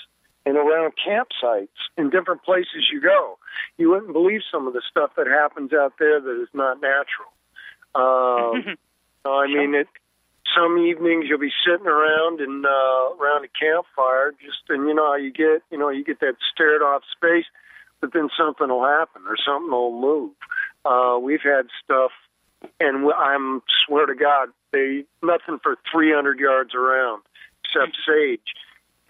and 0.47 0.57
around 0.57 0.93
campsites 0.97 1.69
in 1.99 2.09
different 2.09 2.45
places 2.45 2.89
you 2.91 3.01
go. 3.01 3.37
You 3.77 3.91
wouldn't 3.91 4.13
believe 4.13 4.41
some 4.51 4.69
of 4.69 4.73
the 4.73 4.83
stuff 4.89 5.11
that 5.17 5.27
happens 5.27 5.73
out 5.73 5.95
there 5.99 6.21
that 6.21 6.41
is 6.41 6.49
not 6.55 6.81
natural. 6.81 7.29
Um, 7.95 8.77
I 9.31 9.47
mean, 9.49 9.75
it. 9.75 9.89
Some 10.57 10.79
evenings 10.79 11.27
you'll 11.29 11.41
be 11.41 11.53
sitting 11.67 11.89
around 11.89 12.41
and 12.41 12.65
uh, 12.65 13.15
around 13.21 13.45
a 13.45 13.49
campfire, 13.49 14.33
just 14.41 14.59
and 14.71 14.89
you 14.89 14.95
know 14.95 15.05
how 15.05 15.17
you 15.17 15.33
get, 15.33 15.63
you 15.71 15.77
know, 15.77 15.91
you 15.91 16.05
get 16.05 16.21
that 16.21 16.37
stared 16.55 16.81
off 16.81 17.03
space, 17.11 17.45
but 18.01 18.13
then 18.15 18.31
something 18.39 18.69
will 18.69 18.87
happen 18.87 19.23
or 19.27 19.37
something 19.45 19.71
will 19.71 20.01
move. 20.01 20.31
Uh, 20.85 21.19
we've 21.19 21.43
had 21.43 21.67
stuff, 21.85 22.13
and 22.79 23.13
I'm 23.13 23.61
swear 23.85 24.07
to 24.07 24.15
God, 24.15 24.49
they 24.73 25.05
nothing 25.23 25.59
for 25.63 25.77
300 25.93 26.39
yards 26.39 26.75
around 26.75 27.23
except 27.65 27.99
sage, 28.07 28.55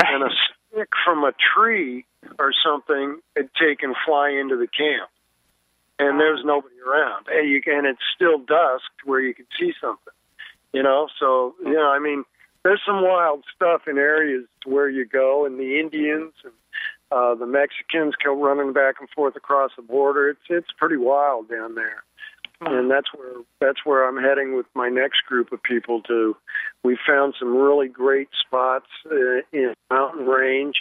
and 0.00 0.24
a 0.24 0.30
stick 0.70 0.88
from 1.04 1.24
a 1.24 1.32
tree 1.54 2.04
or 2.38 2.52
something 2.64 3.20
had 3.36 3.48
taken 3.60 3.94
fly 4.04 4.30
into 4.30 4.56
the 4.56 4.66
camp, 4.66 5.10
and 5.98 6.20
there's 6.20 6.42
nobody 6.44 6.76
around, 6.86 7.26
and 7.28 7.48
you 7.48 7.62
and 7.66 7.86
it's 7.86 8.00
still 8.14 8.38
dusk 8.38 8.90
where 9.04 9.20
you 9.20 9.34
can 9.34 9.46
see 9.58 9.72
something, 9.80 10.14
you 10.72 10.82
know. 10.82 11.08
So 11.18 11.54
you 11.64 11.74
know, 11.74 11.90
I 11.90 11.98
mean, 11.98 12.24
there's 12.62 12.82
some 12.86 13.02
wild 13.02 13.44
stuff 13.54 13.82
in 13.86 13.98
areas 13.98 14.44
where 14.64 14.88
you 14.88 15.04
go, 15.04 15.46
and 15.46 15.58
the 15.58 15.78
Indians 15.78 16.32
and 16.44 16.52
uh, 17.12 17.34
the 17.36 17.46
Mexicans 17.46 18.14
come 18.22 18.40
running 18.40 18.72
back 18.72 18.96
and 18.98 19.08
forth 19.10 19.36
across 19.36 19.70
the 19.76 19.82
border. 19.82 20.28
It's 20.28 20.40
it's 20.48 20.72
pretty 20.76 20.96
wild 20.96 21.48
down 21.48 21.74
there, 21.74 22.02
and 22.60 22.90
that's 22.90 23.12
where 23.14 23.42
that's 23.60 23.84
where 23.84 24.08
I'm 24.08 24.22
heading 24.22 24.56
with 24.56 24.66
my 24.74 24.88
next 24.88 25.24
group 25.26 25.52
of 25.52 25.62
people. 25.62 26.02
To 26.02 26.36
we 26.82 26.98
found 27.06 27.34
some 27.38 27.56
really 27.56 27.88
great 27.88 28.28
spots 28.46 28.86
uh, 29.10 29.42
in 29.52 29.74
mountain 29.90 30.26
range 30.26 30.76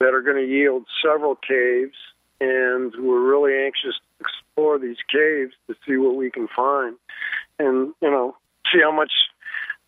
that 0.00 0.14
are 0.14 0.22
going 0.22 0.44
to 0.44 0.50
yield 0.50 0.84
several 1.04 1.36
caves, 1.36 1.96
and 2.40 2.92
we're 2.98 3.28
really 3.28 3.64
anxious 3.64 3.94
to 3.94 4.24
explore 4.24 4.78
these 4.78 4.96
caves 5.10 5.54
to 5.68 5.76
see 5.86 5.96
what 5.96 6.16
we 6.16 6.30
can 6.30 6.48
find, 6.48 6.96
and 7.58 7.92
you 8.00 8.10
know 8.10 8.36
see 8.72 8.80
how 8.82 8.92
much 8.92 9.12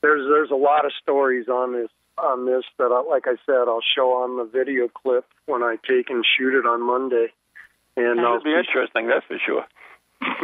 there's 0.03 0.27
there's 0.29 0.51
a 0.51 0.57
lot 0.57 0.85
of 0.85 0.93
stories 1.03 1.49
on 1.49 1.73
this 1.73 1.91
on 2.19 2.47
this 2.47 2.65
that 2.79 2.93
I, 2.93 3.01
like 3.09 3.27
I 3.27 3.37
said 3.45 3.67
I'll 3.67 3.83
show 3.97 4.13
on 4.23 4.37
the 4.37 4.45
video 4.45 4.89
clip 4.89 5.27
when 5.47 5.63
I 5.63 5.77
take 5.89 6.11
and 6.11 6.25
shoot 6.39 6.55
it 6.55 6.67
on 6.67 6.81
Monday. 6.81 7.33
And 7.97 8.21
I'll 8.21 8.37
It'll 8.37 8.45
be 8.45 8.55
interesting, 8.55 9.07
that's 9.07 9.25
for 9.27 9.39
sure. 9.45 9.65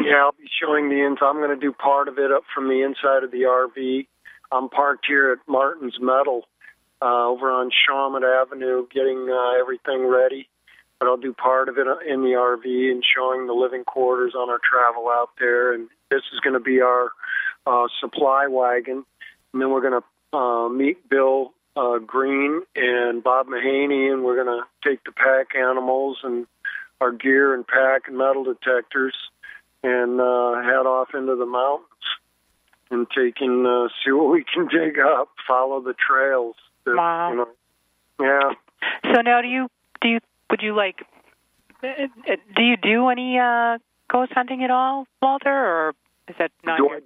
Yeah, 0.02 0.24
I'll 0.24 0.32
be 0.32 0.48
showing 0.60 0.88
the 0.88 1.04
inside. 1.04 1.26
I'm 1.26 1.36
going 1.36 1.50
to 1.50 1.56
do 1.56 1.72
part 1.72 2.08
of 2.08 2.18
it 2.18 2.32
up 2.32 2.44
from 2.54 2.68
the 2.68 2.82
inside 2.82 3.24
of 3.24 3.30
the 3.30 3.42
RV. 3.42 4.06
I'm 4.52 4.68
parked 4.68 5.06
here 5.06 5.32
at 5.32 5.38
Martin's 5.46 5.98
Metal 6.00 6.44
uh, 7.02 7.28
over 7.28 7.50
on 7.50 7.70
Shawmut 7.70 8.22
Avenue, 8.22 8.86
getting 8.92 9.28
uh, 9.30 9.60
everything 9.60 10.06
ready. 10.06 10.48
but 10.98 11.06
I'll 11.06 11.16
do 11.16 11.32
part 11.32 11.68
of 11.68 11.78
it 11.78 11.86
in 12.06 12.22
the 12.22 12.36
RV 12.36 12.90
and 12.90 13.02
showing 13.04 13.46
the 13.46 13.52
living 13.52 13.84
quarters 13.84 14.34
on 14.36 14.50
our 14.50 14.60
travel 14.62 15.08
out 15.08 15.30
there. 15.38 15.72
And 15.72 15.88
this 16.10 16.22
is 16.32 16.40
going 16.40 16.54
to 16.54 16.60
be 16.60 16.80
our 16.80 17.10
uh, 17.66 17.86
supply 18.00 18.46
wagon, 18.48 19.04
and 19.52 19.62
then 19.62 19.70
we're 19.70 19.80
going 19.80 20.00
to 20.00 20.36
uh, 20.36 20.68
meet 20.68 21.08
Bill 21.08 21.52
uh, 21.76 21.98
Green 21.98 22.62
and 22.76 23.22
Bob 23.22 23.46
Mahaney, 23.46 24.12
and 24.12 24.24
we're 24.24 24.42
going 24.42 24.60
to 24.60 24.88
take 24.88 25.04
the 25.04 25.12
pack 25.12 25.54
animals 25.56 26.18
and 26.22 26.46
our 27.00 27.12
gear 27.12 27.54
and 27.54 27.66
pack 27.66 28.08
and 28.08 28.18
metal 28.18 28.44
detectors 28.44 29.14
and 29.82 30.20
uh, 30.20 30.62
head 30.62 30.86
off 30.86 31.08
into 31.14 31.36
the 31.36 31.46
mountains 31.46 31.86
and 32.90 33.06
take 33.16 33.40
and 33.40 33.66
uh, 33.66 33.88
see 34.04 34.12
what 34.12 34.30
we 34.30 34.44
can 34.44 34.66
dig 34.72 34.98
up, 34.98 35.28
follow 35.46 35.80
the 35.80 35.94
trails. 35.94 36.56
That, 36.84 36.96
Wow. 36.96 37.30
You 37.30 37.36
know, 37.36 37.48
yeah. 38.20 39.12
So 39.14 39.20
now, 39.22 39.40
do 39.42 39.48
you 39.48 39.68
do 40.00 40.08
you 40.08 40.18
would 40.50 40.62
you 40.62 40.74
like 40.74 41.04
uh, 41.82 41.86
uh, 41.86 42.36
do 42.56 42.62
you 42.62 42.76
do 42.76 43.08
any 43.08 43.38
uh 43.38 43.78
ghost 44.10 44.32
hunting 44.34 44.62
at 44.64 44.70
all, 44.70 45.06
Walter, 45.22 45.50
or 45.50 45.94
is 46.28 46.34
that 46.38 46.50
not 46.64 46.78
Do 46.78 46.84
your? 46.84 46.96
I- 46.96 47.00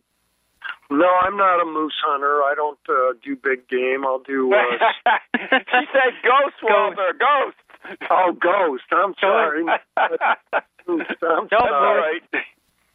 no, 0.90 1.06
I'm 1.22 1.36
not 1.36 1.60
a 1.60 1.64
moose 1.66 1.94
hunter. 2.04 2.40
I 2.42 2.54
don't 2.56 2.78
uh, 2.88 3.14
do 3.22 3.36
big 3.36 3.68
game. 3.68 4.04
I'll 4.06 4.20
do. 4.20 4.52
Uh, 4.54 4.58
she 5.36 5.86
said 5.92 6.12
ghost, 6.22 6.56
Walter, 6.62 7.12
ghost. 7.18 8.00
oh, 8.10 8.32
ghost. 8.32 8.84
I'm 8.92 9.14
sorry. 9.20 9.64
I'm 9.96 10.98
That's 10.98 11.20
sorry. 11.20 11.72
all 11.72 11.96
right. 11.96 12.22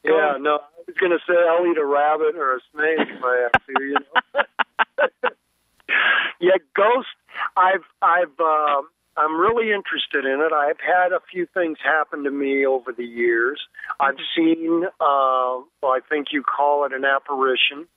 Yeah, 0.04 0.38
no, 0.40 0.56
I 0.56 0.82
was 0.88 0.96
going 1.00 1.12
to 1.12 1.20
say 1.28 1.36
I'll 1.36 1.66
eat 1.68 1.78
a 1.78 1.86
rabbit 1.86 2.36
or 2.36 2.56
a 2.56 2.60
snake 2.72 3.08
if 3.08 3.24
I 3.24 3.48
have 3.48 3.66
to. 3.66 3.84
You 3.84 3.94
know. 3.94 5.30
yeah, 6.40 6.58
ghost. 6.76 7.08
I've 7.58 7.84
I've 8.02 8.40
um 8.40 8.88
I'm 9.18 9.38
really 9.38 9.74
interested 9.74 10.26
in 10.26 10.40
it. 10.40 10.54
I've 10.54 10.80
had 10.80 11.12
a 11.12 11.20
few 11.30 11.46
things 11.54 11.78
happen 11.84 12.24
to 12.24 12.32
me 12.32 12.66
over 12.66 12.94
the 12.94 13.04
years. 13.04 13.60
I've 14.00 14.18
seen. 14.36 14.86
Uh, 14.86 15.60
well, 15.82 15.92
I 15.92 16.00
think 16.08 16.28
you 16.32 16.44
call 16.44 16.86
it 16.86 16.94
an 16.94 17.04
apparition. 17.04 17.88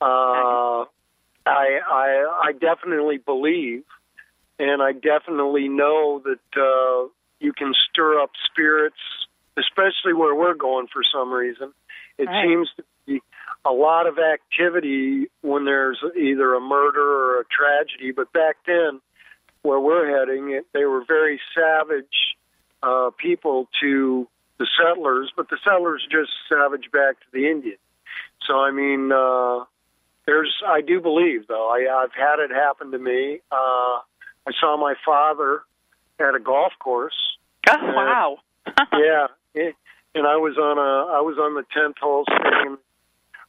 Uh, 0.00 0.84
I 1.46 1.80
I 1.90 2.40
I 2.44 2.52
definitely 2.52 3.18
believe, 3.18 3.82
and 4.58 4.80
I 4.80 4.92
definitely 4.92 5.68
know 5.68 6.22
that 6.24 6.60
uh, 6.60 7.08
you 7.40 7.52
can 7.52 7.72
stir 7.90 8.20
up 8.20 8.30
spirits, 8.50 9.00
especially 9.60 10.14
where 10.14 10.34
we're 10.34 10.54
going 10.54 10.86
for 10.92 11.02
some 11.12 11.32
reason. 11.32 11.72
It 12.18 12.26
Right. 12.26 12.44
seems 12.46 12.68
to 12.76 12.84
be 13.06 13.22
a 13.64 13.72
lot 13.72 14.06
of 14.06 14.18
activity 14.18 15.28
when 15.42 15.64
there's 15.64 16.02
either 16.16 16.54
a 16.54 16.60
murder 16.60 17.02
or 17.02 17.40
a 17.40 17.44
tragedy. 17.44 18.12
But 18.12 18.32
back 18.32 18.56
then, 18.66 19.00
where 19.62 19.80
we're 19.80 20.08
heading, 20.18 20.50
it, 20.50 20.66
they 20.72 20.84
were 20.84 21.04
very 21.04 21.40
savage 21.54 22.36
uh, 22.82 23.10
people 23.18 23.68
to 23.80 24.26
the 24.58 24.66
settlers, 24.78 25.32
but 25.36 25.48
the 25.50 25.58
settlers 25.64 26.06
just 26.10 26.30
savage 26.48 26.90
back 26.92 27.20
to 27.20 27.26
the 27.32 27.48
Indian. 27.50 27.76
So 28.46 28.58
I 28.58 28.70
mean, 28.70 29.12
uh, 29.12 29.64
there's 30.26 30.54
I 30.66 30.80
do 30.80 31.00
believe 31.00 31.46
though 31.46 31.68
I, 31.68 32.02
I've 32.02 32.12
had 32.14 32.38
it 32.40 32.50
happen 32.50 32.90
to 32.92 32.98
me. 32.98 33.40
Uh, 33.52 34.00
I 34.46 34.52
saw 34.60 34.76
my 34.76 34.94
father 35.04 35.62
at 36.18 36.34
a 36.34 36.40
golf 36.40 36.72
course 36.78 37.36
Oh 37.68 37.92
wow! 37.94 38.38
yeah, 38.94 39.26
it, 39.54 39.74
and 40.14 40.26
I 40.26 40.36
was 40.36 40.56
on 40.58 40.78
a 40.78 41.12
I 41.16 41.20
was 41.20 41.36
on 41.38 41.54
the 41.54 41.64
tenth 41.72 41.96
hole 42.00 42.24
sitting 42.28 42.76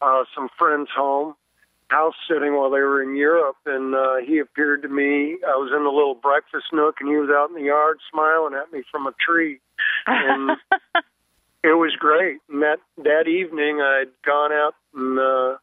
uh, 0.01 0.23
some 0.35 0.49
friend's 0.57 0.89
home, 0.95 1.35
house 1.89 2.15
sitting 2.29 2.55
while 2.55 2.69
they 2.71 2.79
were 2.79 3.01
in 3.03 3.15
Europe, 3.15 3.57
and 3.65 3.93
uh, 3.93 4.15
he 4.25 4.39
appeared 4.39 4.81
to 4.83 4.87
me. 4.89 5.37
I 5.47 5.55
was 5.57 5.71
in 5.75 5.83
the 5.83 5.89
little 5.89 6.15
breakfast 6.15 6.65
nook, 6.73 6.95
and 6.99 7.09
he 7.09 7.15
was 7.17 7.29
out 7.29 7.49
in 7.49 7.55
the 7.55 7.67
yard 7.67 7.99
smiling 8.11 8.53
at 8.55 8.71
me 8.71 8.83
from 8.91 9.05
a 9.07 9.13
tree. 9.23 9.59
And 10.07 10.51
it 11.63 11.77
was 11.77 11.95
great. 11.99 12.37
And 12.49 12.63
that 12.63 12.79
that 12.97 13.27
evening, 13.27 13.81
I'd 13.81 14.09
gone 14.25 14.51
out 14.51 14.73
and 14.95 15.19
uh, 15.19 15.57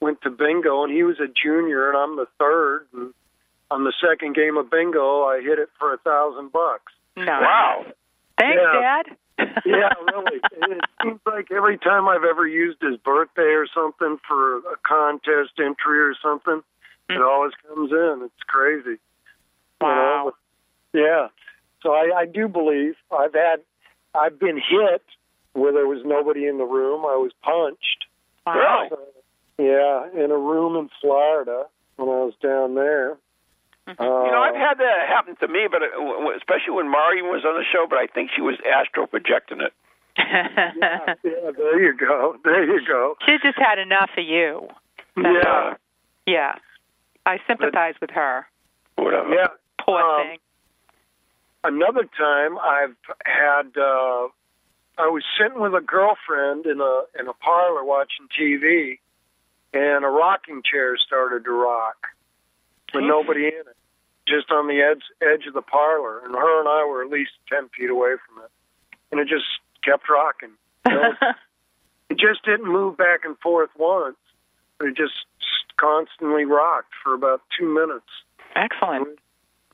went 0.00 0.22
to 0.22 0.30
bingo, 0.30 0.84
and 0.84 0.92
he 0.92 1.02
was 1.02 1.18
a 1.18 1.26
junior, 1.26 1.88
and 1.88 1.98
I'm 1.98 2.16
the 2.16 2.26
third. 2.38 2.86
And 2.92 3.12
on 3.70 3.84
the 3.84 3.92
second 4.00 4.36
game 4.36 4.56
of 4.56 4.70
bingo, 4.70 5.22
I 5.24 5.40
hit 5.42 5.58
it 5.58 5.70
for 5.78 5.92
a 5.94 5.98
thousand 5.98 6.52
bucks. 6.52 6.92
no. 7.16 7.24
Wow. 7.24 7.86
Thanks, 8.38 8.60
Yeah. 8.62 8.80
Dad. 9.02 9.16
Yeah, 9.38 9.90
really. 10.12 10.40
It 10.52 10.84
seems 11.02 11.20
like 11.26 11.50
every 11.50 11.78
time 11.78 12.08
I've 12.08 12.24
ever 12.24 12.46
used 12.46 12.80
his 12.80 12.96
birthday 12.98 13.42
or 13.54 13.66
something 13.74 14.18
for 14.26 14.58
a 14.58 14.76
contest 14.86 15.52
entry 15.58 16.00
or 16.00 16.14
something, 16.22 16.62
it 17.08 17.12
mm. 17.14 17.28
always 17.28 17.52
comes 17.66 17.90
in. 17.90 18.22
It's 18.24 18.42
crazy. 18.46 18.98
You 19.80 19.88
know, 19.88 20.22
Wow. 20.24 20.32
yeah. 20.92 21.28
So 21.82 21.92
I, 21.92 22.20
I 22.20 22.26
do 22.26 22.48
believe 22.48 22.94
I've 23.10 23.34
had, 23.34 23.60
I've 24.14 24.38
been 24.38 24.56
hit 24.56 25.02
where 25.54 25.72
there 25.72 25.86
was 25.86 26.02
nobody 26.04 26.46
in 26.46 26.58
the 26.58 26.64
room. 26.64 27.04
I 27.04 27.16
was 27.16 27.32
punched. 27.42 28.06
Wow. 28.46 28.86
So, 28.90 28.98
yeah, 29.58 30.24
in 30.24 30.30
a 30.30 30.38
room 30.38 30.76
in 30.76 30.88
Florida 31.00 31.64
when 31.96 32.08
I 32.08 32.24
was 32.24 32.34
down 32.42 32.74
there. 32.74 33.16
Uh, 33.88 33.94
You 33.98 34.30
know, 34.30 34.42
I've 34.42 34.54
had 34.54 34.78
that 34.78 35.08
happen 35.08 35.34
to 35.36 35.48
me, 35.48 35.66
but 35.70 35.80
w- 35.80 36.12
w- 36.12 36.36
especially 36.36 36.72
when 36.74 36.88
Mari 36.90 37.20
was 37.22 37.44
on 37.44 37.54
the 37.54 37.64
show. 37.64 37.86
But 37.88 37.98
I 37.98 38.06
think 38.06 38.30
she 38.34 38.40
was 38.40 38.56
astral 38.64 39.06
projecting 39.06 39.60
it. 39.60 39.72
yeah, 40.18 41.14
yeah, 41.24 41.50
there 41.56 41.82
you 41.82 41.96
go. 41.96 42.36
There 42.44 42.64
you 42.64 42.86
go. 42.86 43.16
she 43.26 43.38
just 43.42 43.58
had 43.58 43.78
enough 43.78 44.10
of 44.16 44.24
you. 44.24 44.68
Yeah. 45.16 45.74
Yeah. 46.26 46.54
I 47.26 47.38
sympathize 47.46 47.94
with 48.00 48.10
her. 48.10 48.46
Whatever. 48.96 49.34
Yeah. 49.34 49.48
Poor 49.80 50.00
Um, 50.00 50.26
thing. 50.26 50.38
another 51.64 52.04
time 52.16 52.58
I've 52.58 52.96
had 53.24 53.76
uh 53.76 54.28
I 54.98 55.08
was 55.08 55.24
sitting 55.38 55.60
with 55.60 55.74
a 55.74 55.80
girlfriend 55.80 56.66
in 56.66 56.80
a 56.80 57.02
in 57.18 57.26
a 57.28 57.32
parlor 57.32 57.82
watching 57.84 58.28
TV 58.38 58.98
and 59.72 60.04
a 60.04 60.08
rocking 60.08 60.62
chair 60.62 60.96
started 60.98 61.44
to 61.44 61.50
rock. 61.50 61.96
With 62.94 63.04
nobody 63.04 63.46
in 63.46 63.54
it. 63.60 63.76
Just 64.28 64.50
on 64.50 64.68
the 64.68 64.80
edge 64.80 65.02
edge 65.22 65.46
of 65.46 65.54
the 65.54 65.62
parlor. 65.62 66.20
And 66.24 66.34
her 66.34 66.60
and 66.60 66.68
I 66.68 66.84
were 66.84 67.02
at 67.04 67.10
least 67.10 67.32
ten 67.48 67.68
feet 67.76 67.90
away 67.90 68.14
from 68.26 68.44
it. 68.44 68.50
And 69.10 69.20
it 69.20 69.28
just 69.28 69.46
kept 69.84 70.08
rocking. 70.08 70.50
You 70.88 70.94
know, 70.94 71.12
it 72.10 72.18
just 72.18 72.44
didn't 72.44 72.70
move 72.70 72.96
back 72.96 73.20
and 73.24 73.36
forth 73.38 73.70
once. 73.76 74.16
It 74.80 74.96
just 74.96 75.14
constantly 75.76 76.44
rocked 76.44 76.92
for 77.02 77.14
about 77.14 77.42
two 77.58 77.66
minutes. 77.72 78.06
Excellent. 78.54 79.18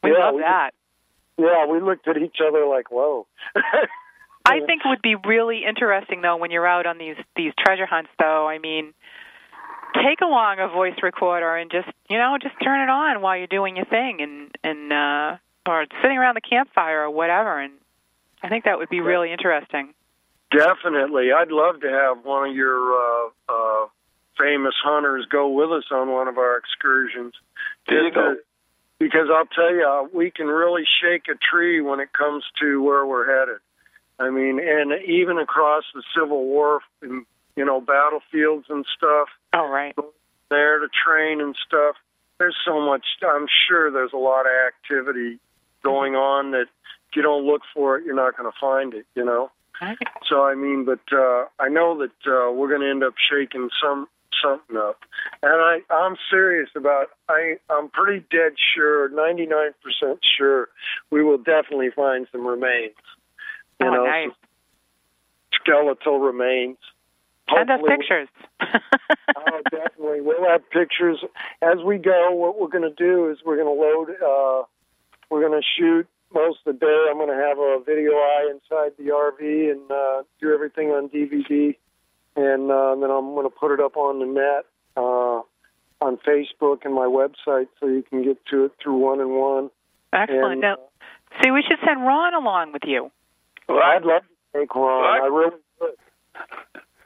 We 0.03 0.13
Yeah, 0.13 0.19
love 0.19 0.35
we- 0.35 0.41
that. 0.43 0.71
Yeah, 1.41 1.67
we 1.67 1.81
looked 1.81 2.09
at 2.09 2.17
each 2.17 2.39
other 2.47 2.67
like, 2.67 2.91
whoa. 2.91 3.27
I 4.45 4.59
think 4.67 4.83
it 4.85 4.89
would 4.89 5.03
be 5.03 5.15
really 5.15 5.63
interesting 5.65 6.21
though 6.21 6.37
when 6.37 6.51
you're 6.51 6.67
out 6.67 6.85
on 6.87 6.99
these 6.99 7.17
these 7.37 7.53
treasure 7.65 7.87
hunts 7.87 8.11
though. 8.19 8.49
I 8.49 8.59
mean, 8.59 8.93
take 10.03 10.21
along 10.21 10.59
a 10.61 10.69
voice 10.69 10.97
recorder 11.03 11.57
and 11.57 11.71
just, 11.71 11.89
you 12.09 12.19
know, 12.19 12.37
just 12.41 12.55
turn 12.63 12.81
it 12.81 12.91
on 12.91 13.21
while 13.21 13.37
you're 13.37 13.47
doing 13.47 13.77
your 13.77 13.87
thing 13.87 14.21
and 14.21 14.51
and 14.63 14.93
uh 14.93 15.37
or 15.67 15.87
sitting 16.03 16.17
around 16.17 16.35
the 16.35 16.41
campfire 16.41 17.03
or 17.03 17.11
whatever 17.11 17.61
and 17.61 17.73
I 18.43 18.49
think 18.49 18.65
that 18.65 18.79
would 18.79 18.89
be 18.89 19.01
really 19.01 19.33
interesting. 19.33 19.95
Definitely. 20.51 21.33
I'd 21.33 21.51
love 21.51 21.81
to 21.81 21.91
have 21.91 22.25
one 22.25 22.51
of 22.51 22.55
your 22.57 22.93
uh, 22.93 23.29
uh, 23.49 23.87
famous 24.39 24.75
hunters 24.83 25.27
go 25.31 25.49
with 25.49 25.73
us 25.73 25.85
on 25.91 26.11
one 26.11 26.29
of 26.29 26.39
our 26.39 26.57
excursions. 26.57 27.35
There 27.89 28.05
you 28.05 28.13
go. 28.13 28.37
because 28.99 29.29
I'll 29.35 29.47
tell 29.47 29.75
you, 29.75 30.09
we 30.13 30.31
can 30.31 30.47
really 30.47 30.85
shake 31.03 31.25
a 31.29 31.35
tree 31.35 31.81
when 31.81 32.01
it 32.01 32.13
comes 32.13 32.45
to 32.61 32.83
where 32.83 33.05
we're 33.05 33.27
headed. 33.27 33.59
I 34.19 34.31
mean, 34.31 34.59
and 34.61 34.93
even 35.05 35.39
across 35.39 35.85
the 35.95 36.03
Civil 36.15 36.45
War, 36.45 36.81
and, 37.03 37.25
you 37.57 37.65
know, 37.65 37.81
battlefields 37.81 38.67
and 38.69 38.85
stuff, 38.97 39.29
Oh 39.53 39.69
right. 39.69 39.95
there 40.51 40.79
to 40.79 40.89
train 41.07 41.41
and 41.41 41.55
stuff. 41.67 41.97
There's 42.39 42.57
so 42.65 42.81
much. 42.81 43.05
I'm 43.27 43.47
sure 43.69 43.91
there's 43.91 44.13
a 44.13 44.19
lot 44.19 44.43
of 44.43 44.53
activity 44.67 45.39
going 45.83 46.15
on 46.15 46.53
that 46.53 46.67
if 47.11 47.17
you 47.17 47.23
don't 47.23 47.47
look 47.47 47.63
for 47.75 47.97
it, 47.97 48.05
you're 48.05 48.15
not 48.15 48.37
going 48.37 48.51
to 48.51 48.59
find 48.61 48.95
it. 48.95 49.07
You 49.15 49.25
know. 49.25 49.51
So 50.29 50.45
I 50.45 50.55
mean, 50.55 50.85
but 50.85 51.01
uh, 51.13 51.45
I 51.61 51.69
know 51.69 51.99
that 51.99 52.31
uh, 52.31 52.53
we're 52.53 52.69
going 52.69 52.81
to 52.83 52.91
end 52.91 53.05
up 53.05 53.15
shaking 53.31 53.71
some 53.83 54.09
something 54.43 54.77
up, 54.77 54.99
and 55.43 55.53
I 55.53 55.79
I'm 55.93 56.17
serious 56.31 56.69
about. 56.77 57.07
I 57.29 57.57
I'm 57.71 57.89
pretty 57.89 58.25
dead 58.31 58.53
sure, 58.75 59.09
99 59.09 59.49
percent 59.83 60.19
sure, 60.37 60.69
we 61.11 61.23
will 61.25 61.39
definitely 61.39 61.91
find 61.95 62.27
some 62.33 62.47
remains. 62.47 62.95
You 63.81 63.87
Oh, 63.87 63.95
know, 63.95 64.05
nice. 64.05 64.31
skeletal 65.55 66.19
remains. 66.21 66.79
Send 67.55 67.71
us 67.71 67.81
Hopefully- 67.81 67.97
pictures. 67.97 68.29
oh, 69.37 69.61
definitely. 69.71 70.21
We'll 70.21 70.49
have 70.49 70.69
pictures 70.71 71.19
as 71.63 71.79
we 71.85 71.99
go. 71.99 72.31
What 72.33 72.61
we're 72.61 72.69
going 72.69 72.89
to 72.89 72.95
do 72.95 73.31
is 73.31 73.39
we're 73.45 73.57
going 73.57 73.67
to 73.67 73.81
load. 73.81 74.11
Uh, 74.21 74.65
we're 75.31 75.47
going 75.47 75.61
to 75.61 75.67
shoot 75.79 76.07
most 76.33 76.59
of 76.67 76.75
the 76.75 76.79
day. 76.87 77.05
I'm 77.11 77.17
going 77.17 77.29
to 77.29 77.35
have 77.47 77.59
a 77.59 77.79
video 77.85 78.13
eye 78.13 78.51
inside 78.51 78.93
the 78.99 79.11
RV 79.13 79.71
and 79.73 79.91
uh, 79.91 80.23
do 80.41 80.53
everything 80.53 80.89
on 80.89 81.09
DVD, 81.09 81.75
and 82.37 82.71
uh, 82.71 82.95
then 82.97 83.11
I'm 83.11 83.35
going 83.35 83.47
to 83.49 83.55
put 83.55 83.73
it 83.73 83.81
up 83.81 83.97
on 83.97 84.19
the 84.19 84.27
net 84.27 84.65
uh, 84.97 85.43
on 86.05 86.19
Facebook 86.27 86.85
and 86.85 86.95
my 86.95 87.07
website, 87.07 87.69
so 87.81 87.87
you 87.87 88.03
can 88.09 88.23
get 88.23 88.45
to 88.51 88.67
it 88.67 88.73
through 88.83 88.97
one 88.99 89.21
and 89.21 89.31
one. 89.31 89.71
Excellent. 90.13 90.53
And, 90.53 90.61
Now, 90.61 90.77
See, 91.43 91.51
we 91.51 91.63
should 91.63 91.79
send 91.87 92.03
Ron 92.07 92.35
along 92.35 92.73
with 92.73 92.83
you. 92.87 93.11
Well, 93.69 93.81
I'd 93.85 94.03
love 94.03 94.23
to 94.23 94.61
take 94.61 94.75
Ron. 94.75 95.03
What? 95.03 95.23
I 95.23 95.27
really 95.27 95.57
would. 95.81 95.91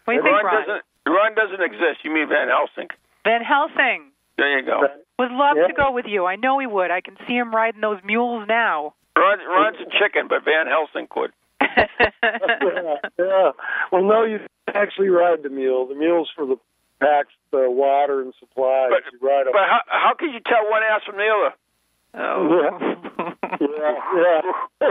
What 0.05 0.13
do 0.15 0.17
you 0.19 0.23
think, 0.23 0.35
Ron 0.43 0.45
Ron? 0.45 0.67
doesn't. 0.67 0.83
Ron 1.07 1.35
doesn't 1.35 1.63
exist. 1.63 2.05
You 2.05 2.13
mean 2.13 2.29
Van 2.29 2.49
Helsing? 2.49 2.89
Van 3.25 3.43
Helsing 3.43 4.11
There 4.39 4.59
you 4.59 4.65
go. 4.67 4.81
would 5.19 5.31
love 5.33 5.57
Yeah. 5.57 5.67
to 5.69 5.73
go 5.75 5.91
with 5.93 6.07
you. 6.07 6.27
I 6.27 6.37
know 6.37 6.59
he 6.59 6.67
would. 6.67 6.91
I 6.91 7.01
can 7.01 7.17
see 7.27 7.35
him 7.35 7.55
riding 7.55 7.81
those 7.81 8.01
mules 8.05 8.47
now. 8.49 8.95
Ron, 9.17 9.39
Ron's 9.47 9.77
a 9.81 9.91
chicken, 9.99 10.27
but 10.29 10.45
Van 10.45 10.67
Helsing 10.67 11.07
could. 11.11 11.33
yeah, 11.61 11.87
yeah. 13.19 13.51
Well, 13.93 14.03
no, 14.05 14.25
you 14.25 14.41
actually 14.75 15.09
ride 15.11 15.43
the 15.43 15.49
mule. 15.51 15.87
The 15.87 15.95
mule's 15.95 16.31
for 16.35 16.47
the 16.47 16.57
packs, 17.01 17.33
the 17.51 17.71
water 17.71 18.21
and 18.23 18.33
supplies. 18.41 18.91
But- 18.91 19.13
you 19.13 19.19
ride 19.27 19.45
But 19.53 19.69
how 19.69 19.81
how 19.87 20.15
can 20.19 20.31
you 20.31 20.41
tell 20.41 20.69
one 20.71 20.83
ass 20.83 21.03
from 21.05 21.17
the 21.17 21.29
other? 21.29 21.55
oh. 22.15 22.97
Yeah, 23.61 24.91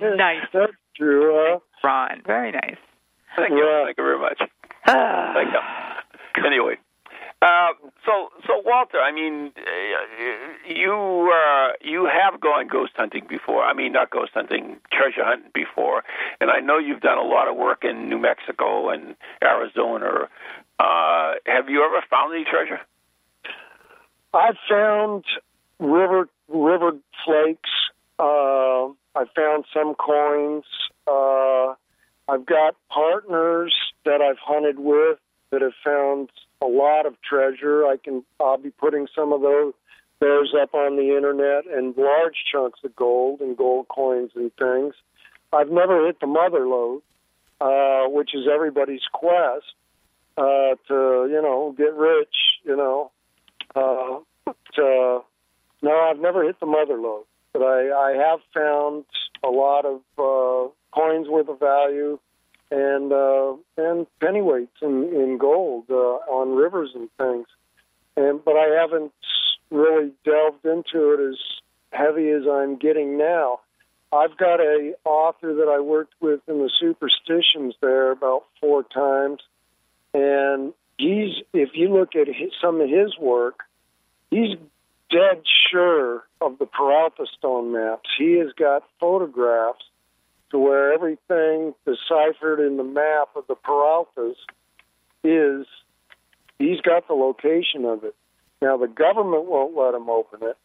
yeah. 0.00 0.14
Nice. 0.16 0.44
That's 0.52 0.72
true. 0.96 1.32
Huh? 1.34 1.58
Ron, 1.84 2.22
very 2.26 2.52
nice. 2.52 2.76
Thank 3.36 3.50
you. 3.50 3.82
Thank 3.84 3.98
you 3.98 4.04
very 4.04 4.18
much. 4.18 4.38
Thank 4.86 5.52
you. 5.52 6.46
Anyway, 6.46 6.76
uh, 7.40 7.68
so 8.04 8.30
so 8.46 8.62
Walter, 8.64 8.98
I 8.98 9.12
mean, 9.12 9.52
uh, 9.56 10.72
you 10.72 11.32
uh, 11.32 11.68
you 11.80 12.06
have 12.06 12.40
gone 12.40 12.66
ghost 12.66 12.92
hunting 12.96 13.26
before. 13.28 13.64
I 13.64 13.74
mean, 13.74 13.92
not 13.92 14.10
ghost 14.10 14.32
hunting, 14.34 14.78
treasure 14.90 15.24
hunting 15.24 15.50
before, 15.54 16.02
and 16.40 16.50
I 16.50 16.58
know 16.58 16.78
you've 16.78 17.00
done 17.00 17.18
a 17.18 17.22
lot 17.22 17.46
of 17.48 17.56
work 17.56 17.84
in 17.84 18.08
New 18.08 18.18
Mexico 18.18 18.90
and 18.90 19.14
Arizona. 19.42 20.28
Uh, 20.80 21.34
have 21.46 21.68
you 21.68 21.84
ever 21.84 22.04
found 22.10 22.34
any 22.34 22.44
treasure? 22.44 22.80
I 24.34 24.50
found 24.68 25.24
river 25.78 26.28
river 26.48 26.92
flakes. 27.24 27.70
Uh, 28.18 28.88
I 29.14 29.24
found 29.36 29.64
some 29.72 29.94
coins. 29.94 30.64
Uh, 31.06 31.74
I've 32.28 32.44
got 32.44 32.76
partners 32.90 33.74
that 34.04 34.20
I've 34.20 34.38
hunted 34.38 34.78
with 34.78 35.18
that 35.50 35.62
have 35.62 35.72
found 35.82 36.30
a 36.60 36.66
lot 36.66 37.06
of 37.06 37.14
treasure. 37.22 37.86
I 37.86 37.96
can. 37.96 38.24
I'll 38.38 38.58
be 38.58 38.70
putting 38.70 39.06
some 39.14 39.32
of 39.32 39.40
those 39.40 39.72
those 40.20 40.52
up 40.60 40.74
on 40.74 40.96
the 40.96 41.16
internet 41.16 41.64
and 41.66 41.96
large 41.96 42.36
chunks 42.52 42.80
of 42.84 42.94
gold 42.96 43.40
and 43.40 43.56
gold 43.56 43.86
coins 43.88 44.32
and 44.34 44.50
things. 44.56 44.94
I've 45.52 45.70
never 45.70 46.04
hit 46.06 46.20
the 46.20 46.26
mother 46.26 46.66
lode, 46.66 47.02
uh, 47.60 48.08
which 48.08 48.34
is 48.34 48.46
everybody's 48.52 49.06
quest 49.12 49.74
uh, 50.36 50.74
to 50.88 51.28
you 51.30 51.40
know 51.42 51.74
get 51.78 51.94
rich. 51.94 52.34
You 52.64 52.76
know, 52.76 53.10
uh, 53.74 54.18
but, 54.44 54.56
uh, 54.76 55.20
no, 55.80 56.10
I've 56.10 56.20
never 56.20 56.44
hit 56.44 56.60
the 56.60 56.66
mother 56.66 56.98
lode, 56.98 57.24
but 57.52 57.62
I, 57.62 57.90
I 57.90 58.28
have 58.28 58.40
found 58.52 59.04
a 59.42 59.48
lot 59.48 59.86
of 59.86 60.00
uh, 60.18 60.72
coins 60.92 61.28
worth 61.28 61.48
of 61.48 61.58
value 61.58 62.18
and 62.70 63.12
uh, 63.12 63.54
and 63.76 64.06
pennyweights 64.20 64.82
in, 64.82 65.10
in 65.14 65.38
gold 65.38 65.84
uh, 65.90 65.94
on 65.94 66.54
rivers 66.54 66.90
and 66.94 67.08
things. 67.18 67.46
And 68.16 68.44
but 68.44 68.56
I 68.56 68.78
haven't 68.80 69.12
really 69.70 70.12
delved 70.24 70.64
into 70.64 71.12
it 71.12 71.30
as 71.30 71.38
heavy 71.92 72.30
as 72.30 72.42
I'm 72.50 72.76
getting 72.76 73.16
now. 73.16 73.60
I've 74.12 74.36
got 74.38 74.60
a 74.60 74.94
author 75.04 75.54
that 75.54 75.68
I 75.68 75.80
worked 75.80 76.14
with 76.20 76.40
in 76.48 76.58
the 76.58 76.70
superstitions 76.80 77.74
there 77.80 78.10
about 78.10 78.44
four 78.60 78.82
times, 78.82 79.40
and 80.14 80.72
he's 80.98 81.42
if 81.52 81.70
you 81.74 81.92
look 81.92 82.14
at 82.14 82.26
his, 82.26 82.52
some 82.60 82.80
of 82.80 82.88
his 82.88 83.16
work, 83.18 83.60
he's 84.30 84.56
dead 85.10 85.42
sure 85.70 86.24
of 86.40 86.58
the 86.58 86.66
Peralta 86.66 87.26
stone 87.38 87.72
maps. 87.72 88.08
He 88.18 88.38
has 88.38 88.52
got 88.58 88.84
photographs 89.00 89.84
to 90.50 90.58
where 90.58 90.92
everything 90.92 91.74
deciphered 91.84 92.60
in 92.60 92.76
the 92.76 92.84
map 92.84 93.28
of 93.36 93.46
the 93.48 93.54
Peraltas 93.54 94.36
is 95.24 95.66
he's 96.58 96.80
got 96.80 97.06
the 97.06 97.14
location 97.14 97.84
of 97.84 98.04
it. 98.04 98.14
Now 98.62 98.76
the 98.76 98.88
government 98.88 99.44
won't 99.46 99.76
let 99.76 99.94
him 99.94 100.08
open 100.08 100.40
it, 100.42 100.56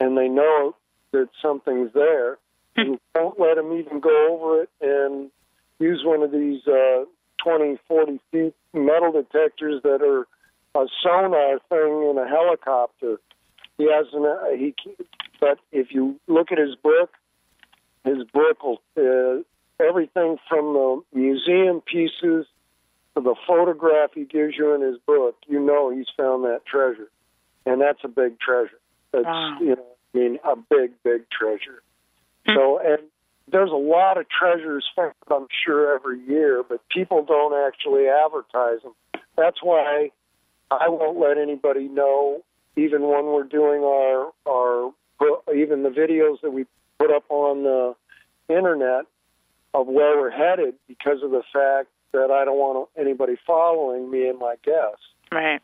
and 0.00 0.16
they 0.16 0.28
know 0.28 0.74
that 1.12 1.28
something's 1.40 1.92
there. 1.92 2.38
and 2.76 2.98
won't 3.14 3.40
let 3.40 3.56
him 3.58 3.72
even 3.72 4.00
go 4.00 4.34
over 4.34 4.62
it 4.62 4.70
and 4.80 5.30
use 5.78 6.02
one 6.04 6.22
of 6.22 6.30
these 6.30 6.66
uh, 6.66 7.04
20, 7.42 7.78
40 7.88 8.20
feet 8.30 8.54
metal 8.74 9.12
detectors 9.12 9.82
that 9.82 10.02
are 10.02 10.26
a 10.80 10.86
sonar 11.02 11.58
thing 11.68 12.10
in 12.10 12.18
a 12.18 12.28
helicopter. 12.28 13.18
He 13.78 13.90
has 13.90 14.06
an 14.12 14.26
uh, 14.26 14.56
he, 14.56 14.74
but 15.40 15.58
if 15.72 15.88
you 15.90 16.18
look 16.26 16.52
at 16.52 16.58
his 16.58 16.74
book, 16.76 17.10
his 18.06 18.24
book 18.32 18.62
will 18.62 18.80
uh, 18.96 19.42
everything 19.84 20.38
from 20.48 20.72
the 20.72 21.02
museum 21.12 21.80
pieces 21.80 22.46
to 23.14 23.22
the 23.22 23.34
photograph 23.46 24.10
he 24.14 24.24
gives 24.24 24.54
you 24.56 24.74
in 24.74 24.80
his 24.80 24.98
book. 25.06 25.36
You 25.46 25.60
know 25.60 25.90
he's 25.90 26.06
found 26.16 26.44
that 26.44 26.64
treasure, 26.66 27.10
and 27.66 27.80
that's 27.80 28.00
a 28.04 28.08
big 28.08 28.38
treasure. 28.38 28.80
That's 29.12 29.24
Wow. 29.24 29.58
you 29.60 29.76
know, 29.76 29.86
I 30.14 30.18
mean, 30.18 30.38
a 30.44 30.56
big, 30.56 30.92
big 31.02 31.28
treasure. 31.30 31.82
So, 32.54 32.78
and 32.78 33.02
there's 33.50 33.70
a 33.72 33.74
lot 33.74 34.18
of 34.18 34.26
treasures 34.28 34.84
found, 34.94 35.14
I'm 35.30 35.46
sure, 35.64 35.94
every 35.94 36.20
year, 36.20 36.62
but 36.68 36.80
people 36.88 37.24
don't 37.24 37.54
actually 37.66 38.06
advertise 38.08 38.82
them. 38.82 38.94
That's 39.36 39.62
why 39.62 40.10
I 40.70 40.88
won't 40.88 41.18
let 41.18 41.38
anybody 41.38 41.88
know, 41.88 42.42
even 42.76 43.02
when 43.02 43.26
we're 43.26 43.44
doing 43.44 43.82
our 43.82 44.32
our 44.48 44.92
even 45.54 45.82
the 45.82 45.90
videos 45.90 46.40
that 46.42 46.50
we 46.50 46.66
put 46.98 47.10
up 47.10 47.24
on 47.28 47.62
the 47.62 47.94
internet 48.48 49.04
of 49.74 49.86
where 49.86 50.18
we're 50.18 50.30
headed, 50.30 50.74
because 50.88 51.22
of 51.22 51.30
the 51.30 51.42
fact 51.52 51.88
that 52.12 52.30
I 52.30 52.44
don't 52.44 52.56
want 52.56 52.88
anybody 52.96 53.36
following 53.46 54.10
me 54.10 54.28
and 54.28 54.38
my 54.38 54.54
guests. 54.64 55.04
Right. 55.30 55.60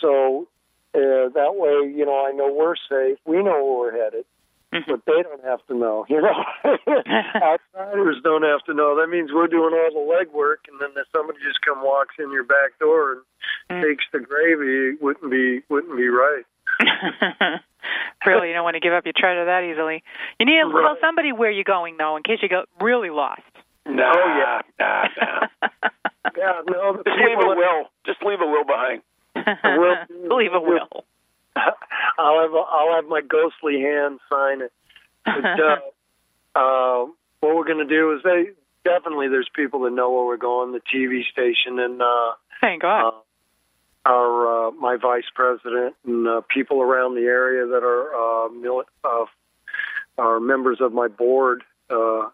So 0.00 0.48
uh, 0.94 1.28
that 1.34 1.54
way, 1.54 1.92
you 1.94 2.04
know, 2.06 2.26
I 2.26 2.32
know 2.32 2.52
we're 2.52 2.74
safe. 2.88 3.18
We 3.24 3.36
know 3.42 3.62
where 3.64 3.92
we're 3.92 4.02
headed, 4.04 4.24
Mhm. 4.72 4.86
but 4.88 5.04
they 5.06 5.22
don't 5.22 5.44
have 5.44 5.64
to 5.68 5.74
know. 5.76 6.06
You 6.08 6.22
know, 6.22 6.44
outsiders 7.36 8.16
don't 8.24 8.42
have 8.42 8.62
to 8.64 8.74
know. 8.74 8.96
That 8.96 9.08
means 9.08 9.30
we're 9.32 9.46
doing 9.46 9.74
all 9.74 9.90
the 9.92 10.00
legwork, 10.24 10.66
and 10.68 10.80
then 10.80 10.90
if 10.96 11.06
somebody 11.14 11.38
just 11.46 11.60
come 11.62 11.82
walks 11.82 12.16
in 12.18 12.32
your 12.32 12.44
back 12.44 12.78
door 12.80 13.12
and 13.12 13.22
Mm. 13.70 13.82
takes 13.82 14.04
the 14.12 14.20
gravy, 14.20 14.90
it 14.94 15.02
wouldn't 15.02 15.30
be 15.30 15.62
wouldn't 15.68 15.96
be 15.96 16.08
right. 16.08 16.44
really, 18.26 18.48
you 18.48 18.54
don't 18.54 18.64
want 18.64 18.74
to 18.74 18.80
give 18.80 18.92
up 18.92 19.04
your 19.04 19.14
treasure 19.16 19.44
that 19.44 19.64
easily. 19.64 20.02
You 20.38 20.46
need 20.46 20.60
to 20.62 20.70
tell 20.72 20.96
somebody 21.00 21.32
where 21.32 21.50
you're 21.50 21.64
going, 21.64 21.96
though, 21.96 22.16
in 22.16 22.22
case 22.22 22.38
you 22.42 22.48
get 22.48 22.64
really 22.80 23.10
lost. 23.10 23.42
Nah, 23.86 24.12
Oh, 24.14 24.36
yeah. 24.38 24.60
nah, 24.78 25.08
nah. 25.20 25.68
Yeah, 26.36 26.60
no, 26.68 26.96
Just 27.06 27.16
leave 27.16 27.38
a 27.38 27.48
will. 27.48 27.84
Just 28.04 28.22
leave 28.22 28.40
a 28.42 28.46
will 28.46 28.64
behiing. 28.64 29.00
will- 29.64 30.36
Leave 30.36 30.52
a 30.52 30.60
will. 30.60 31.04
I'll 32.18 32.40
have 32.42 32.50
I'll 32.54 32.94
have 32.96 33.06
my 33.06 33.22
ghostly 33.22 33.80
hand 33.80 34.20
sign 34.30 34.60
it. 34.60 34.72
But, 35.24 35.44
uh, 35.60 35.76
uh, 36.54 37.06
what 37.40 37.56
we're 37.56 37.64
going 37.64 37.78
to 37.78 37.86
do 37.86 38.12
is 38.12 38.20
they 38.22 38.50
definitely 38.84 39.28
there's 39.28 39.48
people 39.54 39.80
that 39.82 39.92
know 39.92 40.10
where 40.10 40.26
we're 40.26 40.36
going, 40.36 40.72
the 40.72 40.80
TV 40.94 41.22
station, 41.32 41.78
and 41.78 42.02
uh, 42.02 42.32
Thank 42.60 42.82
God. 42.82 43.08
uh, 43.08 43.10
my 44.78 44.96
vice 44.96 45.28
president 45.34 45.94
and 46.04 46.26
uh, 46.26 46.40
people 46.48 46.80
around 46.82 47.14
the 47.14 47.22
area 47.22 47.66
that 47.66 47.82
are 47.82 48.14
uh, 48.14 48.48
mili- 48.50 48.84
uh, 49.04 49.24
are 50.18 50.40
members 50.40 50.78
of 50.80 50.92
my 50.92 51.08
board 51.08 51.62
uh, 51.90 52.28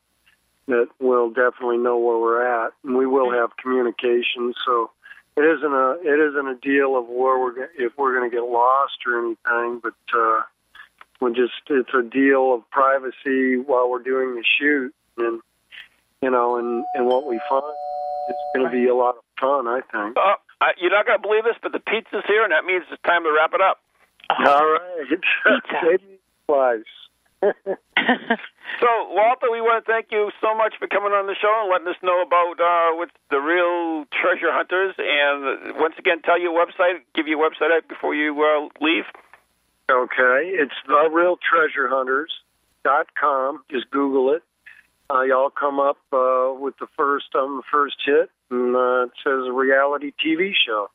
that 0.68 0.88
will 1.00 1.30
definitely 1.30 1.78
know 1.78 1.98
where 1.98 2.18
we're 2.18 2.64
at, 2.64 2.72
and 2.84 2.96
we 2.96 3.06
will 3.06 3.32
have 3.32 3.56
communication. 3.56 4.54
So 4.64 4.90
it 5.36 5.42
isn't 5.42 5.72
a 5.72 5.96
it 6.02 6.30
isn't 6.30 6.46
a 6.48 6.54
deal 6.56 6.96
of 6.96 7.06
where 7.06 7.38
we're 7.38 7.54
go- 7.54 7.68
if 7.78 7.92
we're 7.96 8.16
going 8.16 8.30
to 8.30 8.34
get 8.34 8.44
lost 8.44 8.98
or 9.06 9.18
anything, 9.18 9.80
but 9.82 10.18
uh, 10.18 10.42
we 11.20 11.32
just 11.32 11.52
it's 11.68 11.94
a 11.94 12.02
deal 12.02 12.54
of 12.54 12.70
privacy 12.70 13.56
while 13.58 13.90
we're 13.90 14.02
doing 14.02 14.34
the 14.34 14.44
shoot, 14.58 14.94
and 15.18 15.40
you 16.20 16.30
know, 16.30 16.56
and 16.56 16.84
and 16.94 17.06
what 17.06 17.26
we 17.26 17.40
find. 17.48 17.64
It's 18.28 18.38
going 18.54 18.64
to 18.66 18.72
be 18.72 18.86
a 18.86 18.94
lot 18.94 19.16
of 19.16 19.24
fun, 19.40 19.66
I 19.66 19.80
think. 19.90 20.16
Oh, 20.16 20.34
I, 20.62 20.78
you're 20.78 20.94
not 20.94 21.06
going 21.06 21.18
to 21.18 21.26
believe 21.26 21.42
this, 21.42 21.58
but 21.58 21.72
the 21.74 21.82
pizza's 21.82 22.22
here, 22.30 22.44
and 22.46 22.52
that 22.54 22.62
means 22.64 22.84
it's 22.86 23.02
time 23.02 23.24
to 23.26 23.32
wrap 23.34 23.50
it 23.52 23.60
up. 23.60 23.82
All 24.30 24.62
right. 24.78 25.10
Pizza. 25.10 25.98
Twice. 26.46 26.92
So, 28.80 28.88
Walter, 29.10 29.50
we 29.52 29.60
want 29.60 29.84
to 29.84 29.86
thank 29.92 30.06
you 30.10 30.30
so 30.40 30.56
much 30.56 30.74
for 30.78 30.88
coming 30.88 31.12
on 31.12 31.26
the 31.26 31.36
show 31.38 31.52
and 31.62 31.70
letting 31.70 31.86
us 31.86 32.00
know 32.02 32.22
about 32.22 32.58
uh, 32.58 32.96
with 32.96 33.10
the 33.30 33.38
real 33.38 34.06
treasure 34.10 34.50
hunters. 34.50 34.94
And 34.98 35.44
uh, 35.44 35.78
once 35.78 35.94
again, 35.98 36.22
tell 36.22 36.40
your 36.40 36.50
website, 36.50 37.02
give 37.14 37.28
your 37.28 37.38
website 37.38 37.70
out 37.70 37.86
before 37.86 38.14
you 38.14 38.32
uh, 38.42 38.68
leave. 38.84 39.04
okay. 39.90 40.50
It's 40.56 40.74
the 40.86 41.10
real 41.12 41.36
treasure 41.36 41.88
hunters 41.88 42.32
dot 42.82 43.06
com. 43.18 43.62
Just 43.70 43.90
Google 43.90 44.32
it. 44.34 44.42
Uh, 45.12 45.22
y'all 45.22 45.50
come 45.50 45.78
up 45.78 45.98
uh, 46.12 46.54
with 46.58 46.74
the 46.78 46.86
first 46.96 47.26
um 47.34 47.56
the 47.56 47.62
first 47.70 47.96
hit, 48.04 48.30
and 48.50 48.74
uh, 48.74 49.02
it 49.04 49.12
says 49.22 49.46
a 49.46 49.52
reality 49.52 50.12
TV 50.24 50.52
show. 50.66 50.88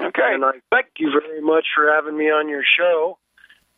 Okay. 0.00 0.32
And 0.32 0.44
I 0.44 0.52
thank 0.70 0.86
you 0.98 1.10
very 1.10 1.42
much 1.42 1.66
for 1.74 1.92
having 1.92 2.16
me 2.16 2.30
on 2.30 2.48
your 2.48 2.62
show. 2.78 3.18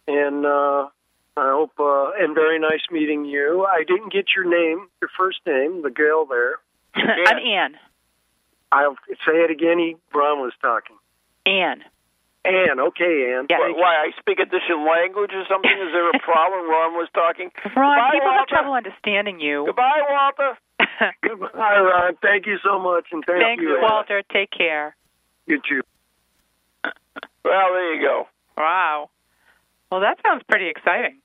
And 0.07 0.47
uh, 0.47 0.89
I 1.37 1.51
hope, 1.51 1.73
uh, 1.81 2.13
and 2.19 2.35
very 2.35 2.61
nice 2.61 2.83
meeting 2.91 3.25
you. 3.25 3.67
I 3.69 3.83
didn't 3.85 4.13
get 4.13 4.27
your 4.37 4.45
name, 4.45 4.87
your 5.01 5.11
first 5.17 5.39
name, 5.47 5.83
the 5.83 5.91
girl 5.91 6.27
there. 6.27 6.57
I'm 6.95 7.39
Ann. 7.39 7.75
I'll 8.71 8.97
say 9.27 9.43
it 9.43 9.51
again. 9.51 9.79
He, 9.79 9.97
Ron 10.15 10.41
was 10.41 10.53
talking. 10.61 10.97
Ann. 11.45 11.83
Ann, 12.45 12.81
okay, 12.91 13.35
Ann. 13.39 13.47
Yeah. 13.49 13.59
Why, 13.63 13.71
why, 13.71 13.95
I 14.03 14.11
speak 14.19 14.39
a 14.43 14.45
different 14.45 14.83
language 14.83 15.31
or 15.31 15.45
something? 15.49 15.71
Is 15.71 15.95
there 15.95 16.11
a 16.11 16.19
problem? 16.25 16.67
Ron 16.69 16.95
was 16.99 17.09
talking. 17.15 17.51
Ron, 17.63 17.95
Goodbye, 17.95 18.11
people 18.13 18.33
have 18.35 18.49
trouble 18.49 18.75
understanding 18.75 19.39
you. 19.39 19.65
Goodbye, 19.67 20.03
Walter. 20.11 20.59
Goodbye, 21.23 21.79
Ron. 21.79 22.19
Thank 22.21 22.47
you 22.47 22.59
so 22.65 22.79
much, 22.83 23.07
and 23.13 23.23
thank 23.25 23.43
Thanks, 23.43 23.63
you. 23.63 23.79
Walter. 23.81 24.23
Take 24.33 24.51
care. 24.51 24.97
You 25.47 25.61
too. 25.63 25.83
Well, 27.45 27.69
there 27.73 27.95
you 27.95 28.03
go. 28.03 28.27
Wow. 28.57 29.11
Well, 29.91 30.01
that 30.01 30.19
sounds 30.27 30.43
pretty 30.49 30.69
exciting. 30.69 31.19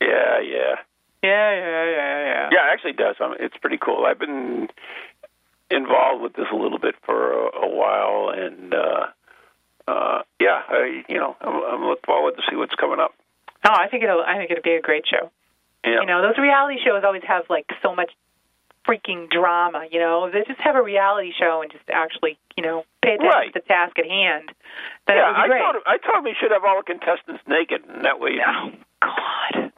Yeah, 0.00 0.40
yeah. 0.42 0.74
Yeah, 1.22 1.54
yeah, 1.54 1.84
yeah, 1.84 2.24
yeah. 2.24 2.48
Yeah, 2.50 2.64
it 2.66 2.72
actually 2.72 2.92
does. 2.94 3.16
I 3.20 3.28
mean, 3.28 3.36
it's 3.40 3.56
pretty 3.58 3.78
cool. 3.78 4.04
I've 4.06 4.18
been 4.18 4.68
involved 5.70 6.22
with 6.22 6.32
this 6.32 6.46
a 6.52 6.56
little 6.56 6.78
bit 6.78 6.94
for 7.04 7.32
a, 7.32 7.66
a 7.66 7.68
while, 7.68 8.32
and 8.34 8.72
uh, 8.74 9.06
uh, 9.90 10.22
yeah, 10.40 10.62
I, 10.68 11.02
you 11.08 11.18
know, 11.18 11.36
I'm, 11.40 11.54
I'm 11.74 11.84
looking 11.84 12.04
forward 12.06 12.36
to 12.36 12.42
see 12.48 12.56
what's 12.56 12.74
coming 12.74 13.00
up. 13.00 13.14
Oh, 13.64 13.72
I 13.72 13.88
think 13.88 14.02
it'll. 14.04 14.22
I 14.22 14.36
think 14.36 14.50
it'll 14.50 14.62
be 14.62 14.74
a 14.74 14.80
great 14.80 15.04
show. 15.06 15.30
Yeah. 15.84 16.00
You 16.00 16.06
know, 16.06 16.22
those 16.22 16.38
reality 16.38 16.78
shows 16.84 17.02
always 17.04 17.22
have 17.26 17.44
like 17.50 17.66
so 17.82 17.94
much 17.94 18.10
freaking 18.86 19.28
drama. 19.30 19.84
You 19.90 20.00
know, 20.00 20.30
they 20.30 20.42
just 20.46 20.60
have 20.60 20.76
a 20.76 20.82
reality 20.82 21.32
show 21.38 21.60
and 21.62 21.70
just 21.70 21.84
actually, 21.90 22.38
you 22.56 22.62
know, 22.62 22.84
pay 23.02 23.14
attention 23.14 23.28
Right. 23.28 23.52
to 23.52 23.60
the 23.60 23.66
task 23.66 23.98
at 23.98 24.06
hand. 24.06 24.50
Then 25.06 25.16
yeah, 25.16 25.32
I 25.34 25.46
him, 25.46 25.82
I 25.86 25.98
told 25.98 26.24
him 26.24 26.32
he 26.32 26.34
should 26.40 26.50
have 26.52 26.64
all 26.64 26.78
the 26.78 26.84
contestants 26.84 27.42
naked, 27.46 27.84
and 27.88 28.04
that 28.04 28.18
way, 28.20 28.38
Oh 28.46 28.72
God. 29.02 29.72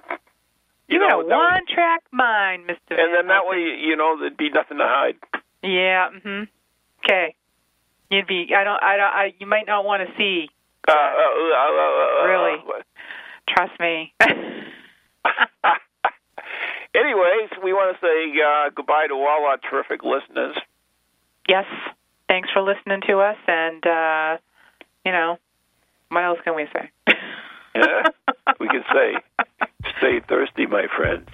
you 0.88 0.98
You 0.98 0.98
got 1.00 1.08
know, 1.10 1.20
a 1.20 1.24
that 1.24 1.28
way- 1.30 1.36
one 1.36 1.66
track 1.72 2.02
mind, 2.12 2.66
Mister. 2.66 2.94
and 3.00 3.14
then 3.14 3.26
that 3.28 3.46
way, 3.46 3.58
you 3.80 3.96
know, 3.96 4.18
there'd 4.18 4.36
be 4.36 4.50
nothing 4.50 4.78
to 4.78 4.84
hide. 4.86 5.16
Yeah. 5.62 6.10
Mhm. 6.10 6.48
Okay. 7.04 7.34
You'd 8.12 8.26
be. 8.26 8.52
I 8.54 8.62
don't. 8.62 8.82
I 8.82 8.96
don't. 8.96 9.12
I. 9.12 9.34
You 9.38 9.46
might 9.46 9.66
not 9.66 9.84
want 9.84 10.06
to 10.06 10.14
see. 10.16 10.48
Uh, 10.86 10.92
uh, 10.92 10.94
uh, 10.94 11.00
uh, 11.56 12.22
uh, 12.22 12.26
Really? 12.26 12.58
uh, 12.60 12.82
Trust 13.48 13.80
me. 13.80 14.12
Anyways, 16.94 17.48
we 17.64 17.72
want 17.72 17.96
to 17.96 18.00
say 18.06 18.38
uh, 18.42 18.68
goodbye 18.74 19.06
to 19.08 19.14
all 19.14 19.46
our 19.48 19.56
terrific 19.70 20.02
listeners. 20.04 20.56
yes. 21.48 21.64
Thanks 22.28 22.48
for 22.52 22.62
listening 22.62 23.00
to 23.08 23.18
us, 23.20 23.36
and 23.46 23.86
uh, 23.86 24.36
you 25.04 25.12
know, 25.12 25.38
what 26.08 26.24
else 26.24 26.38
can 26.44 26.54
we 26.54 26.66
say? 26.72 26.90
Yeah, 27.74 28.02
we 28.60 28.68
can 28.68 28.84
say, 28.92 29.14
stay 29.96 30.20
thirsty, 30.28 30.66
my 30.66 30.86
friends. 30.94 31.26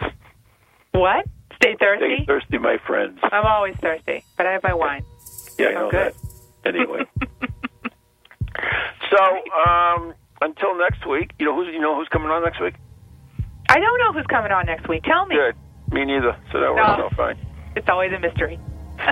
What? 0.93 1.27
Stay 1.57 1.75
thirsty. 1.81 2.15
Stay 2.19 2.25
thirsty. 2.27 2.59
my 2.59 2.77
friends. 2.87 3.19
I'm 3.25 3.45
always 3.45 3.75
thirsty, 3.83 4.23
but 4.37 4.47
I 4.47 4.53
have 4.53 4.63
my 4.63 4.73
wine. 4.73 5.03
Yeah, 5.59 5.67
I 5.67 5.71
Oh, 5.71 5.75
know 5.75 5.91
good. 5.91 6.15
that. 6.15 6.28
Anyway. 6.65 7.05
so, 9.11 9.23
um, 9.67 10.15
until 10.43 10.77
next 10.79 11.07
week, 11.07 11.33
you 11.39 11.47
know 11.47 11.55
who's 11.55 11.73
you 11.73 11.81
know 11.81 11.97
who's 11.97 12.09
coming 12.09 12.29
on 12.31 12.43
next 12.45 12.61
week? 12.61 12.75
I 13.69 13.79
don't 13.81 13.99
know 13.99 14.13
who's 14.13 14.27
coming 14.27 14.53
on 14.53 14.67
next 14.67 14.89
week. 14.89 15.03
Tell 15.05 15.27
me. 15.27 15.37
Good. 15.37 15.55
Me 15.93 16.05
neither. 16.05 16.37
So 16.53 16.61
that 16.61 16.75
works 16.75 16.99
No. 16.99 17.05
out 17.07 17.15
fine. 17.15 17.39
It's 17.77 17.89
always 17.89 18.13
a 18.13 18.19
mystery. 18.19 18.59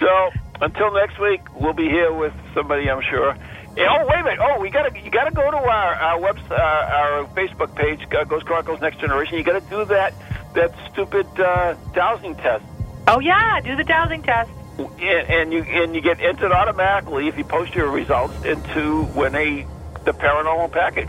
So 0.00 0.30
until 0.60 0.92
next 0.94 1.18
week, 1.18 1.40
we'll 1.58 1.72
be 1.72 1.88
here 1.88 2.12
with 2.12 2.32
somebody, 2.54 2.88
I'm 2.88 3.02
sure. 3.10 3.30
Eh, 3.32 3.84
Oh 3.84 4.06
wait 4.06 4.20
a 4.20 4.22
minute! 4.22 4.38
Oh, 4.40 4.60
we 4.60 4.70
gotta 4.70 4.96
you 5.00 5.10
gotta 5.10 5.32
go 5.32 5.50
to 5.50 5.56
our 5.56 5.94
our 5.94 6.20
web 6.20 6.38
uh, 6.50 6.54
our 6.54 7.24
Facebook 7.34 7.74
page, 7.74 8.00
uh, 8.16 8.22
Ghost 8.22 8.46
Chronicles 8.46 8.80
Next 8.80 9.00
Generation. 9.00 9.36
You 9.38 9.42
gotta 9.42 9.60
do 9.68 9.84
that 9.86 10.14
that 10.54 10.72
stupid 10.92 11.26
uh, 11.40 11.74
dowsing 11.94 12.36
test, 12.36 12.64
oh 13.08 13.18
yeah, 13.18 13.60
do 13.60 13.74
the 13.74 13.82
dowsing 13.82 14.22
test. 14.22 14.50
And, 14.78 15.28
and 15.28 15.52
you 15.52 15.62
and 15.62 15.94
you 15.94 16.00
get 16.00 16.20
entered 16.20 16.52
automatically 16.52 17.28
if 17.28 17.36
you 17.36 17.44
post 17.44 17.74
your 17.74 17.90
results 17.90 18.34
into 18.44 19.04
when 19.14 19.34
a 19.34 19.66
the 20.04 20.12
paranormal 20.12 20.70
package. 20.72 21.08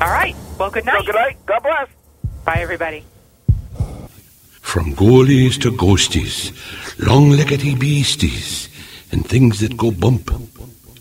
All 0.00 0.10
right. 0.10 0.34
Well, 0.58 0.70
good 0.70 0.84
So 0.84 0.90
night. 0.92 1.06
good 1.06 1.14
night. 1.14 1.36
God 1.46 1.62
bless. 1.62 1.88
Bye, 2.44 2.58
everybody. 2.60 3.04
From 4.60 4.94
ghoulies 4.94 5.60
to 5.62 5.70
ghosties, 5.72 6.50
long-leggedy 6.98 7.78
beasties, 7.78 8.68
and 9.12 9.26
things 9.26 9.60
that 9.60 9.76
go 9.76 9.90
bump 9.90 10.30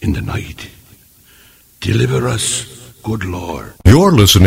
in 0.01 0.13
the 0.13 0.21
night. 0.21 0.69
Deliver 1.79 2.27
us, 2.27 2.65
good 3.03 3.23
Lord. 3.23 3.73
You're 3.85 4.11
listening 4.11 4.39